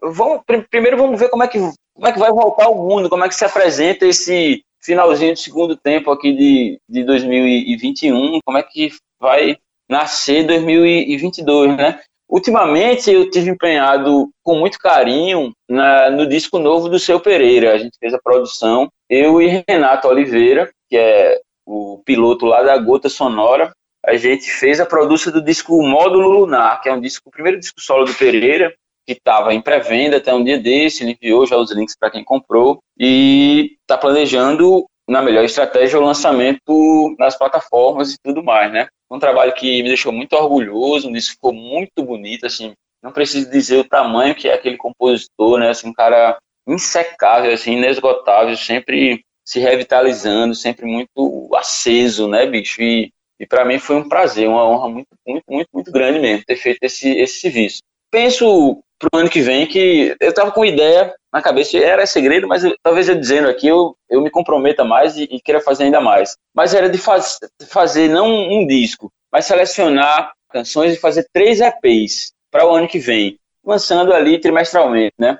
vamos, 0.03 0.43
primeiro 0.71 0.97
vamos 0.97 1.19
ver 1.19 1.29
como 1.29 1.43
é 1.43 1.49
que 1.49 1.59
como 1.95 2.09
é 2.09 2.13
que 2.13 2.19
vai 2.19 2.31
voltar 2.31 2.69
o 2.69 2.89
mundo, 2.89 3.09
como 3.09 3.25
é 3.25 3.29
que 3.29 3.35
se 3.37 3.45
apresenta 3.45 4.05
esse 4.05 4.63
finalzinho 4.83 5.33
de 5.33 5.41
segundo 5.41 5.77
tempo 5.77 6.11
aqui 6.11 6.33
de, 6.33 6.81
de 6.89 7.05
2021, 7.05 8.41
como 8.45 8.59
é 8.59 8.63
que 8.63 8.91
vai 9.21 9.57
nascer 9.89 10.45
2022, 10.45 11.77
né? 11.77 12.01
Ultimamente 12.35 13.13
eu 13.13 13.31
tive 13.31 13.49
empenhado 13.49 14.29
com 14.43 14.59
muito 14.59 14.77
carinho 14.77 15.53
na, 15.71 16.11
no 16.11 16.27
disco 16.27 16.59
novo 16.59 16.89
do 16.89 16.99
Seu 16.99 17.21
Pereira. 17.21 17.73
A 17.73 17.79
gente 17.79 17.97
fez 17.97 18.13
a 18.13 18.19
produção, 18.19 18.89
eu 19.09 19.41
e 19.41 19.63
Renato 19.69 20.09
Oliveira, 20.09 20.69
que 20.91 20.97
é 20.97 21.41
o 21.65 22.03
piloto 22.05 22.45
lá 22.45 22.61
da 22.65 22.77
Gota 22.77 23.09
Sonora. 23.09 23.73
A 24.05 24.17
gente 24.17 24.51
fez 24.51 24.81
a 24.81 24.85
produção 24.85 25.33
do 25.33 25.41
disco 25.41 25.81
Módulo 25.81 26.29
Lunar, 26.29 26.83
que 26.83 26.89
é 26.89 26.93
um 26.93 27.01
disco, 27.01 27.29
o 27.29 27.31
primeiro 27.31 27.61
disco 27.61 27.81
solo 27.81 28.05
do 28.05 28.13
Pereira, 28.15 28.75
que 29.07 29.13
estava 29.13 29.55
em 29.55 29.61
pré-venda 29.61 30.17
até 30.17 30.35
um 30.35 30.43
dia 30.43 30.59
desse, 30.59 31.05
ele 31.05 31.13
enviou 31.13 31.47
já 31.47 31.57
os 31.57 31.71
links 31.71 31.95
para 31.97 32.11
quem 32.11 32.25
comprou 32.25 32.81
e 32.99 33.77
está 33.83 33.97
planejando 33.97 34.85
na 35.09 35.23
melhor 35.23 35.45
estratégia 35.45 35.99
o 35.99 36.05
lançamento 36.05 37.15
nas 37.19 37.37
plataformas 37.37 38.13
e 38.13 38.17
tudo 38.23 38.43
mais, 38.43 38.73
né? 38.73 38.89
um 39.15 39.19
trabalho 39.19 39.55
que 39.55 39.83
me 39.83 39.89
deixou 39.89 40.13
muito 40.13 40.35
orgulhoso, 40.35 41.13
disco 41.13 41.35
ficou 41.35 41.53
muito 41.53 42.03
bonito, 42.03 42.47
assim, 42.47 42.75
não 43.03 43.13
preciso 43.13 43.51
dizer 43.51 43.79
o 43.79 43.89
tamanho 43.89 44.35
que 44.35 44.49
é 44.49 44.55
aquele 44.55 44.77
compositor, 44.77 45.59
né, 45.59 45.71
assim, 45.71 45.89
um 45.89 45.93
cara 45.93 46.39
insecável, 46.67 47.53
assim, 47.53 47.75
inesgotável, 47.75 48.57
sempre 48.57 49.23
se 49.47 49.61
revitalizando, 49.61 50.55
sempre 50.55 50.87
muito 50.87 51.51
aceso, 51.55 52.27
né, 52.27 52.47
bicho, 52.47 52.83
e, 52.83 53.13
e 53.39 53.47
para 53.47 53.65
mim 53.65 53.79
foi 53.79 53.97
um 53.97 54.09
prazer, 54.09 54.49
uma 54.49 54.67
honra 54.67 54.89
muito, 54.89 55.09
muito, 55.27 55.45
muito, 55.49 55.69
muito 55.73 55.93
grande 55.93 56.19
mesmo 56.19 56.45
ter 56.45 56.57
feito 56.57 56.79
esse, 56.83 57.11
esse 57.19 57.41
serviço. 57.41 57.79
Penso 58.11 58.83
pro 58.99 59.21
ano 59.21 59.29
que 59.29 59.43
vem 59.43 59.67
que 59.67 60.17
eu 60.21 60.33
tava 60.33 60.51
com 60.51 60.65
ideia 60.65 61.15
na 61.35 61.43
cabeça, 61.43 61.77
era 61.77 62.07
segredo, 62.07 62.47
mas 62.47 62.63
talvez 62.81 63.09
eu 63.09 63.17
dizendo 63.17 63.49
aqui 63.49 63.67
eu, 63.67 63.97
eu 64.09 64.23
me 64.23 64.31
comprometa 64.31 64.85
mais 64.85 65.17
e, 65.17 65.25
e 65.25 65.41
queira 65.41 65.61
fazer 65.61 65.83
ainda 65.83 66.01
mais. 66.01 66.37
Mas 66.55 66.73
era 66.73 66.89
de 66.89 66.97
faz, 66.97 67.41
fazer 67.69 68.09
não 68.09 68.29
um 68.29 68.65
disco, 68.65 69.13
mas 69.33 69.45
selecionar 69.45 70.33
canções 70.49 70.95
e 70.95 71.01
fazer 71.01 71.27
três 71.33 71.61
EPs 71.61 72.33
para 72.53 72.65
o 72.65 72.73
ano 72.73 72.87
que 72.87 73.01
vem, 73.01 73.37
lançando 73.65 74.15
ali 74.15 74.41
trimestralmente, 74.41 75.15
né? 75.19 75.37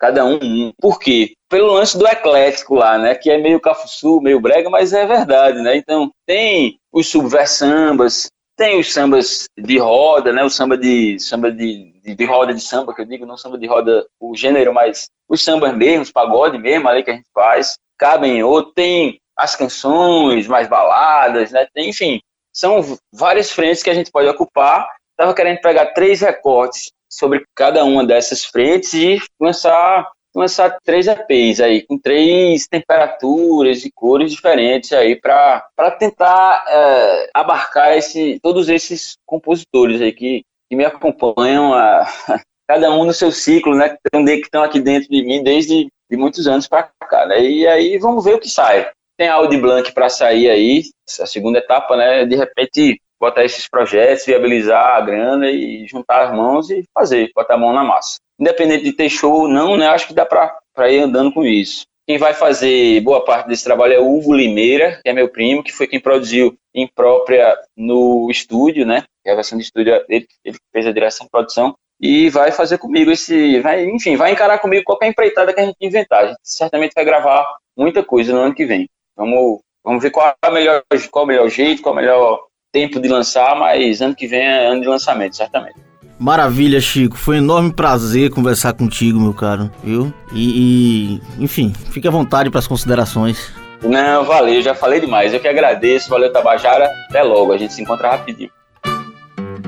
Cada 0.00 0.24
um 0.24 0.40
um. 0.42 0.72
Por 0.80 0.98
quê? 0.98 1.34
Pelo 1.48 1.74
lance 1.74 1.96
do 1.96 2.08
eclético 2.08 2.74
lá, 2.74 2.98
né? 2.98 3.14
Que 3.14 3.30
é 3.30 3.38
meio 3.38 3.60
cafuçu, 3.60 4.20
meio 4.20 4.40
brega, 4.40 4.68
mas 4.68 4.92
é 4.92 5.06
verdade, 5.06 5.62
né? 5.62 5.76
Então, 5.76 6.10
tem 6.26 6.76
os 6.92 7.08
subversambas, 7.08 8.28
tem 8.56 8.80
os 8.80 8.92
sambas 8.92 9.46
de 9.56 9.78
roda, 9.78 10.32
né? 10.32 10.42
O 10.42 10.50
samba 10.50 10.76
de 10.76 11.18
samba 11.20 11.52
de, 11.52 11.92
de, 12.02 12.14
de, 12.14 12.24
roda 12.24 12.54
de 12.54 12.60
samba, 12.60 12.94
que 12.94 13.02
eu 13.02 13.06
digo, 13.06 13.26
não 13.26 13.36
samba 13.36 13.58
de 13.58 13.66
roda 13.66 14.06
o 14.18 14.34
gênero, 14.34 14.72
mas 14.72 15.08
os 15.28 15.44
sambas 15.44 15.76
mesmo, 15.76 16.02
os 16.02 16.10
pagode 16.10 16.58
mesmo 16.58 16.88
ali 16.88 17.02
que 17.02 17.10
a 17.10 17.14
gente 17.14 17.28
faz, 17.34 17.78
cabem 17.98 18.42
outro, 18.42 18.72
tem 18.72 19.20
as 19.36 19.54
canções 19.54 20.46
mais 20.46 20.66
baladas, 20.66 21.52
né? 21.52 21.66
Tem, 21.74 21.90
enfim, 21.90 22.20
são 22.52 22.80
várias 23.12 23.50
frentes 23.50 23.82
que 23.82 23.90
a 23.90 23.94
gente 23.94 24.10
pode 24.10 24.28
ocupar. 24.28 24.88
Estava 25.10 25.34
querendo 25.34 25.60
pegar 25.60 25.92
três 25.92 26.20
recortes 26.20 26.90
sobre 27.08 27.44
cada 27.54 27.84
uma 27.84 28.04
dessas 28.04 28.44
frentes 28.44 28.94
e 28.94 29.18
lançar 29.40 30.10
lançar 30.36 30.76
três 30.84 31.06
EPs 31.06 31.60
aí, 31.60 31.82
com 31.82 31.98
três 31.98 32.66
temperaturas 32.68 33.84
e 33.84 33.90
cores 33.90 34.30
diferentes 34.30 34.92
aí, 34.92 35.16
para 35.16 35.90
tentar 35.98 36.64
é, 36.68 37.30
abarcar 37.32 37.96
esse, 37.96 38.38
todos 38.42 38.68
esses 38.68 39.16
compositores 39.24 40.00
aí 40.00 40.12
que, 40.12 40.42
que 40.68 40.76
me 40.76 40.84
acompanham, 40.84 41.72
a, 41.72 42.06
cada 42.68 42.92
um 42.92 43.04
no 43.04 43.14
seu 43.14 43.32
ciclo, 43.32 43.74
né, 43.74 43.96
que 44.12 44.32
estão 44.34 44.62
aqui 44.62 44.78
dentro 44.78 45.08
de 45.08 45.24
mim 45.24 45.42
desde 45.42 45.88
de 46.08 46.16
muitos 46.16 46.46
anos 46.46 46.68
para 46.68 46.88
cá, 47.08 47.26
né, 47.26 47.40
e 47.40 47.66
aí 47.66 47.98
vamos 47.98 48.24
ver 48.24 48.34
o 48.34 48.40
que 48.40 48.48
sai. 48.48 48.90
Tem 49.16 49.28
a 49.28 49.34
Audi 49.34 49.56
Blanc 49.56 49.90
para 49.92 50.10
sair 50.10 50.50
aí, 50.50 50.82
a 51.18 51.26
segunda 51.26 51.58
etapa, 51.58 51.96
né, 51.96 52.26
de 52.26 52.36
repente 52.36 53.00
botar 53.18 53.44
esses 53.44 53.66
projetos, 53.66 54.26
viabilizar 54.26 54.96
a 54.96 55.00
grana 55.00 55.50
e 55.50 55.86
juntar 55.88 56.26
as 56.26 56.36
mãos 56.36 56.68
e 56.68 56.84
fazer, 56.92 57.30
botar 57.34 57.54
a 57.54 57.58
mão 57.58 57.72
na 57.72 57.82
massa 57.82 58.18
independente 58.38 58.84
de 58.84 58.92
ter 58.92 59.08
show 59.08 59.32
ou 59.32 59.48
não, 59.48 59.76
né, 59.76 59.86
acho 59.88 60.08
que 60.08 60.14
dá 60.14 60.24
para 60.24 60.90
ir 60.90 61.00
andando 61.00 61.32
com 61.32 61.44
isso. 61.44 61.86
Quem 62.06 62.18
vai 62.18 62.34
fazer 62.34 63.00
boa 63.00 63.24
parte 63.24 63.48
desse 63.48 63.64
trabalho 63.64 63.94
é 63.94 63.98
o 63.98 64.16
Hugo 64.16 64.32
Limeira, 64.32 65.00
que 65.02 65.10
é 65.10 65.12
meu 65.12 65.28
primo, 65.28 65.62
que 65.62 65.72
foi 65.72 65.88
quem 65.88 65.98
produziu 65.98 66.56
em 66.72 66.86
própria 66.86 67.58
no 67.76 68.28
estúdio, 68.30 68.86
né? 68.86 69.04
Versão 69.24 69.58
de 69.58 69.64
estúdio, 69.64 69.92
ele, 70.08 70.26
ele 70.44 70.56
fez 70.72 70.86
a 70.86 70.92
direção 70.92 71.26
de 71.26 71.30
produção 71.30 71.74
e 72.00 72.28
vai 72.30 72.52
fazer 72.52 72.78
comigo 72.78 73.10
esse, 73.10 73.58
vai, 73.60 73.84
enfim, 73.86 74.16
vai 74.16 74.30
encarar 74.30 74.58
comigo 74.58 74.84
qualquer 74.84 75.08
empreitada 75.08 75.52
que 75.52 75.60
a 75.60 75.64
gente 75.64 75.78
inventar. 75.80 76.24
A 76.24 76.26
gente 76.28 76.38
certamente 76.44 76.92
vai 76.94 77.04
gravar 77.04 77.44
muita 77.76 78.04
coisa 78.04 78.32
no 78.32 78.40
ano 78.40 78.54
que 78.54 78.66
vem. 78.66 78.88
Vamos, 79.16 79.60
vamos 79.82 80.00
ver 80.00 80.10
qual 80.10 80.32
é, 80.40 80.50
melhor, 80.50 80.84
qual 81.10 81.22
é 81.22 81.24
o 81.24 81.28
melhor 81.28 81.48
jeito, 81.48 81.82
qual 81.82 81.94
é 81.94 81.98
o 81.98 82.00
melhor 82.02 82.46
tempo 82.70 83.00
de 83.00 83.08
lançar, 83.08 83.56
mas 83.56 84.00
ano 84.00 84.14
que 84.14 84.26
vem 84.28 84.42
é 84.42 84.66
ano 84.66 84.82
de 84.82 84.86
lançamento, 84.86 85.34
certamente. 85.34 85.85
Maravilha, 86.18 86.80
Chico. 86.80 87.16
Foi 87.16 87.36
um 87.36 87.38
enorme 87.38 87.72
prazer 87.72 88.30
conversar 88.30 88.72
contigo, 88.72 89.20
meu 89.20 89.34
caro. 89.34 89.70
Viu? 89.84 90.12
E, 90.32 91.20
e 91.38 91.44
enfim, 91.44 91.72
fique 91.90 92.08
à 92.08 92.10
vontade 92.10 92.50
para 92.50 92.58
as 92.58 92.66
considerações. 92.66 93.52
Não, 93.82 94.24
valeu, 94.24 94.62
já 94.62 94.74
falei 94.74 95.00
demais. 95.00 95.34
Eu 95.34 95.40
que 95.40 95.48
agradeço. 95.48 96.08
Valeu, 96.08 96.32
Tabajara. 96.32 96.90
Até 97.08 97.22
logo, 97.22 97.52
a 97.52 97.58
gente 97.58 97.74
se 97.74 97.82
encontra 97.82 98.10
rapidinho. 98.10 98.50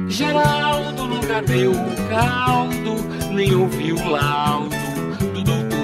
Geraldo 0.09 1.07
nunca 1.07 1.43
deu 1.43 1.73
o 1.73 2.09
caldo, 2.09 2.97
nem 3.31 3.55
ouviu 3.55 3.97
o 3.97 4.09
laudo 4.09 4.77
do 5.35 5.43
doutor. 5.43 5.79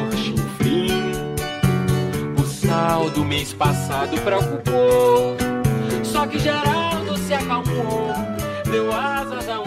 O 2.39 2.43
saldo 2.47 3.25
mês 3.25 3.53
passado 3.53 4.19
preocupou, 4.23 5.37
só 6.03 6.27
que 6.27 6.39
Geraldo 6.39 7.17
se 7.19 7.35
acalmou, 7.35 8.15
deu 8.71 8.91
asas 8.93 9.49
a 9.49 9.61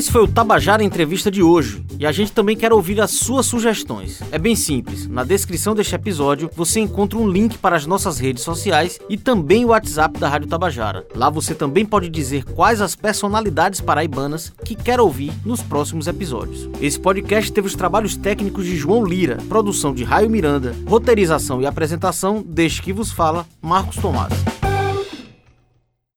Esse 0.00 0.10
foi 0.10 0.22
o 0.22 0.28
Tabajara 0.28 0.82
Entrevista 0.82 1.30
de 1.30 1.42
hoje 1.42 1.84
e 1.98 2.06
a 2.06 2.12
gente 2.12 2.32
também 2.32 2.56
quer 2.56 2.72
ouvir 2.72 2.98
as 3.02 3.10
suas 3.10 3.44
sugestões. 3.44 4.22
É 4.32 4.38
bem 4.38 4.56
simples, 4.56 5.06
na 5.06 5.22
descrição 5.24 5.74
deste 5.74 5.94
episódio 5.94 6.48
você 6.56 6.80
encontra 6.80 7.18
um 7.18 7.28
link 7.28 7.58
para 7.58 7.76
as 7.76 7.84
nossas 7.84 8.18
redes 8.18 8.42
sociais 8.42 8.98
e 9.10 9.18
também 9.18 9.62
o 9.64 9.68
WhatsApp 9.68 10.18
da 10.18 10.26
Rádio 10.26 10.48
Tabajara. 10.48 11.04
Lá 11.14 11.28
você 11.28 11.54
também 11.54 11.84
pode 11.84 12.08
dizer 12.08 12.44
quais 12.44 12.80
as 12.80 12.96
personalidades 12.96 13.82
paraibanas 13.82 14.50
que 14.64 14.74
quer 14.74 14.98
ouvir 14.98 15.32
nos 15.44 15.60
próximos 15.60 16.06
episódios. 16.06 16.66
Esse 16.80 16.98
podcast 16.98 17.52
teve 17.52 17.66
os 17.66 17.74
trabalhos 17.74 18.16
técnicos 18.16 18.64
de 18.64 18.76
João 18.76 19.04
Lira, 19.04 19.36
produção 19.50 19.92
de 19.92 20.02
Raio 20.02 20.30
Miranda, 20.30 20.74
roteirização 20.86 21.60
e 21.60 21.66
apresentação 21.66 22.42
deste 22.42 22.80
que 22.80 22.92
vos 22.92 23.12
fala, 23.12 23.44
Marcos 23.60 23.96
Tomás. 23.96 24.32